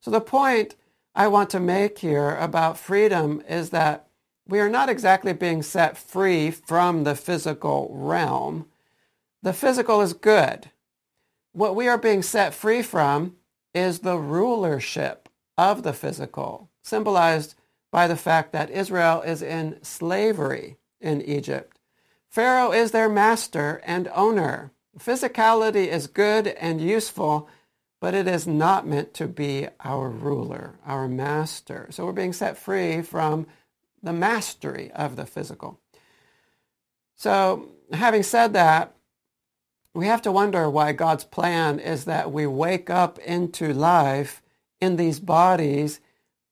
So 0.00 0.10
the 0.10 0.20
point 0.20 0.76
I 1.14 1.26
want 1.26 1.50
to 1.50 1.58
make 1.58 1.98
here 1.98 2.36
about 2.36 2.78
freedom 2.78 3.42
is 3.48 3.70
that 3.70 4.06
we 4.46 4.60
are 4.60 4.70
not 4.70 4.88
exactly 4.88 5.32
being 5.32 5.62
set 5.62 5.98
free 5.98 6.52
from 6.52 7.02
the 7.02 7.16
physical 7.16 7.90
realm. 7.92 8.66
The 9.42 9.52
physical 9.52 10.00
is 10.00 10.12
good. 10.12 10.70
What 11.52 11.76
we 11.76 11.88
are 11.88 11.98
being 11.98 12.22
set 12.22 12.54
free 12.54 12.82
from 12.82 13.36
is 13.74 14.00
the 14.00 14.18
rulership 14.18 15.28
of 15.56 15.82
the 15.82 15.92
physical, 15.92 16.70
symbolized 16.82 17.54
by 17.90 18.06
the 18.06 18.16
fact 18.16 18.52
that 18.52 18.70
Israel 18.70 19.22
is 19.22 19.42
in 19.42 19.82
slavery 19.82 20.76
in 21.00 21.22
Egypt. 21.22 21.78
Pharaoh 22.28 22.72
is 22.72 22.90
their 22.90 23.08
master 23.08 23.80
and 23.84 24.08
owner. 24.14 24.72
Physicality 24.98 25.86
is 25.86 26.06
good 26.06 26.48
and 26.48 26.80
useful, 26.80 27.48
but 28.00 28.14
it 28.14 28.26
is 28.28 28.46
not 28.46 28.86
meant 28.86 29.14
to 29.14 29.26
be 29.26 29.68
our 29.82 30.08
ruler, 30.08 30.78
our 30.84 31.08
master. 31.08 31.88
So 31.90 32.04
we're 32.04 32.12
being 32.12 32.32
set 32.32 32.56
free 32.56 33.02
from 33.02 33.46
the 34.02 34.12
mastery 34.12 34.90
of 34.92 35.16
the 35.16 35.26
physical. 35.26 35.80
So 37.16 37.70
having 37.92 38.22
said 38.22 38.52
that, 38.52 38.94
we 39.94 40.06
have 40.06 40.22
to 40.22 40.32
wonder 40.32 40.68
why 40.68 40.92
God's 40.92 41.24
plan 41.24 41.78
is 41.78 42.04
that 42.04 42.32
we 42.32 42.46
wake 42.46 42.90
up 42.90 43.18
into 43.20 43.72
life 43.72 44.42
in 44.80 44.96
these 44.96 45.20
bodies 45.20 46.00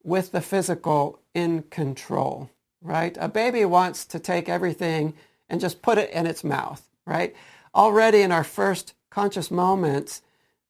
with 0.02 0.32
the 0.32 0.40
physical 0.40 1.20
in 1.34 1.62
control, 1.64 2.50
right? 2.80 3.16
A 3.20 3.28
baby 3.28 3.64
wants 3.64 4.04
to 4.06 4.18
take 4.18 4.48
everything 4.48 5.14
and 5.48 5.60
just 5.60 5.82
put 5.82 5.98
it 5.98 6.10
in 6.10 6.26
its 6.26 6.42
mouth, 6.42 6.88
right? 7.06 7.34
Already 7.74 8.22
in 8.22 8.32
our 8.32 8.44
first 8.44 8.94
conscious 9.10 9.50
moments, 9.50 10.22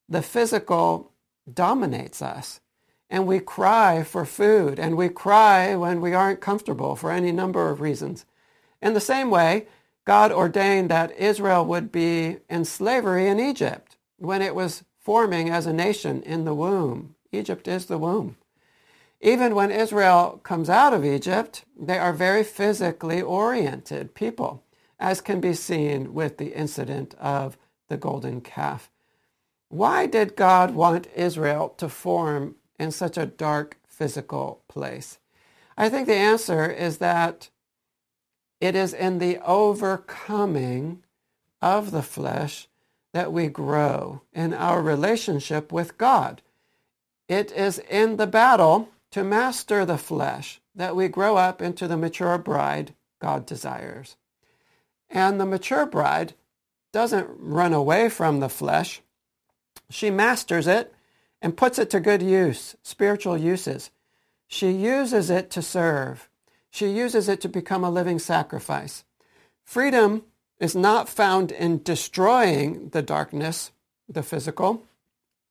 the 0.09 0.23
physical 0.23 1.13
dominates 1.53 2.21
us. 2.21 2.61
And 3.09 3.27
we 3.27 3.39
cry 3.39 4.03
for 4.03 4.25
food, 4.25 4.81
and 4.81 4.97
we 4.97 5.09
cry 5.09 5.77
when 5.77 6.01
we 6.01 6.13
aren't 6.13 6.41
comfortable 6.41 6.97
for 6.97 7.13
any 7.13 7.31
number 7.31 7.71
of 7.71 7.81
reasons. 7.81 8.25
In 8.83 8.95
the 8.95 9.01
same 9.01 9.31
way, 9.31 9.69
God 10.07 10.33
ordained 10.33 10.91
that 10.91 11.19
Israel 11.19 11.67
would 11.67 11.93
be 11.93 12.39
in 12.49 12.65
slavery 12.65 13.29
in 13.29 13.41
Egypt 13.41 13.97
when 14.19 14.41
it 14.41 14.55
was 14.55 14.85
forming 15.01 15.51
as 15.51 15.67
a 15.67 15.73
nation 15.73 16.23
in 16.23 16.45
the 16.45 16.55
womb. 16.55 17.17
Egypt 17.33 17.69
is 17.69 17.87
the 17.87 17.99
womb. 17.99 18.37
Even 19.21 19.55
when 19.55 19.73
Israel 19.73 20.41
comes 20.45 20.71
out 20.71 20.95
of 20.95 21.05
Egypt, 21.05 21.65
they 21.79 21.99
are 21.99 22.13
very 22.13 22.45
physically 22.45 23.21
oriented 23.21 24.15
people, 24.15 24.63
as 25.01 25.21
can 25.21 25.41
be 25.41 25.55
seen 25.55 26.15
with 26.15 26.39
the 26.39 26.55
incident 26.55 27.15
of 27.15 27.59
the 27.89 27.97
golden 27.97 28.41
calf. 28.41 28.91
Why 29.69 30.07
did 30.07 30.37
God 30.37 30.75
want 30.75 31.09
Israel 31.17 31.71
to 31.79 31.89
form 31.89 32.57
in 32.79 32.93
such 32.93 33.19
a 33.19 33.27
dark 33.27 33.79
physical 33.89 34.63
place? 34.69 35.19
I 35.77 35.89
think 35.89 36.07
the 36.07 36.15
answer 36.15 36.71
is 36.71 36.99
that 36.99 37.51
it 38.61 38.75
is 38.75 38.93
in 38.95 39.19
the 39.19 39.39
overcoming 39.39 41.03
of 41.61 41.91
the 41.91 42.03
flesh 42.03 42.69
that 43.13 43.33
we 43.33 43.49
grow 43.49 44.23
in 44.33 44.53
our 44.55 44.83
relationship 44.83 45.73
with 45.73 45.99
God. 45.99 46.43
It 47.29 47.51
is 47.53 47.79
in 47.79 48.17
the 48.17 48.27
battle 48.27 48.89
to 49.11 49.25
master 49.25 49.85
the 49.85 49.99
flesh 49.99 50.61
that 50.75 50.95
we 50.95 51.09
grow 51.09 51.37
up 51.37 51.63
into 51.63 51.89
the 51.89 51.97
mature 51.97 52.39
bride 52.39 52.95
God 53.19 53.47
desires. 53.47 54.17
And 55.09 55.41
the 55.41 55.47
mature 55.47 55.87
bride 55.87 56.35
doesn't 56.93 57.29
run 57.39 57.73
away 57.73 58.09
from 58.09 58.41
the 58.41 58.49
flesh. 58.49 59.01
She 59.89 60.11
masters 60.11 60.67
it 60.67 60.93
and 61.41 61.57
puts 61.57 61.79
it 61.79 61.91
to 61.91 62.01
good 62.01 62.23
use, 62.23 62.77
spiritual 62.83 63.37
uses. 63.37 63.91
She 64.49 64.71
uses 64.71 65.31
it 65.31 65.51
to 65.51 65.63
serve. 65.63 66.29
She 66.77 66.91
uses 66.91 67.27
it 67.27 67.41
to 67.41 67.49
become 67.49 67.85
a 67.85 67.91
living 67.91 68.19
sacrifice. 68.19 69.03
Freedom 69.65 70.25
is 70.61 70.77
not 70.77 71.09
found 71.09 71.51
in 71.51 71.83
destroying 71.83 72.91
the 72.91 73.01
darkness, 73.01 73.73
the 74.11 74.23
physical. 74.23 74.83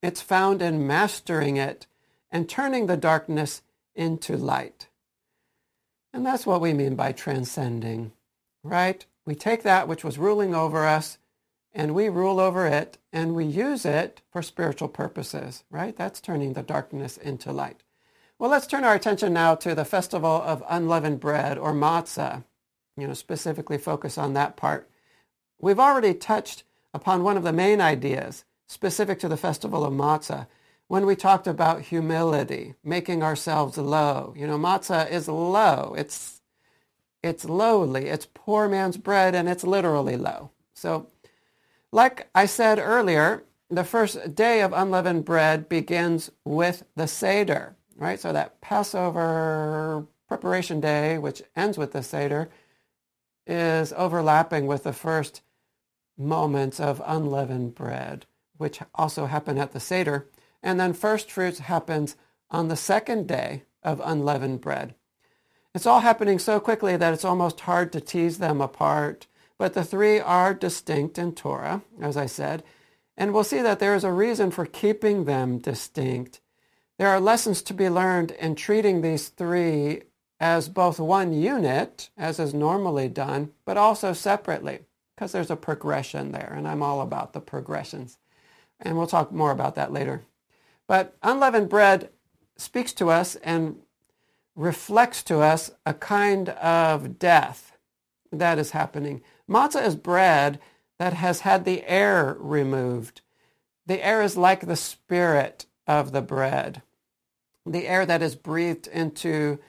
It's 0.03 0.21
found 0.21 0.61
in 0.61 0.85
mastering 0.85 1.57
it 1.57 1.87
and 2.29 2.47
turning 2.47 2.85
the 2.85 2.95
darkness 2.95 3.63
into 3.95 4.37
light. 4.37 4.85
And 6.13 6.23
that's 6.23 6.45
what 6.45 6.61
we 6.61 6.73
mean 6.73 6.93
by 6.93 7.11
transcending, 7.11 8.11
right? 8.61 9.03
We 9.25 9.33
take 9.33 9.63
that 9.63 9.87
which 9.87 10.03
was 10.03 10.19
ruling 10.19 10.53
over 10.53 10.85
us 10.85 11.17
and 11.73 11.95
we 11.95 12.07
rule 12.07 12.39
over 12.39 12.67
it 12.67 12.99
and 13.11 13.33
we 13.33 13.45
use 13.45 13.83
it 13.83 14.21
for 14.29 14.43
spiritual 14.43 14.89
purposes, 14.89 15.63
right? 15.71 15.97
That's 15.97 16.21
turning 16.21 16.53
the 16.53 16.61
darkness 16.61 17.17
into 17.17 17.51
light. 17.51 17.81
Well, 18.37 18.51
let's 18.51 18.67
turn 18.67 18.83
our 18.83 18.95
attention 18.95 19.31
now 19.31 19.55
to 19.55 19.73
the 19.73 19.85
festival 19.85 20.41
of 20.41 20.61
unleavened 20.69 21.21
bread 21.21 21.57
or 21.57 21.73
matzah, 21.73 22.43
you 22.97 23.07
know, 23.07 23.13
specifically 23.13 23.77
focus 23.77 24.17
on 24.17 24.33
that 24.33 24.57
part. 24.57 24.89
We've 25.59 25.79
already 25.79 26.13
touched 26.13 26.63
upon 26.93 27.23
one 27.23 27.37
of 27.37 27.43
the 27.43 27.53
main 27.53 27.79
ideas 27.79 28.43
specific 28.67 29.19
to 29.19 29.29
the 29.29 29.37
festival 29.37 29.85
of 29.85 29.93
matzah, 29.93 30.47
when 30.87 31.05
we 31.05 31.15
talked 31.15 31.47
about 31.47 31.81
humility, 31.81 32.75
making 32.83 33.23
ourselves 33.23 33.77
low. 33.77 34.33
You 34.37 34.47
know, 34.47 34.57
matzah 34.57 35.09
is 35.09 35.27
low. 35.27 35.95
It's, 35.97 36.41
it's 37.23 37.45
lowly. 37.45 38.07
It's 38.07 38.27
poor 38.33 38.67
man's 38.67 38.97
bread 38.97 39.33
and 39.33 39.47
it's 39.49 39.63
literally 39.63 40.17
low. 40.17 40.51
So 40.73 41.07
like 41.91 42.27
I 42.35 42.45
said 42.45 42.79
earlier, 42.79 43.43
the 43.69 43.83
first 43.83 44.35
day 44.35 44.61
of 44.61 44.73
unleavened 44.73 45.25
bread 45.25 45.69
begins 45.69 46.31
with 46.43 46.83
the 46.95 47.07
Seder, 47.07 47.75
right? 47.95 48.19
So 48.19 48.33
that 48.33 48.61
Passover 48.61 50.05
preparation 50.27 50.79
day, 50.79 51.17
which 51.17 51.43
ends 51.55 51.77
with 51.77 51.91
the 51.91 52.03
Seder, 52.03 52.49
is 53.47 53.93
overlapping 53.93 54.67
with 54.67 54.83
the 54.83 54.93
first 54.93 55.41
moments 56.17 56.79
of 56.79 57.01
unleavened 57.05 57.75
bread, 57.75 58.25
which 58.57 58.79
also 58.93 59.25
happen 59.25 59.57
at 59.57 59.71
the 59.71 59.79
Seder. 59.79 60.27
And 60.63 60.79
then 60.79 60.93
first 60.93 61.31
fruits 61.31 61.59
happens 61.59 62.15
on 62.49 62.67
the 62.67 62.75
second 62.75 63.27
day 63.27 63.63
of 63.83 64.01
unleavened 64.03 64.61
bread. 64.61 64.95
It's 65.73 65.85
all 65.85 65.99
happening 65.99 66.39
so 66.39 66.59
quickly 66.59 66.95
that 66.97 67.13
it's 67.13 67.25
almost 67.25 67.61
hard 67.61 67.91
to 67.91 68.01
tease 68.01 68.37
them 68.37 68.61
apart. 68.61 69.27
But 69.57 69.73
the 69.73 69.83
three 69.83 70.19
are 70.19 70.53
distinct 70.53 71.17
in 71.17 71.33
Torah, 71.33 71.81
as 72.01 72.17
I 72.17 72.25
said, 72.25 72.63
and 73.17 73.33
we'll 73.33 73.45
see 73.45 73.61
that 73.61 73.79
there 73.79 73.95
is 73.95 74.03
a 74.03 74.11
reason 74.11 74.51
for 74.51 74.65
keeping 74.65 75.25
them 75.25 75.59
distinct. 75.59 76.41
There 76.97 77.09
are 77.09 77.19
lessons 77.19 77.61
to 77.63 77.73
be 77.73 77.89
learned 77.89 78.31
in 78.31 78.55
treating 78.55 79.01
these 79.01 79.27
three 79.27 80.03
as 80.39 80.69
both 80.69 80.99
one 80.99 81.33
unit, 81.33 82.09
as 82.17 82.39
is 82.39 82.53
normally 82.53 83.09
done, 83.09 83.51
but 83.65 83.77
also 83.77 84.13
separately, 84.13 84.79
because 85.15 85.31
there's 85.31 85.51
a 85.51 85.55
progression 85.55 86.31
there, 86.31 86.53
and 86.55 86.67
I'm 86.67 86.83
all 86.83 87.01
about 87.01 87.33
the 87.33 87.41
progressions. 87.41 88.17
And 88.79 88.97
we'll 88.97 89.07
talk 89.07 89.31
more 89.31 89.51
about 89.51 89.75
that 89.75 89.91
later. 89.91 90.23
But 90.87 91.17
unleavened 91.23 91.69
bread 91.69 92.09
speaks 92.57 92.93
to 92.93 93.09
us 93.09 93.35
and 93.37 93.77
reflects 94.55 95.23
to 95.23 95.39
us 95.39 95.71
a 95.85 95.93
kind 95.93 96.49
of 96.49 97.19
death 97.19 97.77
that 98.31 98.57
is 98.57 98.71
happening. 98.71 99.21
Matzah 99.49 99.85
is 99.85 99.95
bread 99.95 100.59
that 100.99 101.13
has 101.13 101.41
had 101.41 101.65
the 101.65 101.85
air 101.85 102.37
removed. 102.39 103.21
The 103.85 104.05
air 104.05 104.21
is 104.21 104.37
like 104.37 104.65
the 104.65 104.75
spirit 104.75 105.65
of 105.87 106.11
the 106.11 106.21
bread. 106.21 106.81
The 107.65 107.87
air 107.87 108.05
that 108.05 108.21
is 108.21 108.35
breathed 108.35 108.87
into 108.87 109.59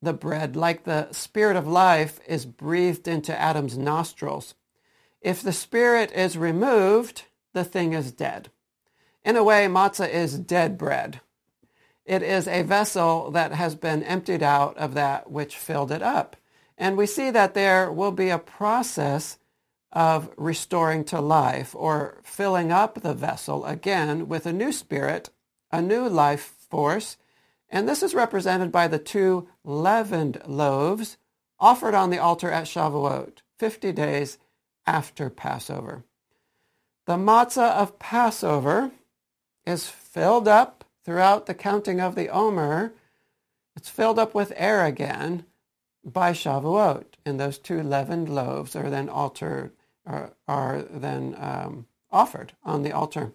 the 0.00 0.12
bread, 0.12 0.56
like 0.56 0.84
the 0.84 1.12
spirit 1.12 1.56
of 1.56 1.66
life, 1.66 2.20
is 2.26 2.44
breathed 2.44 3.06
into 3.06 3.38
Adam's 3.38 3.78
nostrils. 3.78 4.54
If 5.20 5.40
the 5.42 5.52
spirit 5.52 6.10
is 6.12 6.36
removed, 6.36 7.24
the 7.52 7.64
thing 7.64 7.92
is 7.92 8.10
dead. 8.10 8.50
In 9.24 9.36
a 9.36 9.44
way, 9.44 9.66
matzah 9.66 10.12
is 10.12 10.38
dead 10.38 10.76
bread. 10.76 11.20
It 12.04 12.22
is 12.22 12.48
a 12.48 12.62
vessel 12.62 13.30
that 13.30 13.52
has 13.52 13.76
been 13.76 14.02
emptied 14.02 14.42
out 14.42 14.76
of 14.76 14.94
that 14.94 15.30
which 15.30 15.56
filled 15.56 15.92
it 15.92 16.02
up. 16.02 16.36
And 16.76 16.96
we 16.96 17.06
see 17.06 17.30
that 17.30 17.54
there 17.54 17.92
will 17.92 18.10
be 18.10 18.30
a 18.30 18.38
process 18.38 19.38
of 19.92 20.30
restoring 20.36 21.04
to 21.04 21.20
life 21.20 21.74
or 21.74 22.18
filling 22.22 22.72
up 22.72 23.02
the 23.02 23.14
vessel 23.14 23.64
again 23.66 24.28
with 24.28 24.46
a 24.46 24.52
new 24.52 24.72
spirit, 24.72 25.30
a 25.70 25.82
new 25.82 26.08
life 26.08 26.54
force. 26.70 27.16
And 27.68 27.88
this 27.88 28.02
is 28.02 28.14
represented 28.14 28.72
by 28.72 28.88
the 28.88 28.98
two 28.98 29.48
leavened 29.64 30.42
loaves 30.46 31.16
offered 31.58 31.94
on 31.94 32.10
the 32.10 32.18
altar 32.18 32.50
at 32.50 32.64
Shavuot, 32.64 33.38
50 33.58 33.92
days 33.92 34.38
after 34.86 35.30
Passover. 35.30 36.04
The 37.06 37.16
matzah 37.16 37.72
of 37.72 37.98
Passover 37.98 38.90
is 39.64 39.86
filled 39.88 40.48
up 40.48 40.84
throughout 41.04 41.46
the 41.46 41.54
counting 41.54 42.00
of 42.00 42.14
the 42.14 42.28
Omer. 42.28 42.92
It's 43.76 43.88
filled 43.88 44.18
up 44.18 44.34
with 44.34 44.52
air 44.56 44.84
again 44.84 45.44
by 46.04 46.32
Shavuot, 46.32 47.04
and 47.24 47.38
those 47.38 47.58
two 47.58 47.82
leavened 47.82 48.28
loaves 48.28 48.74
are 48.74 48.90
then 48.90 49.08
altered, 49.08 49.72
are, 50.06 50.32
are 50.48 50.82
then 50.82 51.36
um, 51.38 51.86
offered 52.10 52.54
on 52.64 52.82
the 52.82 52.92
altar. 52.92 53.32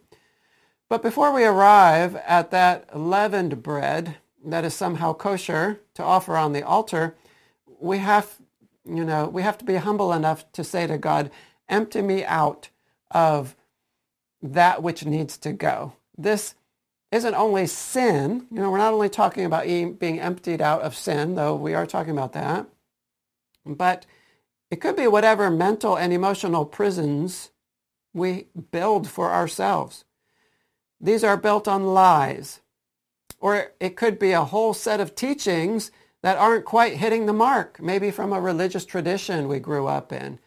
But 0.90 1.02
before 1.02 1.34
we 1.34 1.44
arrive 1.44 2.16
at 2.16 2.52
that 2.52 2.98
leavened 2.98 3.62
bread 3.62 4.18
that 4.46 4.64
is 4.64 4.74
somehow 4.74 5.14
kosher 5.14 5.82
to 5.96 6.04
offer 6.04 6.38
on 6.38 6.54
the 6.54 6.64
altar, 6.64 7.16
we 7.80 7.98
have, 7.98 8.38
you 8.86 9.04
know, 9.04 9.28
we 9.28 9.42
have 9.42 9.58
to 9.58 9.66
be 9.66 9.76
humble 9.76 10.14
enough 10.14 10.50
to 10.54 10.64
say 10.64 10.88
to 10.88 10.98
God, 10.98 11.30
empty 11.68 12.02
me 12.02 12.24
out 12.24 12.70
of 13.12 13.56
that 14.42 14.82
which 14.82 15.06
needs 15.06 15.38
to 15.40 15.52
go 15.52 15.94
this 16.18 16.56
isn't 17.12 17.36
only 17.36 17.68
sin. 17.68 18.48
You 18.52 18.62
know, 18.62 18.72
we're 18.72 18.80
not 18.80 18.94
only 18.94 19.10
talking 19.10 19.46
about 19.46 19.66
being 19.66 20.20
emptied 20.20 20.62
out 20.62 20.82
of 20.82 20.96
sin, 20.96 21.36
though 21.36 21.56
we 21.56 21.74
are 21.74 21.86
talking 21.86 22.12
about 22.12 22.34
that, 22.34 22.66
but 23.66 24.06
it 24.70 24.82
could 24.82 24.96
be 24.96 25.08
whatever 25.08 25.50
mental 25.50 25.98
and 25.98 26.12
emotional 26.12 26.66
prisons 26.66 27.52
we 28.14 28.48
build 28.72 29.08
for 29.10 29.32
ourselves. 29.32 30.06
These 31.00 31.24
are 31.24 31.38
built 31.38 31.68
on 31.68 31.94
lies. 31.94 32.62
Or 33.40 33.72
it 33.80 33.96
could 33.96 34.18
be 34.18 34.32
a 34.32 34.46
whole 34.46 34.74
set 34.74 35.00
of 35.00 35.16
teachings 35.16 35.92
that 36.24 36.38
aren't 36.38 36.66
quite 36.66 36.98
hitting 36.98 37.28
the 37.28 37.34
mark, 37.34 37.80
maybe 37.80 38.10
from 38.10 38.34
a 38.34 38.42
religious 38.42 38.86
tradition 38.86 39.48
we 39.48 39.60
grew 39.60 39.88
up 39.88 40.12
in. 40.12 40.40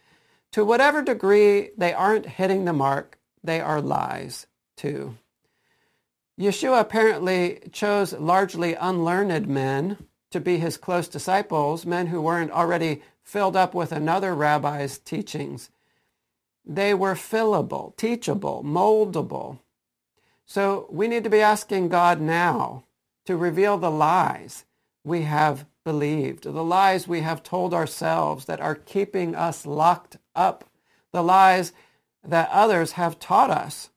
To 0.53 0.65
whatever 0.65 1.01
degree 1.01 1.71
they 1.77 1.93
aren't 1.93 2.27
hitting 2.27 2.65
the 2.65 2.73
mark, 2.73 3.19
they 3.43 3.61
are 3.61 3.81
lies 3.81 4.47
too. 4.77 5.17
Yeshua 6.39 6.81
apparently 6.81 7.61
chose 7.71 8.13
largely 8.15 8.75
unlearned 8.75 9.47
men 9.47 9.99
to 10.31 10.41
be 10.41 10.59
his 10.59 10.77
close 10.77 11.07
disciples, 11.07 11.87
men 11.87 12.07
who 12.09 12.21
weren't 12.21 12.51
already 12.51 13.03
filled 13.31 13.55
up 13.55 13.75
with 13.75 13.93
another 13.93 14.35
rabbi's 14.35 14.99
teachings. 14.99 15.71
They 16.67 16.93
were 16.93 17.15
fillable, 17.15 17.97
teachable, 17.97 18.65
moldable. 18.65 19.61
So 20.47 20.89
we 20.91 21.07
need 21.07 21.23
to 21.23 21.31
be 21.31 21.41
asking 21.41 21.91
God 21.91 22.21
now 22.21 22.83
to 23.27 23.37
reveal 23.37 23.79
the 23.79 23.91
lies 23.91 24.65
we 25.05 25.23
have 25.23 25.65
believed, 25.85 26.43
the 26.43 26.65
lies 26.65 27.07
we 27.07 27.21
have 27.21 27.45
told 27.45 27.73
ourselves 27.73 28.47
that 28.47 28.61
are 28.61 28.75
keeping 28.75 29.37
us 29.37 29.65
locked 29.65 30.17
up, 30.35 30.65
the 31.13 31.23
lies 31.23 31.73
that 32.27 32.51
others 32.51 32.93
have 32.93 33.21
taught 33.21 33.51
us 33.51 33.91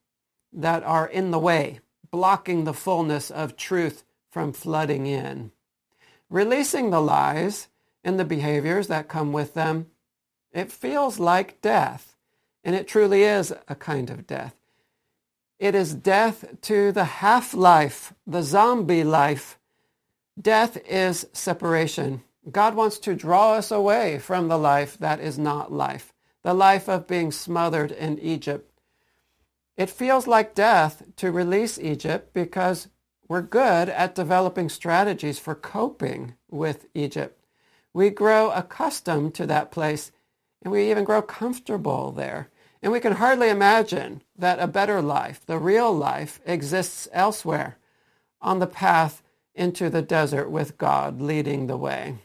that 0.52 0.84
are 0.84 1.08
in 1.08 1.32
the 1.32 1.40
way 1.40 1.80
blocking 2.12 2.62
the 2.62 2.72
fullness 2.72 3.32
of 3.32 3.56
truth 3.56 4.04
from 4.30 4.52
flooding 4.52 5.06
in. 5.08 5.50
Releasing 6.30 6.90
the 6.90 7.00
lies 7.00 7.66
and 8.04 8.18
the 8.18 8.24
behaviors 8.24 8.88
that 8.88 9.08
come 9.08 9.32
with 9.32 9.54
them, 9.54 9.86
it 10.52 10.70
feels 10.70 11.18
like 11.18 11.60
death, 11.62 12.16
and 12.62 12.76
it 12.76 12.86
truly 12.86 13.24
is 13.24 13.52
a 13.66 13.74
kind 13.74 14.10
of 14.10 14.26
death. 14.26 14.54
It 15.58 15.74
is 15.74 15.94
death 15.94 16.44
to 16.62 16.92
the 16.92 17.04
half-life, 17.04 18.12
the 18.26 18.42
zombie 18.42 19.04
life. 19.04 19.58
Death 20.40 20.76
is 20.86 21.26
separation. 21.32 22.22
God 22.50 22.74
wants 22.74 22.98
to 23.00 23.14
draw 23.14 23.54
us 23.54 23.70
away 23.70 24.18
from 24.18 24.48
the 24.48 24.58
life 24.58 24.98
that 24.98 25.20
is 25.20 25.38
not 25.38 25.72
life, 25.72 26.12
the 26.42 26.54
life 26.54 26.88
of 26.88 27.06
being 27.06 27.32
smothered 27.32 27.90
in 27.90 28.18
Egypt. 28.18 28.70
It 29.76 29.90
feels 29.90 30.26
like 30.26 30.54
death 30.54 31.02
to 31.16 31.32
release 31.32 31.78
Egypt 31.78 32.34
because 32.34 32.88
we're 33.26 33.42
good 33.42 33.88
at 33.88 34.14
developing 34.14 34.68
strategies 34.68 35.38
for 35.38 35.54
coping 35.54 36.34
with 36.50 36.86
Egypt. 36.94 37.43
We 37.94 38.10
grow 38.10 38.50
accustomed 38.50 39.34
to 39.36 39.46
that 39.46 39.70
place 39.70 40.12
and 40.62 40.72
we 40.72 40.90
even 40.90 41.04
grow 41.04 41.22
comfortable 41.22 42.12
there. 42.12 42.50
And 42.82 42.92
we 42.92 43.00
can 43.00 43.12
hardly 43.12 43.48
imagine 43.48 44.22
that 44.36 44.58
a 44.58 44.66
better 44.66 45.00
life, 45.00 45.40
the 45.46 45.58
real 45.58 45.92
life, 45.92 46.40
exists 46.44 47.08
elsewhere 47.12 47.78
on 48.42 48.58
the 48.58 48.66
path 48.66 49.22
into 49.54 49.88
the 49.88 50.02
desert 50.02 50.50
with 50.50 50.76
God 50.76 51.20
leading 51.20 51.66
the 51.66 51.76
way. 51.76 52.16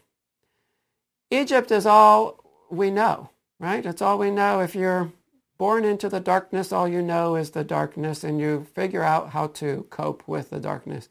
Egypt 1.31 1.71
is 1.71 1.85
all 1.85 2.43
we 2.69 2.89
know, 2.89 3.29
right? 3.59 3.85
It's 3.85 4.01
all 4.01 4.17
we 4.17 4.31
know. 4.31 4.59
If 4.59 4.75
you're 4.75 5.11
born 5.57 5.85
into 5.85 6.09
the 6.09 6.19
darkness, 6.19 6.71
all 6.71 6.87
you 6.87 7.01
know 7.01 7.35
is 7.35 7.51
the 7.51 7.63
darkness, 7.63 8.23
and 8.23 8.39
you 8.39 8.65
figure 8.73 9.03
out 9.03 9.29
how 9.29 9.47
to 9.47 9.85
cope 9.89 10.27
with 10.27 10.49
the 10.49 10.59
darkness. 10.59 11.09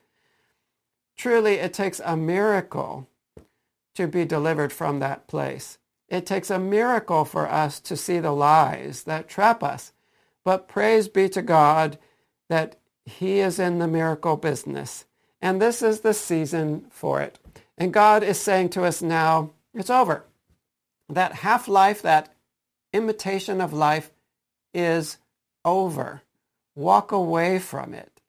Truly, 1.17 1.55
it 1.55 1.73
takes 1.73 2.01
a 2.05 2.17
miracle 2.17 3.09
to 3.99 4.07
be 4.07 4.25
delivered 4.25 4.73
from 4.73 5.01
that 5.01 5.27
place. 5.27 5.77
It 6.09 6.25
takes 6.25 6.51
a 6.51 6.59
miracle 6.61 7.25
for 7.25 7.51
us 7.51 7.81
to 7.81 7.97
see 7.97 8.21
the 8.21 8.31
lies 8.31 9.03
that 9.03 9.29
trap 9.29 9.61
us. 9.65 9.93
But 10.45 10.69
praise 10.69 11.09
be 11.09 11.29
to 11.31 11.43
God 11.43 11.99
that 12.49 12.79
he 13.05 13.41
is 13.41 13.59
in 13.59 13.81
the 13.81 13.89
miracle 13.89 14.37
business. 14.37 15.05
And 15.43 15.61
this 15.61 15.83
is 15.83 16.01
the 16.01 16.15
season 16.15 16.87
for 16.91 17.21
it. 17.21 17.41
And 17.77 17.93
God 17.93 18.23
is 18.23 18.39
saying 18.41 18.69
to 18.71 18.85
us 18.85 19.03
now, 19.03 19.51
it's 19.75 19.91
over. 19.91 20.25
That 21.09 21.33
half-life, 21.33 22.01
that 22.03 22.33
imitation 22.93 23.61
of 23.61 23.73
life 23.73 24.13
is 24.73 25.19
over. 25.65 26.23
Walk 26.77 27.11
away 27.11 27.59
from 27.59 27.95
it. 27.95 28.21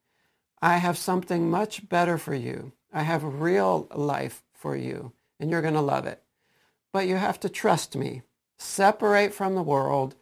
I 0.63 0.77
have 0.77 0.97
something 0.97 1.51
much 1.51 1.87
better 1.87 2.17
for 2.17 2.33
you. 2.33 2.71
I 2.91 3.03
have 3.03 3.23
real 3.23 3.87
life 3.93 4.41
for 4.51 4.75
you, 4.75 5.13
and 5.39 5.49
you're 5.49 5.61
going 5.61 5.73
to 5.73 5.81
love 5.81 6.05
it. 6.05 6.21
But 6.91 7.07
you 7.07 7.15
have 7.15 7.39
to 7.41 7.49
trust 7.49 7.95
me. 7.95 8.23
Separate 8.57 9.33
from 9.33 9.55
the 9.55 9.63
world 9.63 10.15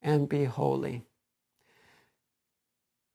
and 0.00 0.28
be 0.28 0.44
holy. 0.44 1.02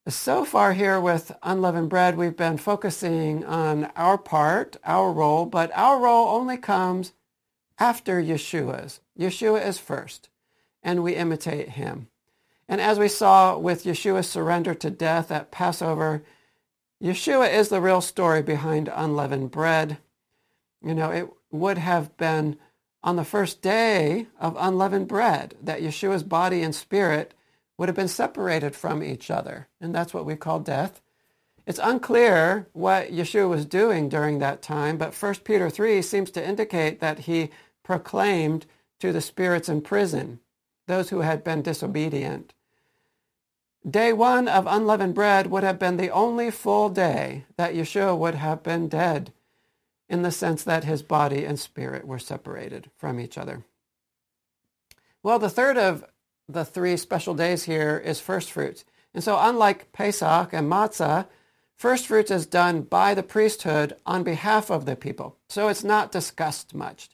So 0.08 0.46
far 0.46 0.72
here 0.72 1.02
with 1.02 1.36
Unleavened 1.44 1.90
Bread, 1.90 2.16
we've 2.16 2.38
been 2.38 2.58
focusing 2.58 3.44
on 3.44 3.86
our 3.98 4.18
part, 4.18 4.78
our 4.86 5.12
role, 5.12 5.46
but 5.46 5.70
our 5.76 6.00
role 6.00 6.30
only 6.30 6.56
comes 6.56 7.12
after 7.78 8.22
Yeshua's. 8.22 9.02
Yeshua 9.20 9.66
is 9.66 9.78
first, 9.80 10.30
and 10.82 11.04
we 11.04 11.16
imitate 11.16 11.70
him. 11.70 12.08
And 12.70 12.80
as 12.80 13.00
we 13.00 13.10
saw 13.10 13.58
with 13.58 13.84
Yeshua's 13.84 14.30
surrender 14.30 14.74
to 14.76 14.90
death 14.90 15.30
at 15.30 15.52
Passover, 15.52 16.24
Yeshua 17.04 17.54
is 17.54 17.68
the 17.70 17.82
real 17.82 18.02
story 18.02 18.42
behind 18.42 18.90
unleavened 18.94 19.52
bread. 19.52 19.98
You 20.82 20.96
know, 20.96 21.12
it 21.12 21.30
would 21.52 21.78
have 21.78 22.16
been 22.18 22.58
on 23.04 23.16
the 23.16 23.24
first 23.24 23.62
day 23.62 24.28
of 24.40 24.58
unleavened 24.60 25.08
bread 25.08 25.56
that 25.62 25.82
Yeshua's 25.82 26.24
body 26.24 26.62
and 26.62 26.76
spirit 26.76 27.34
would 27.78 27.90
have 27.90 27.96
been 27.96 28.08
separated 28.08 28.76
from 28.76 29.04
each 29.04 29.30
other. 29.30 29.68
And 29.80 29.94
that's 29.94 30.14
what 30.14 30.26
we 30.26 30.36
call 30.36 30.60
death. 30.60 31.02
It's 31.66 31.80
unclear 31.84 32.68
what 32.74 33.12
Yeshua 33.12 33.50
was 33.50 33.66
doing 33.66 34.10
during 34.10 34.40
that 34.40 34.62
time, 34.62 34.98
but 34.98 35.14
1 35.14 35.36
Peter 35.44 35.70
3 35.70 36.02
seems 36.02 36.32
to 36.32 36.46
indicate 36.46 37.00
that 37.02 37.20
he 37.20 37.50
proclaimed 37.84 38.66
to 39.00 39.12
the 39.12 39.22
spirits 39.22 39.70
in 39.70 39.82
prison, 39.82 40.40
those 40.88 41.10
who 41.10 41.22
had 41.22 41.44
been 41.44 41.62
disobedient. 41.62 42.54
Day 43.88 44.12
one 44.12 44.48
of 44.48 44.66
unleavened 44.66 45.14
bread 45.14 45.48
would 45.48 45.64
have 45.64 45.78
been 45.78 45.98
the 45.98 46.10
only 46.10 46.52
full 46.52 46.90
day 46.90 47.46
that 47.58 47.74
Yeshua 47.74 48.18
would 48.18 48.36
have 48.36 48.64
been 48.64 48.88
dead 48.88 49.32
in 50.10 50.22
the 50.22 50.32
sense 50.32 50.64
that 50.64 50.84
his 50.84 51.04
body 51.04 51.44
and 51.46 51.60
spirit 51.60 52.06
were 52.06 52.20
separated 52.20 52.90
from 52.96 53.20
each 53.20 53.38
other. 53.38 53.64
Well, 55.24 55.40
the 55.40 55.50
third 55.50 55.78
of 55.78 56.06
the 56.48 56.64
three 56.64 56.96
special 56.98 57.34
days 57.34 57.64
here 57.64 58.02
is 58.04 58.20
first 58.20 58.52
fruits. 58.52 58.86
And 59.14 59.24
so 59.24 59.38
unlike 59.40 59.92
Pesach 59.92 60.54
and 60.54 60.72
Matzah, 60.72 61.28
first 61.76 62.08
fruits 62.08 62.32
is 62.32 62.46
done 62.46 62.82
by 62.82 63.14
the 63.14 63.24
priesthood 63.24 63.96
on 64.06 64.24
behalf 64.24 64.70
of 64.70 64.86
the 64.86 64.96
people. 64.96 65.38
So 65.50 65.68
it's 65.68 65.84
not 65.84 66.12
discussed 66.12 66.74
much. 66.74 67.10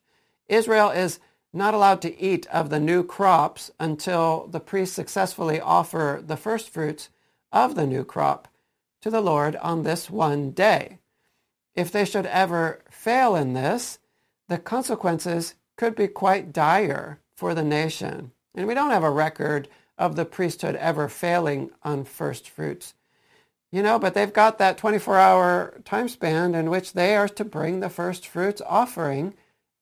Israel 0.47 0.89
is 0.91 1.19
not 1.53 1.73
allowed 1.73 2.01
to 2.01 2.19
eat 2.19 2.45
of 2.47 2.69
the 2.69 2.79
new 2.79 3.03
crops 3.03 3.71
until 3.79 4.47
the 4.47 4.59
priests 4.59 4.95
successfully 4.95 5.59
offer 5.59 6.21
the 6.25 6.37
first 6.37 6.69
fruits 6.69 7.09
of 7.51 7.75
the 7.75 7.85
new 7.85 8.03
crop 8.03 8.47
to 9.01 9.09
the 9.09 9.21
Lord 9.21 9.55
on 9.57 9.83
this 9.83 10.09
one 10.09 10.51
day. 10.51 10.99
If 11.75 11.91
they 11.91 12.05
should 12.05 12.25
ever 12.27 12.81
fail 12.89 13.35
in 13.35 13.53
this, 13.53 13.99
the 14.47 14.57
consequences 14.57 15.55
could 15.77 15.95
be 15.95 16.07
quite 16.07 16.53
dire 16.53 17.19
for 17.35 17.53
the 17.53 17.63
nation. 17.63 18.31
And 18.53 18.67
we 18.67 18.73
don't 18.73 18.91
have 18.91 19.03
a 19.03 19.09
record 19.09 19.67
of 19.97 20.15
the 20.15 20.25
priesthood 20.25 20.75
ever 20.75 21.07
failing 21.07 21.71
on 21.81 22.03
first 22.03 22.49
fruits. 22.49 22.93
You 23.71 23.81
know, 23.81 23.97
but 23.97 24.13
they've 24.13 24.31
got 24.31 24.59
that 24.59 24.77
24-hour 24.77 25.81
time 25.83 26.07
span 26.07 26.53
in 26.53 26.69
which 26.69 26.93
they 26.93 27.15
are 27.15 27.29
to 27.29 27.43
bring 27.43 27.79
the 27.79 27.89
first 27.89 28.27
fruits 28.27 28.61
offering 28.67 29.33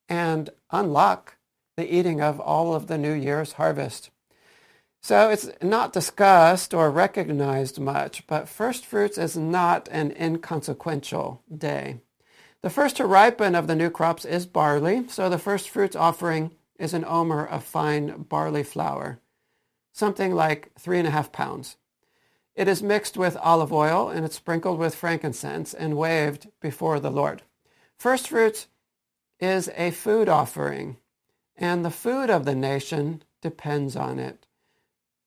and 0.08 0.50
unlock 0.70 1.36
the 1.76 1.94
eating 1.94 2.22
of 2.22 2.40
all 2.40 2.74
of 2.74 2.88
the 2.88 2.98
New 2.98 3.14
Year's 3.14 3.54
harvest. 3.54 4.11
So 5.04 5.32
it's 5.32 5.50
not 5.64 5.94
discussed 5.94 6.76
or 6.76 6.92
recognized 6.92 7.80
much, 7.80 8.28
but 8.28 8.48
first 8.48 8.86
fruits 8.86 9.18
is 9.18 9.36
not 9.36 9.90
an 9.92 10.12
inconsequential 10.12 11.42
day. 11.56 12.02
The 12.62 12.70
first 12.70 12.98
to 12.98 13.08
ripen 13.08 13.56
of 13.56 13.66
the 13.66 13.76
new 13.76 13.90
crops 13.90 14.26
is 14.26 14.46
barley, 14.46 15.08
so 15.08 15.28
the 15.28 15.40
first 15.40 15.72
fruits 15.72 15.96
offering 15.96 16.52
is 16.78 16.94
an 16.94 17.04
omer 17.04 17.44
of 17.44 17.64
fine 17.64 18.24
barley 18.30 18.62
flour, 18.62 19.20
something 19.92 20.36
like 20.36 20.72
three 20.78 21.00
and 21.00 21.08
a 21.08 21.12
half 21.12 21.32
pounds. 21.32 21.78
It 22.56 22.68
is 22.68 22.84
mixed 22.84 23.18
with 23.18 23.38
olive 23.38 23.74
oil 23.74 24.10
and 24.10 24.24
it's 24.24 24.36
sprinkled 24.36 24.78
with 24.78 24.94
frankincense 24.94 25.74
and 25.74 25.98
waved 25.98 26.48
before 26.60 27.00
the 27.00 27.10
Lord. 27.10 27.42
First 27.98 28.28
fruits 28.28 28.68
is 29.40 29.72
a 29.76 29.90
food 29.90 30.30
offering, 30.30 30.98
and 31.58 31.84
the 31.84 31.90
food 31.90 32.30
of 32.30 32.46
the 32.46 32.56
nation 32.56 33.24
depends 33.42 33.96
on 33.96 34.20
it. 34.20 34.46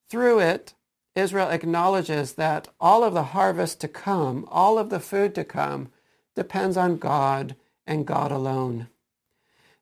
Through 0.08 0.40
it, 0.40 0.74
Israel 1.14 1.48
acknowledges 1.48 2.34
that 2.34 2.68
all 2.80 3.04
of 3.04 3.14
the 3.14 3.22
harvest 3.24 3.80
to 3.80 3.88
come, 3.88 4.46
all 4.50 4.78
of 4.78 4.90
the 4.90 5.00
food 5.00 5.34
to 5.36 5.44
come, 5.44 5.90
depends 6.34 6.76
on 6.76 6.96
God 6.96 7.54
and 7.86 8.06
God 8.06 8.32
alone. 8.32 8.88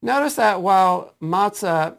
Notice 0.03 0.35
that 0.35 0.61
while 0.61 1.15
matzah 1.21 1.97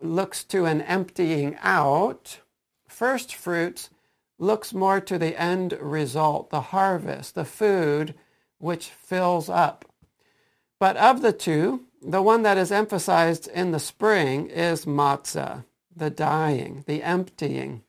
looks 0.00 0.44
to 0.44 0.64
an 0.64 0.80
emptying 0.82 1.56
out, 1.60 2.40
first 2.88 3.34
fruits 3.34 3.90
looks 4.38 4.74
more 4.74 5.00
to 5.00 5.18
the 5.18 5.40
end 5.40 5.76
result, 5.80 6.50
the 6.50 6.60
harvest, 6.60 7.34
the 7.34 7.44
food 7.44 8.14
which 8.58 8.88
fills 8.88 9.48
up. 9.48 9.84
But 10.80 10.96
of 10.96 11.22
the 11.22 11.32
two, 11.32 11.84
the 12.02 12.22
one 12.22 12.42
that 12.42 12.58
is 12.58 12.72
emphasized 12.72 13.48
in 13.48 13.70
the 13.70 13.78
spring 13.78 14.48
is 14.48 14.84
matzah, 14.84 15.64
the 15.96 16.10
dying, 16.10 16.84
the 16.86 17.02
emptying. 17.02 17.82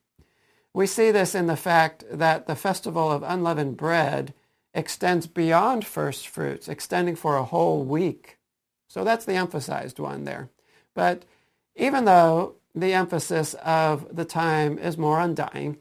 We 0.73 0.87
see 0.87 1.11
this 1.11 1.35
in 1.35 1.47
the 1.47 1.55
fact 1.55 2.03
that 2.11 2.47
the 2.47 2.55
festival 2.55 3.11
of 3.11 3.23
unleavened 3.23 3.77
bread 3.77 4.33
extends 4.73 5.25
beyond 5.25 5.85
first 5.85 6.27
fruits, 6.27 6.67
extending 6.67 7.15
for 7.15 7.37
a 7.37 7.45
whole 7.45 7.83
week. 7.83 8.37
So 8.87 9.03
that's 9.03 9.25
the 9.25 9.33
emphasized 9.33 9.99
one 9.99 10.25
there. 10.25 10.49
But 10.93 11.23
even 11.75 12.05
though 12.05 12.55
the 12.73 12.93
emphasis 12.93 13.53
of 13.55 14.15
the 14.15 14.25
time 14.25 14.77
is 14.77 14.97
more 14.97 15.19
on 15.19 15.33
dying, 15.33 15.77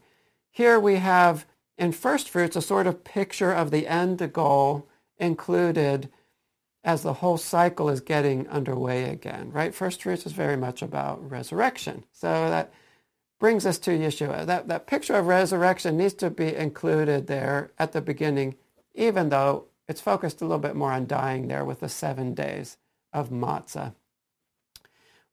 here 0.49 0.79
we 0.79 0.95
have 0.95 1.45
in 1.77 1.91
first 1.91 2.29
fruits 2.29 2.55
a 2.55 2.61
sort 2.61 2.87
of 2.87 3.03
picture 3.03 3.51
of 3.51 3.71
the 3.71 3.87
end 3.87 4.31
goal 4.31 4.87
included 5.17 6.09
as 6.85 7.01
the 7.01 7.13
whole 7.13 7.37
cycle 7.37 7.89
is 7.89 7.99
getting 7.99 8.47
underway 8.47 9.05
again, 9.05 9.51
right? 9.51 9.73
First 9.73 10.03
fruits 10.03 10.27
is 10.27 10.33
very 10.33 10.55
much 10.55 10.83
about 10.83 11.29
resurrection. 11.29 12.05
So 12.11 12.27
that 12.27 12.71
brings 13.39 13.65
us 13.65 13.79
to 13.79 13.91
Yeshua. 13.91 14.45
That, 14.45 14.67
that 14.67 14.85
picture 14.85 15.15
of 15.15 15.25
resurrection 15.25 15.97
needs 15.97 16.13
to 16.13 16.29
be 16.29 16.55
included 16.55 17.25
there 17.25 17.71
at 17.79 17.91
the 17.91 18.01
beginning, 18.01 18.55
even 18.93 19.29
though 19.29 19.65
it's 19.87 19.99
focused 19.99 20.41
a 20.41 20.45
little 20.45 20.59
bit 20.59 20.75
more 20.75 20.91
on 20.91 21.07
dying 21.07 21.47
there 21.47 21.65
with 21.65 21.79
the 21.79 21.89
seven 21.89 22.35
days 22.35 22.77
of 23.11 23.31
matzah. 23.31 23.95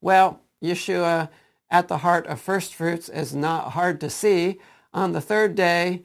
Well, 0.01 0.41
Yeshua 0.61 1.29
at 1.69 1.87
the 1.87 1.99
heart 1.99 2.25
of 2.25 2.41
first 2.41 2.73
fruits 2.73 3.09
is 3.09 3.35
not 3.35 3.73
hard 3.73 4.01
to 4.01 4.09
see. 4.09 4.59
On 4.91 5.11
the 5.11 5.21
third 5.21 5.53
day, 5.53 6.03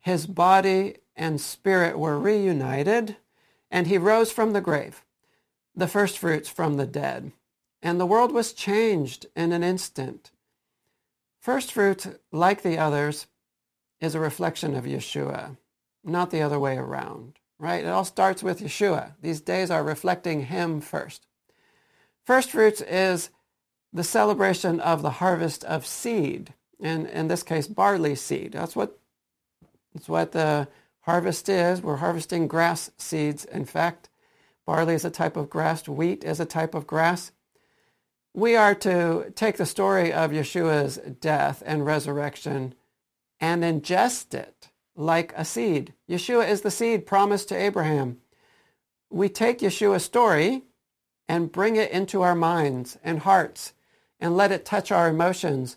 his 0.00 0.26
body 0.26 0.96
and 1.16 1.40
spirit 1.40 1.98
were 1.98 2.18
reunited, 2.18 3.16
and 3.72 3.86
he 3.86 3.96
rose 3.96 4.30
from 4.30 4.52
the 4.52 4.60
grave, 4.60 5.02
the 5.74 5.88
first 5.88 6.18
fruits 6.18 6.48
from 6.48 6.76
the 6.76 6.86
dead. 6.86 7.32
And 7.80 7.98
the 7.98 8.06
world 8.06 8.30
was 8.30 8.52
changed 8.52 9.26
in 9.34 9.50
an 9.50 9.64
instant. 9.64 10.30
First 11.40 11.72
fruits, 11.72 12.06
like 12.30 12.62
the 12.62 12.78
others, 12.78 13.26
is 14.00 14.14
a 14.14 14.20
reflection 14.20 14.76
of 14.76 14.84
Yeshua, 14.84 15.56
not 16.04 16.30
the 16.30 16.42
other 16.42 16.60
way 16.60 16.76
around, 16.76 17.38
right? 17.58 17.82
It 17.82 17.88
all 17.88 18.04
starts 18.04 18.42
with 18.42 18.60
Yeshua. 18.60 19.14
These 19.22 19.40
days 19.40 19.70
are 19.70 19.82
reflecting 19.82 20.46
him 20.46 20.80
first. 20.80 21.26
First 22.24 22.50
fruits 22.50 22.82
is 22.82 23.30
the 23.92 24.04
celebration 24.04 24.80
of 24.80 25.02
the 25.02 25.10
harvest 25.10 25.64
of 25.64 25.86
seed, 25.86 26.52
and 26.78 27.06
in 27.08 27.28
this 27.28 27.42
case, 27.42 27.66
barley 27.66 28.14
seed. 28.16 28.52
That's 28.52 28.76
what, 28.76 28.98
that's 29.94 30.08
what 30.08 30.32
the 30.32 30.68
harvest 31.02 31.48
is. 31.48 31.82
We're 31.82 31.96
harvesting 31.96 32.48
grass 32.48 32.90
seeds, 32.98 33.44
in 33.44 33.64
fact. 33.64 34.08
Barley 34.66 34.94
is 34.94 35.04
a 35.04 35.10
type 35.10 35.36
of 35.36 35.50
grass. 35.50 35.88
Wheat 35.88 36.24
is 36.24 36.40
a 36.40 36.44
type 36.44 36.74
of 36.74 36.86
grass. 36.86 37.32
We 38.34 38.56
are 38.56 38.74
to 38.76 39.32
take 39.34 39.56
the 39.56 39.66
story 39.66 40.12
of 40.12 40.30
Yeshua's 40.30 40.96
death 41.20 41.62
and 41.66 41.84
resurrection 41.84 42.74
and 43.40 43.62
ingest 43.62 44.32
it 44.34 44.68
like 44.96 45.32
a 45.36 45.44
seed. 45.44 45.94
Yeshua 46.08 46.48
is 46.48 46.62
the 46.62 46.70
seed 46.70 47.06
promised 47.06 47.48
to 47.48 47.56
Abraham. 47.56 48.18
We 49.10 49.28
take 49.28 49.58
Yeshua's 49.58 50.04
story 50.04 50.62
and 51.28 51.52
bring 51.52 51.76
it 51.76 51.90
into 51.90 52.22
our 52.22 52.34
minds 52.34 52.98
and 53.02 53.20
hearts 53.20 53.74
and 54.18 54.36
let 54.36 54.52
it 54.52 54.64
touch 54.64 54.90
our 54.90 55.08
emotions 55.08 55.76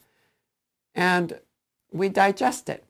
and 0.94 1.40
we 1.92 2.10
digest 2.10 2.70
it. 2.70 2.84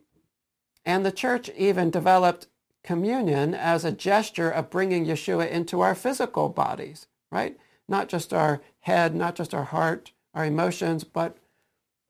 And 0.85 1.05
the 1.05 1.11
church 1.11 1.49
even 1.57 1.89
developed 1.89 2.47
communion 2.83 3.53
as 3.53 3.83
a 3.83 3.91
gesture 3.91 4.49
of 4.49 4.69
bringing 4.69 5.05
Yeshua 5.05 5.49
into 5.49 5.81
our 5.81 5.95
physical 5.95 6.49
bodies, 6.49 7.07
right? 7.31 7.57
Not 7.87 8.09
just 8.09 8.33
our 8.33 8.61
head, 8.81 9.15
not 9.15 9.35
just 9.35 9.53
our 9.53 9.63
heart, 9.63 10.11
our 10.33 10.45
emotions, 10.45 11.03
but 11.03 11.37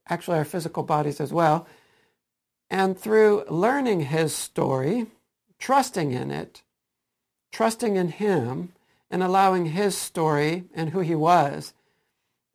actually 0.08 0.38
our 0.38 0.44
physical 0.44 0.82
bodies 0.82 1.20
as 1.20 1.32
well. 1.32 1.66
And 2.68 2.98
through 2.98 3.44
learning 3.48 4.00
his 4.00 4.34
story, 4.34 5.06
trusting 5.58 6.12
in 6.12 6.30
it, 6.30 6.62
trusting 7.52 7.96
in 7.96 8.08
him, 8.08 8.72
and 9.10 9.22
allowing 9.22 9.66
his 9.66 9.96
story 9.96 10.64
and 10.74 10.90
who 10.90 11.00
he 11.00 11.14
was 11.14 11.72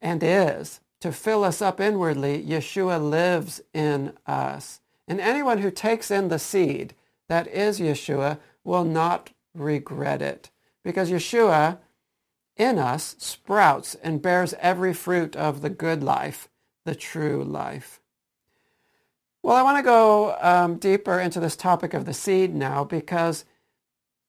and 0.01 0.21
is 0.23 0.79
to 0.99 1.11
fill 1.11 1.43
us 1.43 1.61
up 1.61 1.79
inwardly, 1.79 2.43
Yeshua 2.43 3.01
lives 3.01 3.61
in 3.73 4.13
us. 4.27 4.79
And 5.07 5.19
anyone 5.19 5.59
who 5.59 5.71
takes 5.71 6.11
in 6.11 6.27
the 6.29 6.39
seed 6.39 6.93
that 7.27 7.47
is 7.47 7.79
Yeshua 7.79 8.39
will 8.63 8.83
not 8.83 9.31
regret 9.53 10.21
it 10.21 10.49
because 10.83 11.09
Yeshua 11.11 11.79
in 12.57 12.77
us 12.77 13.15
sprouts 13.17 13.95
and 14.03 14.21
bears 14.21 14.53
every 14.59 14.93
fruit 14.93 15.35
of 15.35 15.61
the 15.61 15.69
good 15.69 16.03
life, 16.03 16.47
the 16.85 16.95
true 16.95 17.43
life. 17.43 17.99
Well, 19.43 19.55
I 19.55 19.63
want 19.63 19.77
to 19.77 19.83
go 19.83 20.37
um, 20.39 20.77
deeper 20.77 21.19
into 21.19 21.39
this 21.39 21.55
topic 21.55 21.93
of 21.93 22.05
the 22.05 22.13
seed 22.13 22.53
now 22.53 22.83
because 22.83 23.45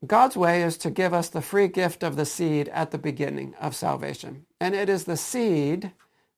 God's 0.07 0.37
way 0.37 0.62
is 0.62 0.77
to 0.79 0.91
give 0.91 1.12
us 1.12 1.29
the 1.29 1.43
free 1.43 1.68
gift 1.68 2.03
of 2.03 2.16
the 2.16 2.25
seed 2.25 2.68
at 2.70 2.91
the 2.91 2.99
beginning 2.99 3.55
of 3.61 3.77
salvation. 3.77 4.47
And 4.61 4.75
it 4.75 4.89
is 4.89 5.05
the 5.05 5.16
seed 5.16 5.93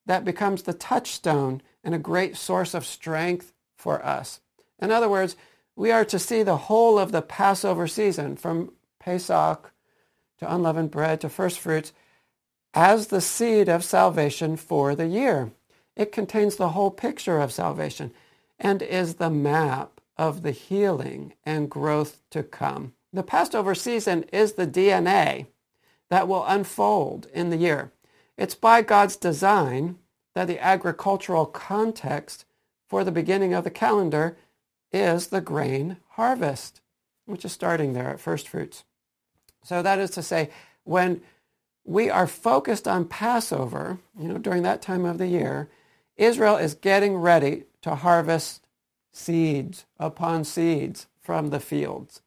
that 0.07 0.25
becomes 0.25 0.63
the 0.63 0.75
touchstone 0.75 1.63
and 1.83 1.95
a 1.95 1.99
great 1.99 2.37
source 2.37 2.75
of 2.75 2.85
strength 2.85 3.53
for 3.85 4.03
us. 4.03 4.41
In 4.81 4.91
other 4.91 5.11
words, 5.11 5.37
we 5.77 5.93
are 5.93 6.07
to 6.07 6.19
see 6.19 6.43
the 6.43 6.57
whole 6.57 6.99
of 6.99 7.13
the 7.13 7.21
Passover 7.21 7.87
season 7.87 8.35
from 8.35 8.73
Pesach 8.99 9.73
to 10.39 10.53
unleavened 10.53 10.91
bread 10.91 11.21
to 11.21 11.29
first 11.29 11.59
fruits 11.59 11.93
as 12.73 13.09
the 13.09 13.21
seed 13.21 13.69
of 13.69 13.85
salvation 13.85 14.57
for 14.57 14.95
the 14.95 15.07
year. 15.07 15.53
It 15.97 16.13
contains 16.13 16.57
the 16.57 16.71
whole 16.71 16.91
picture 16.91 17.39
of 17.41 17.53
salvation 17.53 18.13
and 18.59 18.81
is 18.81 19.17
the 19.17 19.31
map 19.31 20.01
of 20.17 20.43
the 20.43 20.51
healing 20.51 21.35
and 21.45 21.71
growth 21.71 22.23
to 22.31 22.43
come. 22.43 22.95
The 23.13 23.23
Passover 23.23 23.75
season 23.75 24.25
is 24.33 24.55
the 24.55 24.67
DNA 24.67 25.47
that 26.09 26.27
will 26.27 26.47
unfold 26.47 27.27
in 27.35 27.51
the 27.51 27.59
year. 27.59 27.93
It's 28.39 28.55
by 28.55 28.81
God's 28.81 29.17
design 29.17 29.99
that 30.35 30.49
the 30.49 30.59
agricultural 30.59 31.47
context 31.47 32.47
for 32.89 33.05
the 33.05 33.13
beginning 33.13 33.55
of 33.55 33.65
the 33.65 33.71
calendar 33.71 34.37
is 34.93 35.29
the 35.29 35.41
grain 35.41 35.99
harvest, 36.11 36.81
which 37.27 37.45
is 37.45 37.53
starting 37.53 37.93
there 37.93 38.11
at 38.11 38.21
first 38.21 38.49
fruits. 38.49 38.85
So 39.63 39.83
that 39.83 39.99
is 39.99 40.11
to 40.11 40.23
say, 40.23 40.51
when 40.85 41.23
we 41.85 42.11
are 42.11 42.27
focused 42.27 42.87
on 42.87 43.07
Passover, 43.07 43.99
you 44.19 44.29
know, 44.29 44.39
during 44.39 44.63
that 44.63 44.83
time 44.83 45.05
of 45.05 45.19
the 45.19 45.27
year, 45.27 45.71
Israel 46.17 46.57
is 46.57 46.75
getting 46.75 47.17
ready 47.17 47.65
to 47.83 47.97
harvest 47.97 48.67
seeds 49.13 49.87
upon 49.99 50.45
seeds 50.45 51.07
from 51.21 51.51
the 51.51 51.61
fields. 51.61 52.21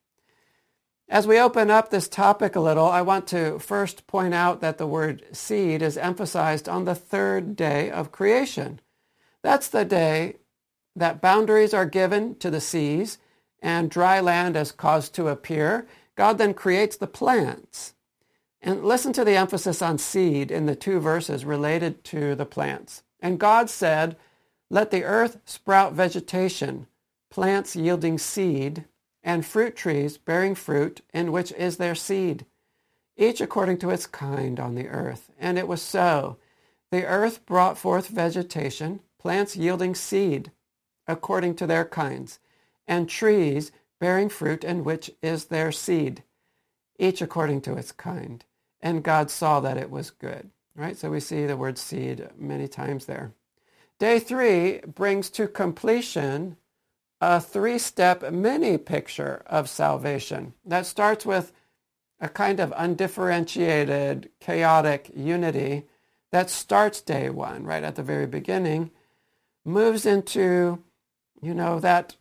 As 1.09 1.25
we 1.25 1.39
open 1.39 1.71
up 1.71 1.89
this 1.89 2.09
topic 2.09 2.55
a 2.55 2.59
little, 2.59 2.87
I 2.87 3.01
want 3.01 3.27
to 3.27 3.59
first 3.59 4.07
point 4.07 4.33
out 4.33 4.59
that 4.59 4.77
the 4.77 4.87
word 4.87 5.23
seed 5.31 5.81
is 5.81 5.97
emphasized 5.97 6.67
on 6.67 6.83
the 6.83 6.95
third 6.95 7.55
day 7.55 7.89
of 7.89 8.11
creation. 8.11 8.81
That's 9.41 9.69
the 9.69 9.85
day 9.85 10.35
that 10.97 11.21
boundaries 11.21 11.73
are 11.73 11.85
given 11.85 12.35
to 12.35 12.49
the 12.49 12.61
seas 12.61 13.17
and 13.61 13.89
dry 13.89 14.19
land 14.19 14.55
is 14.55 14.71
caused 14.71 15.13
to 15.15 15.27
appear. 15.27 15.87
God 16.15 16.37
then 16.37 16.53
creates 16.53 16.97
the 16.97 17.07
plants. 17.07 17.93
And 18.61 18.83
listen 18.83 19.13
to 19.13 19.23
the 19.23 19.35
emphasis 19.35 19.81
on 19.81 19.97
seed 19.97 20.51
in 20.51 20.65
the 20.65 20.75
two 20.75 20.99
verses 20.99 21.45
related 21.45 22.03
to 22.05 22.35
the 22.35 22.45
plants. 22.45 23.03
And 23.19 23.39
God 23.39 23.69
said, 23.69 24.17
let 24.69 24.91
the 24.91 25.03
earth 25.03 25.39
sprout 25.45 25.93
vegetation, 25.93 26.87
plants 27.29 27.75
yielding 27.75 28.17
seed, 28.17 28.85
and 29.23 29.45
fruit 29.45 29.75
trees 29.75 30.17
bearing 30.17 30.55
fruit, 30.55 31.01
in 31.13 31.31
which 31.31 31.51
is 31.53 31.77
their 31.77 31.95
seed, 31.95 32.45
each 33.15 33.39
according 33.39 33.77
to 33.79 33.89
its 33.89 34.05
kind 34.05 34.59
on 34.59 34.75
the 34.75 34.87
earth. 34.87 35.31
And 35.39 35.57
it 35.57 35.67
was 35.67 35.81
so. 35.81 36.37
The 36.91 37.05
earth 37.05 37.45
brought 37.45 37.77
forth 37.77 38.07
vegetation, 38.07 39.01
plants 39.19 39.55
yielding 39.55 39.95
seed, 39.95 40.51
according 41.07 41.55
to 41.55 41.67
their 41.67 41.85
kinds, 41.85 42.39
and 42.87 43.09
trees 43.09 43.71
bearing 43.99 44.29
fruit, 44.29 44.63
in 44.63 44.83
which 44.83 45.11
is 45.21 45.45
their 45.45 45.71
seed, 45.71 46.23
each 46.99 47.21
according 47.21 47.61
to 47.61 47.75
its 47.75 47.91
kind. 47.91 48.45
And 48.81 49.03
God 49.03 49.31
saw 49.31 49.59
that 49.59 49.77
it 49.77 49.89
was 49.89 50.09
good. 50.11 50.51
Right? 50.75 50.95
So 50.95 51.09
we 51.09 51.19
see 51.19 51.47
the 51.47 51.57
word 51.57 51.79
seed 51.79 52.29
many 52.37 52.67
times 52.67 53.07
there. 53.07 53.31
Day 53.97 54.19
three 54.19 54.79
brings 54.81 55.31
to 55.31 55.47
completion 55.47 56.57
a 57.19 57.41
three-step 57.41 58.31
mini 58.31 58.77
picture 58.77 59.41
of 59.47 59.67
salvation 59.67 60.53
that 60.63 60.85
starts 60.85 61.25
with 61.25 61.51
a 62.21 62.29
kind 62.29 62.59
of 62.59 62.71
undifferentiated, 62.77 64.29
chaotic 64.39 65.09
unity 65.15 65.85
that 66.31 66.51
starts 66.51 67.01
day 67.01 67.31
one, 67.31 67.63
right 67.63 67.83
at 67.83 67.95
the 67.95 68.03
very 68.03 68.27
beginning, 68.27 68.91
moves 69.65 70.05
into, 70.05 70.83
you 71.41 71.53
know, 71.53 71.79
that 71.79 72.15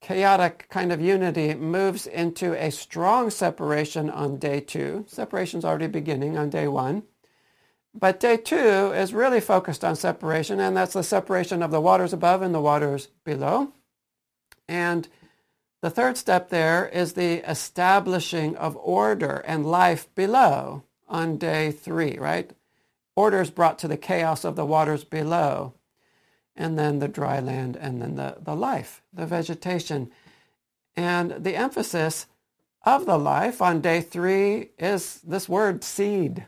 chaotic 0.00 0.68
kind 0.70 0.92
of 0.92 1.00
unity 1.00 1.54
moves 1.54 2.06
into 2.06 2.54
a 2.54 2.70
strong 2.70 3.30
separation 3.30 4.08
on 4.10 4.38
day 4.38 4.60
two. 4.60 5.04
Separation's 5.08 5.64
already 5.64 5.88
beginning 5.88 6.38
on 6.38 6.50
day 6.50 6.68
one. 6.68 7.02
But 7.94 8.20
day 8.20 8.36
two 8.36 8.92
is 8.92 9.12
really 9.12 9.40
focused 9.40 9.84
on 9.84 9.96
separation, 9.96 10.60
and 10.60 10.76
that's 10.76 10.92
the 10.92 11.02
separation 11.02 11.62
of 11.62 11.70
the 11.70 11.80
waters 11.80 12.12
above 12.12 12.42
and 12.42 12.54
the 12.54 12.60
waters 12.60 13.08
below. 13.24 13.72
And 14.68 15.08
the 15.80 15.90
third 15.90 16.16
step 16.16 16.50
there 16.50 16.88
is 16.88 17.14
the 17.14 17.48
establishing 17.48 18.56
of 18.56 18.76
order 18.76 19.42
and 19.46 19.66
life 19.66 20.12
below 20.14 20.84
on 21.08 21.38
day 21.38 21.70
three, 21.70 22.18
right? 22.18 22.50
Order 23.16 23.40
is 23.40 23.50
brought 23.50 23.78
to 23.80 23.88
the 23.88 23.96
chaos 23.96 24.44
of 24.44 24.54
the 24.54 24.66
waters 24.66 25.02
below, 25.02 25.74
and 26.58 26.78
then 26.78 26.98
the 26.98 27.08
dry 27.08 27.38
land, 27.40 27.76
and 27.76 28.02
then 28.02 28.16
the, 28.16 28.36
the 28.42 28.56
life, 28.56 29.00
the 29.12 29.24
vegetation. 29.24 30.10
And 30.96 31.44
the 31.44 31.54
emphasis 31.54 32.26
of 32.82 33.06
the 33.06 33.16
life 33.16 33.62
on 33.62 33.80
day 33.80 34.00
three 34.00 34.70
is 34.76 35.20
this 35.20 35.48
word 35.48 35.84
seed. 35.84 36.46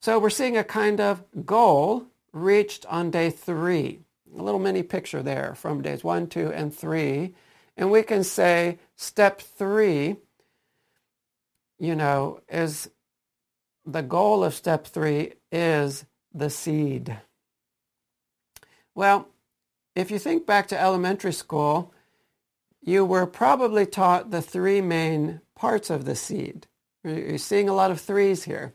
So 0.00 0.18
we're 0.18 0.30
seeing 0.30 0.56
a 0.56 0.64
kind 0.64 1.00
of 1.00 1.22
goal 1.46 2.06
reached 2.32 2.84
on 2.86 3.12
day 3.12 3.30
three. 3.30 4.00
A 4.36 4.42
little 4.42 4.60
mini 4.60 4.82
picture 4.82 5.22
there 5.22 5.54
from 5.54 5.82
days 5.82 6.02
one, 6.02 6.26
two, 6.26 6.52
and 6.52 6.74
three. 6.74 7.34
And 7.76 7.92
we 7.92 8.02
can 8.02 8.24
say 8.24 8.78
step 8.96 9.40
three, 9.40 10.16
you 11.78 11.94
know, 11.94 12.40
is 12.48 12.90
the 13.86 14.02
goal 14.02 14.42
of 14.42 14.52
step 14.52 14.84
three 14.84 15.34
is 15.52 16.04
the 16.34 16.50
seed. 16.50 17.16
Well, 18.98 19.28
if 19.94 20.10
you 20.10 20.18
think 20.18 20.44
back 20.44 20.66
to 20.68 20.80
elementary 20.80 21.32
school, 21.32 21.94
you 22.82 23.04
were 23.04 23.26
probably 23.26 23.86
taught 23.86 24.32
the 24.32 24.42
three 24.42 24.80
main 24.80 25.40
parts 25.54 25.88
of 25.88 26.04
the 26.04 26.16
seed. 26.16 26.66
You're 27.04 27.38
seeing 27.38 27.68
a 27.68 27.74
lot 27.74 27.92
of 27.92 28.00
threes 28.00 28.42
here. 28.42 28.74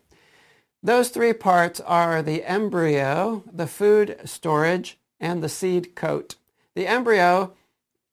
Those 0.82 1.09
three 1.09 1.34
parts 1.34 1.82
are 1.82 2.21
the 2.21 2.45
embryo, 2.45 3.43
the 3.51 3.67
food 3.67 4.17
storage, 4.24 4.97
and 5.19 5.43
the 5.43 5.49
seed 5.49 5.93
coat. 5.93 6.36
The 6.74 6.88
embryo 6.88 7.53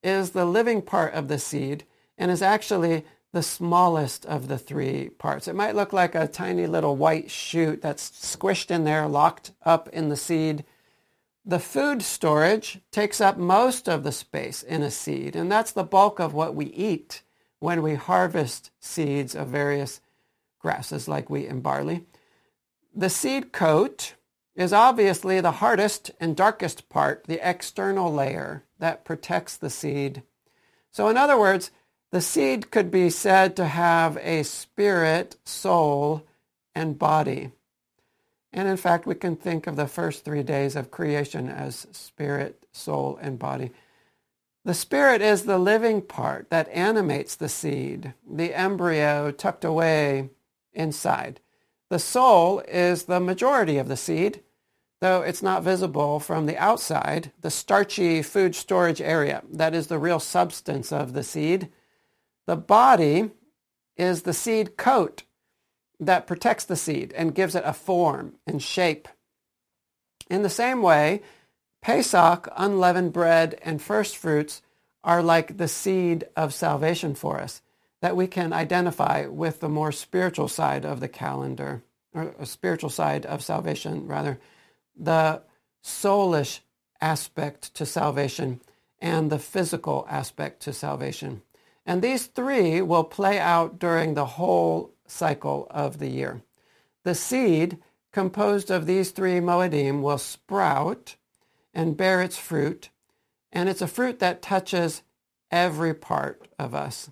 is 0.02 0.30
the 0.30 0.44
living 0.44 0.82
part 0.82 1.14
of 1.14 1.28
the 1.28 1.38
seed 1.38 1.84
and 2.18 2.32
is 2.32 2.42
actually 2.42 3.04
the 3.32 3.44
smallest 3.44 4.26
of 4.26 4.48
the 4.48 4.58
three 4.58 5.10
parts. 5.10 5.46
It 5.46 5.54
might 5.54 5.76
look 5.76 5.92
like 5.92 6.16
a 6.16 6.26
tiny 6.26 6.66
little 6.66 6.96
white 6.96 7.30
shoot 7.30 7.80
that's 7.80 8.10
squished 8.10 8.72
in 8.72 8.82
there, 8.82 9.06
locked 9.06 9.52
up 9.62 9.88
in 9.90 10.08
the 10.08 10.16
seed. 10.16 10.64
The 11.44 11.58
food 11.58 12.02
storage 12.02 12.80
takes 12.90 13.20
up 13.20 13.38
most 13.38 13.88
of 13.88 14.02
the 14.02 14.12
space 14.12 14.62
in 14.62 14.82
a 14.82 14.90
seed, 14.90 15.34
and 15.34 15.50
that's 15.50 15.72
the 15.72 15.82
bulk 15.82 16.20
of 16.20 16.34
what 16.34 16.54
we 16.54 16.66
eat 16.66 17.22
when 17.58 17.82
we 17.82 17.94
harvest 17.94 18.70
seeds 18.78 19.34
of 19.34 19.48
various 19.48 20.00
grasses 20.58 21.08
like 21.08 21.30
wheat 21.30 21.48
and 21.48 21.62
barley. 21.62 22.04
The 22.94 23.10
seed 23.10 23.52
coat 23.52 24.14
is 24.54 24.72
obviously 24.72 25.40
the 25.40 25.52
hardest 25.52 26.10
and 26.20 26.36
darkest 26.36 26.88
part, 26.88 27.24
the 27.24 27.40
external 27.48 28.12
layer 28.12 28.64
that 28.78 29.04
protects 29.04 29.56
the 29.56 29.70
seed. 29.70 30.22
So 30.90 31.08
in 31.08 31.16
other 31.16 31.38
words, 31.38 31.70
the 32.10 32.20
seed 32.20 32.70
could 32.70 32.90
be 32.90 33.08
said 33.08 33.56
to 33.56 33.64
have 33.64 34.18
a 34.18 34.42
spirit, 34.42 35.36
soul, 35.44 36.26
and 36.74 36.98
body. 36.98 37.52
And 38.52 38.68
in 38.68 38.76
fact, 38.76 39.06
we 39.06 39.14
can 39.14 39.36
think 39.36 39.66
of 39.66 39.76
the 39.76 39.86
first 39.86 40.24
three 40.24 40.42
days 40.42 40.74
of 40.74 40.90
creation 40.90 41.48
as 41.48 41.86
spirit, 41.92 42.66
soul, 42.72 43.18
and 43.22 43.38
body. 43.38 43.70
The 44.64 44.74
spirit 44.74 45.22
is 45.22 45.44
the 45.44 45.58
living 45.58 46.02
part 46.02 46.50
that 46.50 46.68
animates 46.68 47.34
the 47.34 47.48
seed, 47.48 48.12
the 48.28 48.54
embryo 48.54 49.30
tucked 49.30 49.64
away 49.64 50.30
inside. 50.72 51.40
The 51.88 51.98
soul 51.98 52.60
is 52.68 53.04
the 53.04 53.20
majority 53.20 53.78
of 53.78 53.88
the 53.88 53.96
seed, 53.96 54.42
though 55.00 55.22
it's 55.22 55.42
not 55.42 55.62
visible 55.62 56.20
from 56.20 56.46
the 56.46 56.58
outside, 56.58 57.32
the 57.40 57.50
starchy 57.50 58.20
food 58.22 58.54
storage 58.54 59.00
area. 59.00 59.42
That 59.50 59.74
is 59.74 59.86
the 59.86 59.98
real 59.98 60.20
substance 60.20 60.92
of 60.92 61.14
the 61.14 61.22
seed. 61.22 61.70
The 62.46 62.56
body 62.56 63.30
is 63.96 64.22
the 64.22 64.34
seed 64.34 64.76
coat 64.76 65.22
that 66.00 66.26
protects 66.26 66.64
the 66.64 66.76
seed 66.76 67.12
and 67.16 67.34
gives 67.34 67.54
it 67.54 67.62
a 67.64 67.72
form 67.72 68.34
and 68.46 68.62
shape. 68.62 69.06
In 70.28 70.42
the 70.42 70.50
same 70.50 70.82
way, 70.82 71.22
Pesach, 71.82 72.48
unleavened 72.56 73.12
bread, 73.12 73.58
and 73.62 73.80
first 73.80 74.16
fruits 74.16 74.62
are 75.04 75.22
like 75.22 75.56
the 75.56 75.68
seed 75.68 76.26
of 76.36 76.52
salvation 76.52 77.14
for 77.14 77.40
us 77.40 77.62
that 78.00 78.16
we 78.16 78.26
can 78.26 78.52
identify 78.52 79.26
with 79.26 79.60
the 79.60 79.68
more 79.68 79.92
spiritual 79.92 80.48
side 80.48 80.84
of 80.84 81.00
the 81.00 81.08
calendar, 81.08 81.82
or 82.14 82.34
a 82.38 82.46
spiritual 82.46 82.90
side 82.90 83.26
of 83.26 83.42
salvation, 83.42 84.06
rather, 84.06 84.38
the 84.96 85.42
soulish 85.84 86.60
aspect 87.00 87.74
to 87.74 87.84
salvation 87.86 88.60
and 89.00 89.30
the 89.30 89.38
physical 89.38 90.06
aspect 90.10 90.60
to 90.62 90.72
salvation. 90.72 91.42
And 91.86 92.02
these 92.02 92.26
three 92.26 92.82
will 92.82 93.04
play 93.04 93.38
out 93.38 93.78
during 93.78 94.14
the 94.14 94.26
whole 94.26 94.92
cycle 95.10 95.66
of 95.70 95.98
the 95.98 96.08
year. 96.08 96.42
The 97.04 97.14
seed 97.14 97.78
composed 98.12 98.70
of 98.70 98.86
these 98.86 99.10
three 99.10 99.40
moedim 99.40 100.02
will 100.02 100.18
sprout 100.18 101.16
and 101.72 101.96
bear 101.96 102.20
its 102.20 102.36
fruit, 102.36 102.90
and 103.52 103.68
it's 103.68 103.82
a 103.82 103.86
fruit 103.86 104.18
that 104.18 104.42
touches 104.42 105.02
every 105.50 105.94
part 105.94 106.48
of 106.58 106.74
us. 106.74 107.10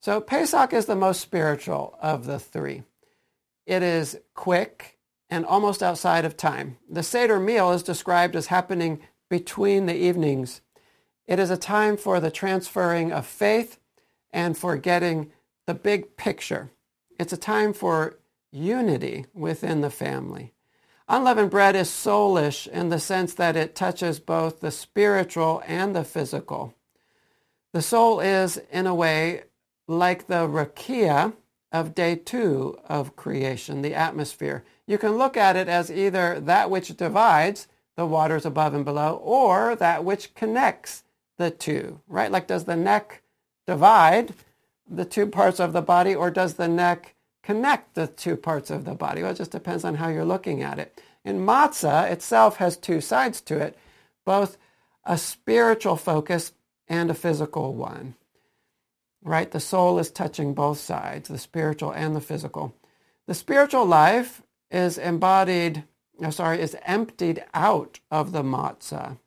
So 0.00 0.20
Pesach 0.20 0.72
is 0.72 0.86
the 0.86 0.96
most 0.96 1.20
spiritual 1.20 1.98
of 2.00 2.26
the 2.26 2.38
three. 2.38 2.82
It 3.66 3.82
is 3.82 4.18
quick 4.34 4.98
and 5.28 5.44
almost 5.44 5.82
outside 5.82 6.24
of 6.24 6.36
time. 6.36 6.78
The 6.88 7.02
Seder 7.02 7.40
meal 7.40 7.72
is 7.72 7.82
described 7.82 8.36
as 8.36 8.46
happening 8.46 9.00
between 9.28 9.86
the 9.86 9.96
evenings. 9.96 10.60
It 11.26 11.40
is 11.40 11.50
a 11.50 11.56
time 11.56 11.96
for 11.96 12.20
the 12.20 12.30
transferring 12.30 13.12
of 13.12 13.26
faith 13.26 13.78
and 14.30 14.56
for 14.56 14.76
getting 14.76 15.32
the 15.66 15.74
big 15.74 16.16
picture. 16.16 16.70
It's 17.18 17.32
a 17.32 17.38
time 17.38 17.72
for 17.72 18.18
unity 18.52 19.26
within 19.32 19.80
the 19.80 19.90
family. 19.90 20.52
Unleavened 21.08 21.50
bread 21.50 21.76
is 21.76 21.88
soulish 21.88 22.66
in 22.66 22.88
the 22.88 22.98
sense 22.98 23.32
that 23.34 23.56
it 23.56 23.74
touches 23.74 24.18
both 24.18 24.60
the 24.60 24.70
spiritual 24.70 25.62
and 25.66 25.94
the 25.94 26.04
physical. 26.04 26.74
The 27.72 27.82
soul 27.82 28.20
is, 28.20 28.60
in 28.72 28.86
a 28.86 28.94
way, 28.94 29.44
like 29.86 30.26
the 30.26 30.48
rakia 30.48 31.34
of 31.70 31.94
day 31.94 32.16
two 32.16 32.78
of 32.88 33.16
creation, 33.16 33.82
the 33.82 33.94
atmosphere. 33.94 34.64
You 34.86 34.98
can 34.98 35.12
look 35.12 35.36
at 35.36 35.56
it 35.56 35.68
as 35.68 35.90
either 35.90 36.40
that 36.40 36.70
which 36.70 36.96
divides 36.96 37.68
the 37.96 38.06
waters 38.06 38.44
above 38.44 38.74
and 38.74 38.84
below 38.84 39.16
or 39.22 39.76
that 39.76 40.04
which 40.04 40.34
connects 40.34 41.04
the 41.38 41.50
two, 41.50 42.00
right? 42.08 42.30
Like 42.30 42.46
does 42.46 42.64
the 42.64 42.76
neck 42.76 43.22
divide 43.66 44.34
the 44.88 45.04
two 45.04 45.26
parts 45.26 45.60
of 45.60 45.72
the 45.72 45.82
body 45.82 46.14
or 46.14 46.30
does 46.30 46.54
the 46.54 46.68
neck 46.68 47.14
connect 47.42 47.94
the 47.94 48.06
two 48.06 48.36
parts 48.36 48.70
of 48.70 48.84
the 48.84 48.94
body? 48.94 49.22
Well, 49.22 49.32
it 49.32 49.36
just 49.36 49.50
depends 49.50 49.84
on 49.84 49.96
how 49.96 50.08
you're 50.08 50.24
looking 50.24 50.62
at 50.62 50.78
it. 50.78 51.00
And 51.24 51.40
matzah 51.40 52.10
itself 52.10 52.56
has 52.56 52.76
two 52.76 53.00
sides 53.00 53.40
to 53.42 53.58
it, 53.58 53.76
both 54.24 54.56
a 55.04 55.18
spiritual 55.18 55.96
focus 55.96 56.52
and 56.88 57.10
a 57.10 57.14
physical 57.14 57.74
one. 57.74 58.14
Right? 59.22 59.50
The 59.50 59.60
soul 59.60 59.98
is 59.98 60.10
touching 60.10 60.54
both 60.54 60.78
sides, 60.78 61.28
the 61.28 61.38
spiritual 61.38 61.92
and 61.92 62.14
the 62.14 62.20
physical. 62.20 62.74
The 63.26 63.34
spiritual 63.34 63.84
life 63.84 64.42
is 64.70 64.98
embodied, 64.98 65.82
oh, 66.22 66.30
sorry, 66.30 66.60
is 66.60 66.76
emptied 66.84 67.44
out 67.52 67.98
of 68.10 68.30
the 68.30 68.42
matzah, 68.42 69.18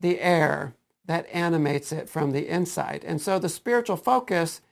the 0.00 0.20
air, 0.20 0.74
that 1.06 1.28
animates 1.30 1.92
it 1.92 2.08
from 2.08 2.32
the 2.32 2.48
inside. 2.48 3.04
And 3.04 3.20
so 3.20 3.38
the 3.38 3.50
spiritual 3.50 3.96
focus 3.96 4.62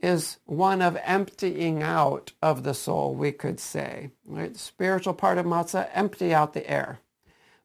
is 0.00 0.38
one 0.44 0.80
of 0.80 0.96
emptying 1.02 1.82
out 1.82 2.32
of 2.42 2.62
the 2.62 2.74
soul, 2.74 3.14
we 3.14 3.32
could 3.32 3.58
say. 3.58 4.10
Right? 4.24 4.52
The 4.52 4.58
spiritual 4.58 5.14
part 5.14 5.38
of 5.38 5.46
matzah, 5.46 5.88
empty 5.92 6.32
out 6.32 6.52
the 6.52 6.68
air. 6.70 7.00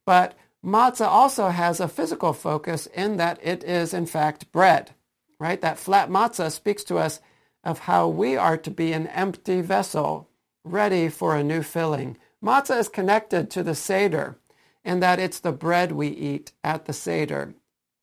But 0.05 0.35
matzah 0.63 1.07
also 1.07 1.49
has 1.49 1.79
a 1.79 1.87
physical 1.87 2.33
focus 2.33 2.87
in 2.87 3.17
that 3.17 3.39
it 3.41 3.63
is, 3.63 3.93
in 3.93 4.05
fact, 4.05 4.51
bread. 4.51 4.91
Right? 5.39 5.61
That 5.61 5.77
flat 5.77 6.09
matzah 6.09 6.51
speaks 6.51 6.83
to 6.85 6.97
us 6.97 7.19
of 7.63 7.79
how 7.79 8.07
we 8.07 8.35
are 8.35 8.57
to 8.57 8.71
be 8.71 8.91
an 8.93 9.07
empty 9.07 9.61
vessel, 9.61 10.29
ready 10.63 11.09
for 11.09 11.35
a 11.35 11.43
new 11.43 11.61
filling. 11.61 12.17
Matzah 12.43 12.79
is 12.79 12.89
connected 12.89 13.49
to 13.51 13.63
the 13.63 13.75
Seder 13.75 14.37
in 14.83 14.99
that 14.99 15.19
it's 15.19 15.39
the 15.39 15.51
bread 15.51 15.91
we 15.93 16.09
eat 16.09 16.51
at 16.63 16.85
the 16.85 16.93
Seder. 16.93 17.53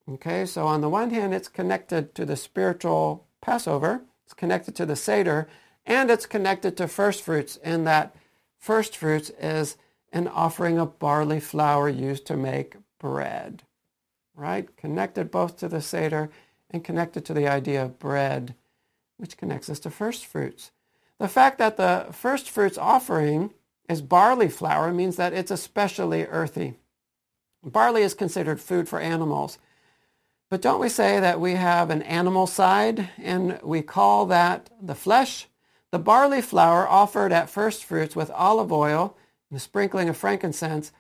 Okay, 0.08 0.46
so 0.46 0.66
on 0.66 0.80
the 0.80 0.88
one 0.88 1.10
hand, 1.10 1.34
it's 1.34 1.48
connected 1.48 2.14
to 2.14 2.24
the 2.24 2.36
spiritual 2.36 3.26
Passover, 3.40 4.02
it's 4.30 4.38
connected 4.38 4.76
to 4.76 4.86
the 4.86 4.94
Seder, 4.94 5.48
and 5.84 6.08
it's 6.08 6.24
connected 6.24 6.76
to 6.76 6.86
first 6.86 7.20
fruits 7.20 7.56
in 7.56 7.82
that 7.82 8.14
first 8.56 8.96
fruits 8.96 9.30
is 9.40 9.76
an 10.12 10.28
offering 10.28 10.78
of 10.78 11.00
barley 11.00 11.40
flour 11.40 11.88
used 11.88 12.26
to 12.26 12.36
make 12.36 12.76
bread. 13.00 13.64
Right? 14.36 14.76
Connected 14.76 15.32
both 15.32 15.56
to 15.56 15.68
the 15.68 15.82
Seder 15.82 16.30
and 16.70 16.84
connected 16.84 17.24
to 17.24 17.34
the 17.34 17.48
idea 17.48 17.82
of 17.82 17.98
bread, 17.98 18.54
which 19.16 19.36
connects 19.36 19.68
us 19.68 19.80
to 19.80 19.90
first 19.90 20.24
fruits. 20.24 20.70
The 21.18 21.26
fact 21.26 21.58
that 21.58 21.76
the 21.76 22.06
first 22.12 22.48
fruits 22.48 22.78
offering 22.78 23.50
is 23.88 24.00
barley 24.00 24.48
flour 24.48 24.92
means 24.92 25.16
that 25.16 25.32
it's 25.32 25.50
especially 25.50 26.24
earthy. 26.26 26.74
Barley 27.64 28.02
is 28.02 28.14
considered 28.14 28.60
food 28.60 28.88
for 28.88 29.00
animals. 29.00 29.58
But 30.50 30.62
don't 30.62 30.80
we 30.80 30.88
say 30.88 31.20
that 31.20 31.40
we 31.40 31.54
have 31.54 31.90
an 31.90 32.02
animal 32.02 32.48
side 32.48 33.08
and 33.18 33.60
we 33.62 33.82
call 33.82 34.26
that 34.26 34.68
the 34.82 34.96
flesh? 34.96 35.46
The 35.92 36.00
barley 36.00 36.42
flour 36.42 36.88
offered 36.88 37.32
at 37.32 37.48
first 37.48 37.84
fruits 37.84 38.16
with 38.16 38.32
olive 38.32 38.72
oil 38.72 39.16
and 39.48 39.56
the 39.56 39.60
sprinkling 39.60 40.08
of 40.08 40.16
frankincense 40.16 40.90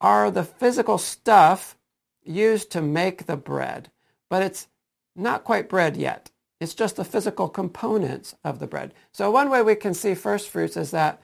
are 0.00 0.30
the 0.30 0.44
physical 0.44 0.96
stuff 0.96 1.76
used 2.24 2.70
to 2.72 2.80
make 2.80 3.26
the 3.26 3.36
bread. 3.36 3.90
But 4.30 4.42
it's 4.42 4.68
not 5.14 5.44
quite 5.44 5.68
bread 5.68 5.98
yet. 5.98 6.30
It's 6.58 6.74
just 6.74 6.96
the 6.96 7.04
physical 7.04 7.50
components 7.50 8.34
of 8.42 8.58
the 8.58 8.66
bread. 8.66 8.94
So 9.12 9.30
one 9.30 9.50
way 9.50 9.60
we 9.60 9.74
can 9.74 9.92
see 9.92 10.14
first 10.14 10.48
fruits 10.48 10.78
is 10.78 10.92
that 10.92 11.20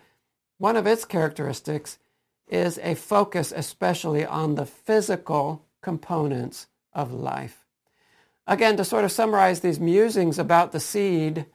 one 0.59 0.77
of 0.77 0.87
its 0.87 1.07
characteristics 1.07 1.99
is 2.47 2.79
a 2.83 2.95
focus 2.95 3.55
especially 3.57 4.27
on 4.27 4.55
the 4.55 4.67
physical 4.67 5.65
components 5.81 6.67
of 6.99 7.13
life. 7.13 7.65
Again, 8.47 8.77
to 8.77 8.85
sort 8.85 9.05
of 9.05 9.13
summarize 9.13 9.61
these 9.61 9.79
musings 9.79 10.39
about 10.39 10.73
the 10.73 10.81
seed, 10.81 11.47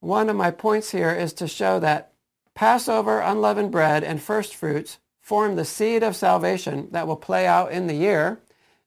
one 0.00 0.28
of 0.28 0.36
my 0.36 0.50
points 0.50 0.90
here 0.90 1.10
is 1.10 1.32
to 1.34 1.48
show 1.48 1.80
that 1.80 2.12
Passover, 2.54 3.20
unleavened 3.20 3.72
bread, 3.72 4.04
and 4.04 4.22
first 4.22 4.54
fruits 4.54 4.98
form 5.20 5.56
the 5.56 5.64
seed 5.64 6.02
of 6.02 6.14
salvation 6.14 6.88
that 6.92 7.06
will 7.06 7.16
play 7.16 7.46
out 7.46 7.72
in 7.72 7.86
the 7.86 7.94
year, 7.94 8.40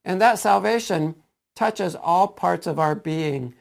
and 0.04 0.20
that 0.20 0.38
salvation 0.38 1.16
touches 1.56 1.96
all 1.96 2.28
parts 2.28 2.68
of 2.68 2.78
our 2.78 2.94
being, 2.94 3.54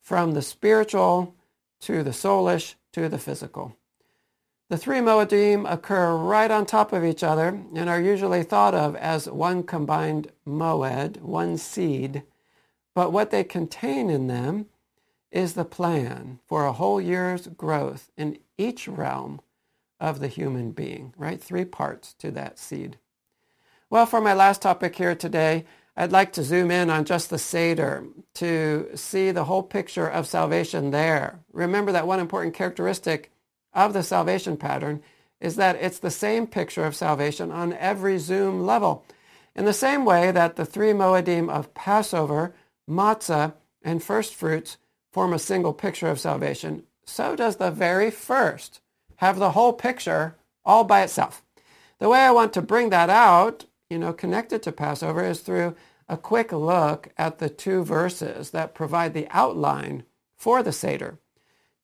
from 0.00 0.32
the 0.32 0.42
spiritual 0.42 1.34
to 1.80 2.04
the 2.04 2.10
soulish 2.10 2.74
to 2.92 3.08
the 3.08 3.18
physical. 3.18 3.76
The 4.70 4.78
three 4.78 5.00
Moedim 5.00 5.68
occur 5.68 6.14
right 6.14 6.48
on 6.48 6.64
top 6.64 6.92
of 6.92 7.04
each 7.04 7.24
other 7.24 7.60
and 7.74 7.90
are 7.90 8.00
usually 8.00 8.44
thought 8.44 8.72
of 8.72 8.94
as 8.94 9.28
one 9.28 9.64
combined 9.64 10.30
moed, 10.46 11.20
one 11.22 11.58
seed, 11.58 12.22
but 12.94 13.10
what 13.10 13.32
they 13.32 13.42
contain 13.42 14.08
in 14.10 14.28
them 14.28 14.66
is 15.32 15.54
the 15.54 15.64
plan 15.64 16.38
for 16.46 16.66
a 16.66 16.72
whole 16.72 17.00
year's 17.00 17.48
growth 17.48 18.12
in 18.16 18.38
each 18.56 18.86
realm 18.86 19.40
of 19.98 20.20
the 20.20 20.28
human 20.28 20.70
being, 20.70 21.14
right? 21.16 21.42
Three 21.42 21.64
parts 21.64 22.14
to 22.20 22.30
that 22.30 22.56
seed. 22.56 22.96
Well, 23.90 24.06
for 24.06 24.20
my 24.20 24.34
last 24.34 24.62
topic 24.62 24.94
here 24.94 25.16
today, 25.16 25.64
I'd 25.96 26.12
like 26.12 26.32
to 26.34 26.44
zoom 26.44 26.70
in 26.70 26.90
on 26.90 27.04
just 27.06 27.28
the 27.28 27.38
Seder 27.38 28.06
to 28.34 28.88
see 28.94 29.32
the 29.32 29.44
whole 29.44 29.64
picture 29.64 30.06
of 30.06 30.28
salvation 30.28 30.92
there. 30.92 31.40
Remember 31.52 31.90
that 31.90 32.06
one 32.06 32.20
important 32.20 32.54
characteristic 32.54 33.32
of 33.72 33.92
the 33.92 34.02
salvation 34.02 34.56
pattern 34.56 35.02
is 35.40 35.56
that 35.56 35.76
it's 35.76 35.98
the 35.98 36.10
same 36.10 36.46
picture 36.46 36.84
of 36.84 36.94
salvation 36.94 37.50
on 37.50 37.72
every 37.74 38.18
zoom 38.18 38.66
level. 38.66 39.04
In 39.54 39.64
the 39.64 39.72
same 39.72 40.04
way 40.04 40.30
that 40.30 40.56
the 40.56 40.66
three 40.66 40.92
Moedim 40.92 41.48
of 41.50 41.74
Passover, 41.74 42.54
matzah, 42.88 43.54
and 43.82 44.02
first 44.02 44.34
fruits 44.34 44.76
form 45.12 45.32
a 45.32 45.38
single 45.38 45.72
picture 45.72 46.08
of 46.08 46.20
salvation, 46.20 46.84
so 47.04 47.34
does 47.34 47.56
the 47.56 47.70
very 47.70 48.10
first 48.10 48.80
have 49.16 49.38
the 49.38 49.52
whole 49.52 49.72
picture 49.72 50.36
all 50.64 50.84
by 50.84 51.02
itself. 51.02 51.42
The 51.98 52.08
way 52.08 52.20
I 52.20 52.30
want 52.30 52.52
to 52.54 52.62
bring 52.62 52.90
that 52.90 53.10
out, 53.10 53.66
you 53.88 53.98
know, 53.98 54.12
connected 54.12 54.62
to 54.62 54.72
Passover 54.72 55.24
is 55.24 55.40
through 55.40 55.74
a 56.08 56.16
quick 56.16 56.52
look 56.52 57.08
at 57.16 57.38
the 57.38 57.48
two 57.48 57.84
verses 57.84 58.50
that 58.50 58.74
provide 58.74 59.14
the 59.14 59.28
outline 59.30 60.04
for 60.36 60.62
the 60.62 60.72
Seder 60.72 61.18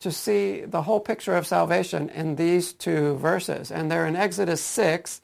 to 0.07 0.12
see 0.12 0.61
the 0.61 0.82
whole 0.82 1.00
picture 1.00 1.34
of 1.34 1.48
salvation 1.48 2.09
in 2.11 2.36
these 2.36 2.72
two 2.72 3.16
verses. 3.16 3.72
And 3.72 3.90
they're 3.90 4.07
in 4.07 4.14
Exodus 4.14 4.61
6, 4.62 5.20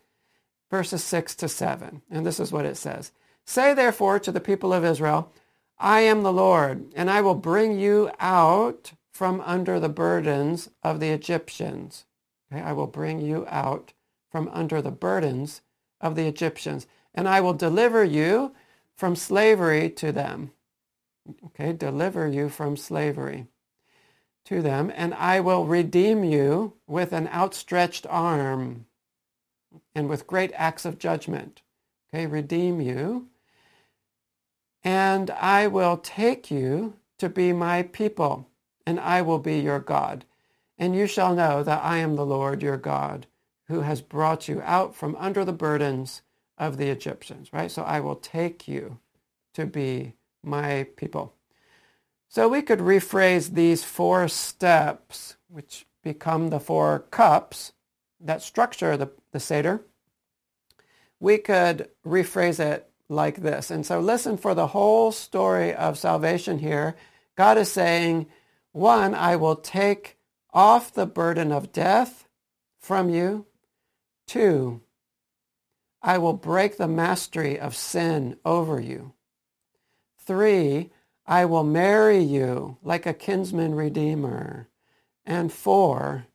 verses 0.73 1.05
6 1.05 1.37
to 1.37 1.49
7. 1.49 2.03
And 2.11 2.27
this 2.27 2.41
is 2.41 2.51
what 2.51 2.67
it 2.67 2.77
says. 2.77 3.13
Say 3.47 3.75
therefore 3.75 4.19
to 4.19 4.33
the 4.33 4.41
people 4.41 4.73
of 4.73 4.85
Israel, 4.85 5.31
I 5.79 6.01
am 6.01 6.25
the 6.25 6.33
Lord, 6.33 6.93
and 6.97 7.09
I 7.09 7.21
will 7.21 7.37
bring 7.37 7.79
you 7.79 8.11
out 8.19 8.91
from 9.13 9.41
under 9.43 9.79
the 9.79 9.89
burdens 9.89 10.69
of 10.83 10.99
the 10.99 11.11
Egyptians. 11.11 12.05
Okay, 12.53 12.61
I 12.61 12.73
will 12.73 12.89
bring 12.89 13.21
you 13.21 13.47
out 13.49 13.93
from 14.33 14.51
under 14.53 14.83
the 14.83 14.91
burdens 14.91 15.61
of 16.01 16.17
the 16.17 16.27
Egyptians, 16.27 16.89
and 17.15 17.29
I 17.29 17.41
will 17.41 17.55
deliver 17.55 18.03
you 18.03 18.53
from 18.97 19.15
slavery 19.15 19.91
to 19.91 20.11
them. 20.11 20.51
Okay, 21.47 21.73
deliver 21.73 22.27
you 22.27 22.49
from 22.49 22.77
slavery 22.77 23.47
to 24.45 24.63
them, 24.63 24.93
and 24.95 25.15
I 25.15 25.41
will 25.41 25.67
redeem 25.67 26.25
you 26.25 26.75
with 26.87 27.13
an 27.13 27.29
outstretched 27.29 28.07
arm 28.09 28.87
and 29.95 30.09
with 30.09 30.27
great 30.27 30.53
acts 30.55 30.85
of 30.85 30.99
judgment. 30.99 31.63
Okay, 32.13 32.27
redeem 32.27 32.81
you. 32.81 33.29
And 34.85 35.31
I 35.31 35.67
will 35.69 35.97
take 35.97 36.51
you 36.51 36.95
to 37.19 37.29
be 37.29 37.53
my 37.53 37.83
people, 37.85 38.49
and 38.87 38.99
I 38.99 39.23
will 39.23 39.39
be 39.39 39.61
your 39.61 39.79
God. 39.79 40.25
And 40.77 40.97
you 40.97 41.07
shall 41.07 41.35
know 41.35 41.63
that 41.63 41.85
I 41.85 41.99
am 41.99 42.17
the 42.17 42.27
Lord 42.27 42.63
your 42.63 42.77
God, 42.77 43.27
who 43.69 43.81
has 43.83 44.01
brought 44.01 44.49
you 44.49 44.61
out 44.63 44.95
from 44.97 45.15
under 45.17 45.45
the 45.45 45.53
burdens 45.53 46.23
of 46.59 46.77
the 46.77 46.89
Egyptians, 46.89 47.53
right? 47.53 47.71
So 47.71 47.83
I 47.83 48.01
will 48.01 48.17
take 48.17 48.67
you 48.67 48.99
to 49.55 49.67
be 49.67 50.15
my 50.43 50.87
people. 50.97 51.35
So 52.33 52.49
we 52.49 52.63
could 52.63 52.79
rephrase 52.79 53.51
these 53.51 53.85
four 53.85 54.27
steps, 54.27 55.37
which 55.49 55.85
become 56.03 56.49
the 56.49 56.61
four 56.61 57.01
cups 57.11 57.75
that 58.21 58.41
structure 58.41 58.97
the, 58.97 59.11
the 59.33 59.39
Seder. 59.39 59.83
We 61.21 61.37
could 61.37 61.91
rephrase 62.07 62.59
it 62.59 62.89
like 63.11 63.43
this. 63.43 63.71
And 63.71 63.85
so 63.85 64.01
listen 64.01 64.39
for 64.39 64.55
the 64.55 64.69
whole 64.69 65.13
story 65.13 65.75
of 65.75 65.99
salvation 65.99 66.61
here. 66.61 66.97
God 67.37 67.59
is 67.59 67.71
saying, 67.71 68.29
one, 68.71 69.15
I 69.15 69.37
will 69.37 69.57
take 69.57 70.17
off 70.55 70.91
the 70.91 71.05
burden 71.05 71.53
of 71.53 71.71
death 71.71 72.27
from 72.81 73.11
you. 73.11 73.45
Two, 74.27 74.81
I 76.01 76.17
will 76.17 76.33
break 76.33 76.79
the 76.79 76.89
mastery 76.89 77.61
of 77.61 77.77
sin 77.77 78.39
over 78.43 78.81
you. 78.81 79.13
Three, 80.19 80.93
I 81.27 81.45
will 81.45 81.65
marry 81.65 82.19
you 82.19 82.79
like 82.83 83.07
a 83.07 83.15
kinsman 83.15 83.75
redeemer. 83.75 84.69
And 85.25 85.53
four, 85.53 86.27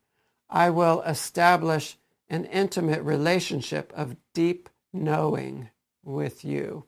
I 0.49 0.69
will 0.69 1.01
establish 1.01 1.97
an 2.29 2.45
intimate 2.45 3.01
relationship 3.01 3.91
of 3.95 4.15
deep 4.33 4.69
knowing 4.93 5.69
with 6.03 6.45
you. 6.45 6.85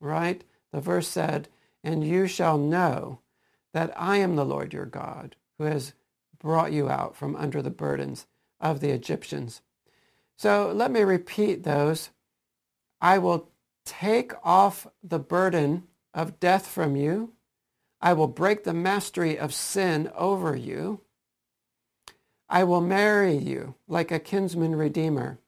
Right? 0.00 0.44
The 0.72 0.80
verse 0.80 1.08
said, 1.08 1.48
and 1.84 2.04
you 2.04 2.26
shall 2.26 2.58
know 2.58 3.20
that 3.72 3.92
I 3.96 4.16
am 4.16 4.36
the 4.36 4.44
Lord 4.44 4.72
your 4.72 4.86
God 4.86 5.36
who 5.58 5.64
has 5.64 5.92
brought 6.38 6.72
you 6.72 6.88
out 6.88 7.16
from 7.16 7.36
under 7.36 7.62
the 7.62 7.70
burdens 7.70 8.26
of 8.60 8.80
the 8.80 8.90
Egyptians. 8.90 9.62
So 10.36 10.72
let 10.74 10.90
me 10.90 11.02
repeat 11.02 11.62
those. 11.62 12.10
I 13.00 13.18
will 13.18 13.50
take 13.84 14.32
off 14.42 14.86
the 15.02 15.18
burden 15.18 15.84
of 16.12 16.40
death 16.40 16.66
from 16.66 16.96
you. 16.96 17.32
I 18.00 18.12
will 18.12 18.28
break 18.28 18.64
the 18.64 18.74
mastery 18.74 19.38
of 19.38 19.54
sin 19.54 20.10
over 20.14 20.54
you. 20.54 21.00
I 22.48 22.64
will 22.64 22.80
marry 22.80 23.36
you 23.36 23.74
like 23.88 24.10
a 24.10 24.18
kinsman 24.18 24.76
redeemer. 24.76 25.38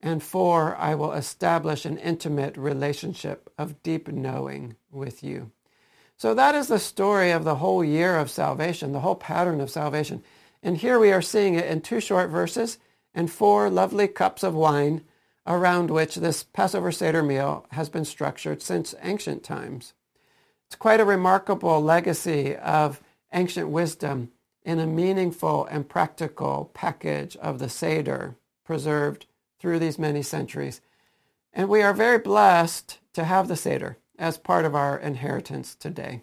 And 0.00 0.22
four, 0.22 0.76
I 0.76 0.94
will 0.94 1.12
establish 1.12 1.86
an 1.86 1.96
intimate 1.96 2.56
relationship 2.56 3.50
of 3.56 3.82
deep 3.82 4.08
knowing 4.08 4.76
with 4.90 5.24
you. 5.24 5.50
So 6.16 6.34
that 6.34 6.54
is 6.54 6.68
the 6.68 6.78
story 6.78 7.30
of 7.30 7.44
the 7.44 7.56
whole 7.56 7.82
year 7.82 8.16
of 8.16 8.30
salvation, 8.30 8.92
the 8.92 9.00
whole 9.00 9.14
pattern 9.14 9.60
of 9.60 9.70
salvation. 9.70 10.22
And 10.62 10.76
here 10.76 10.98
we 10.98 11.12
are 11.12 11.22
seeing 11.22 11.54
it 11.54 11.66
in 11.66 11.80
two 11.80 12.00
short 12.00 12.30
verses 12.30 12.78
and 13.14 13.30
four 13.30 13.70
lovely 13.70 14.08
cups 14.08 14.42
of 14.42 14.54
wine 14.54 15.02
around 15.46 15.90
which 15.90 16.16
this 16.16 16.42
Passover 16.42 16.92
Seder 16.92 17.22
meal 17.22 17.66
has 17.70 17.88
been 17.88 18.04
structured 18.04 18.62
since 18.62 18.94
ancient 19.02 19.42
times. 19.42 19.94
It's 20.74 20.80
quite 20.80 20.98
a 20.98 21.04
remarkable 21.04 21.80
legacy 21.80 22.56
of 22.56 23.00
ancient 23.32 23.68
wisdom 23.68 24.32
in 24.64 24.80
a 24.80 24.88
meaningful 24.88 25.66
and 25.66 25.88
practical 25.88 26.72
package 26.74 27.36
of 27.36 27.60
the 27.60 27.68
Seder 27.68 28.34
preserved 28.64 29.26
through 29.60 29.78
these 29.78 30.00
many 30.00 30.20
centuries. 30.20 30.80
And 31.52 31.68
we 31.68 31.80
are 31.80 31.94
very 31.94 32.18
blessed 32.18 32.98
to 33.12 33.22
have 33.22 33.46
the 33.46 33.54
Seder 33.54 33.98
as 34.18 34.36
part 34.36 34.64
of 34.64 34.74
our 34.74 34.98
inheritance 34.98 35.76
today. 35.76 36.22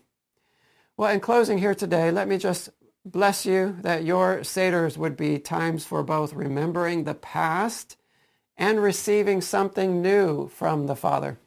Well, 0.97 1.13
in 1.13 1.21
closing 1.21 1.59
here 1.59 1.73
today, 1.73 2.11
let 2.11 2.27
me 2.27 2.37
just 2.37 2.71
bless 3.05 3.45
you 3.45 3.77
that 3.83 4.03
your 4.03 4.39
Seders 4.39 4.97
would 4.97 5.15
be 5.15 5.39
times 5.39 5.85
for 5.85 6.03
both 6.03 6.33
remembering 6.33 7.05
the 7.05 7.15
past 7.15 7.95
and 8.57 8.83
receiving 8.83 9.39
something 9.39 10.01
new 10.01 10.49
from 10.49 10.87
the 10.87 10.95
Father 10.97 11.39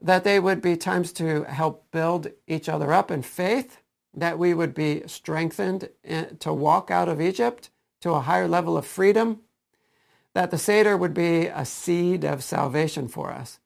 that 0.00 0.24
they 0.24 0.38
would 0.38 0.60
be 0.60 0.76
times 0.76 1.12
to 1.14 1.44
help 1.44 1.90
build 1.90 2.28
each 2.46 2.68
other 2.68 2.92
up 2.92 3.10
in 3.10 3.22
faith, 3.22 3.78
that 4.14 4.38
we 4.38 4.54
would 4.54 4.74
be 4.74 5.02
strengthened 5.06 5.88
eh, 6.04 6.26
to 6.40 6.52
walk 6.52 6.90
out 6.90 7.08
of 7.08 7.20
Egypt 7.20 7.70
to 8.00 8.12
a 8.12 8.20
higher 8.20 8.48
level 8.48 8.76
of 8.76 8.86
freedom, 8.86 9.40
that 10.34 10.50
the 10.50 10.58
Seder 10.58 10.96
would 10.96 11.14
be 11.14 11.46
a 11.46 11.64
seed 11.64 12.24
of 12.24 12.44
salvation 12.44 13.08
for 13.08 13.32
us, 13.32 13.58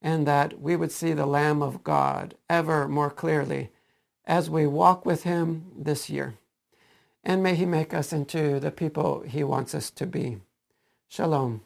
and 0.00 0.26
that 0.26 0.60
we 0.60 0.76
would 0.76 0.92
see 0.92 1.12
the 1.12 1.26
Lamb 1.26 1.62
of 1.62 1.84
God 1.84 2.34
ever 2.48 2.88
more 2.88 3.10
clearly 3.10 3.70
as 4.26 4.48
we 4.48 4.66
walk 4.66 5.04
with 5.04 5.24
him 5.24 5.70
this 5.76 6.08
year. 6.08 6.34
And 7.22 7.42
may 7.42 7.54
he 7.54 7.66
make 7.66 7.94
us 7.94 8.12
into 8.12 8.58
the 8.60 8.70
people 8.70 9.20
he 9.20 9.44
wants 9.44 9.74
us 9.74 9.90
to 9.92 10.06
be. 10.06 10.38
Shalom. 11.08 11.62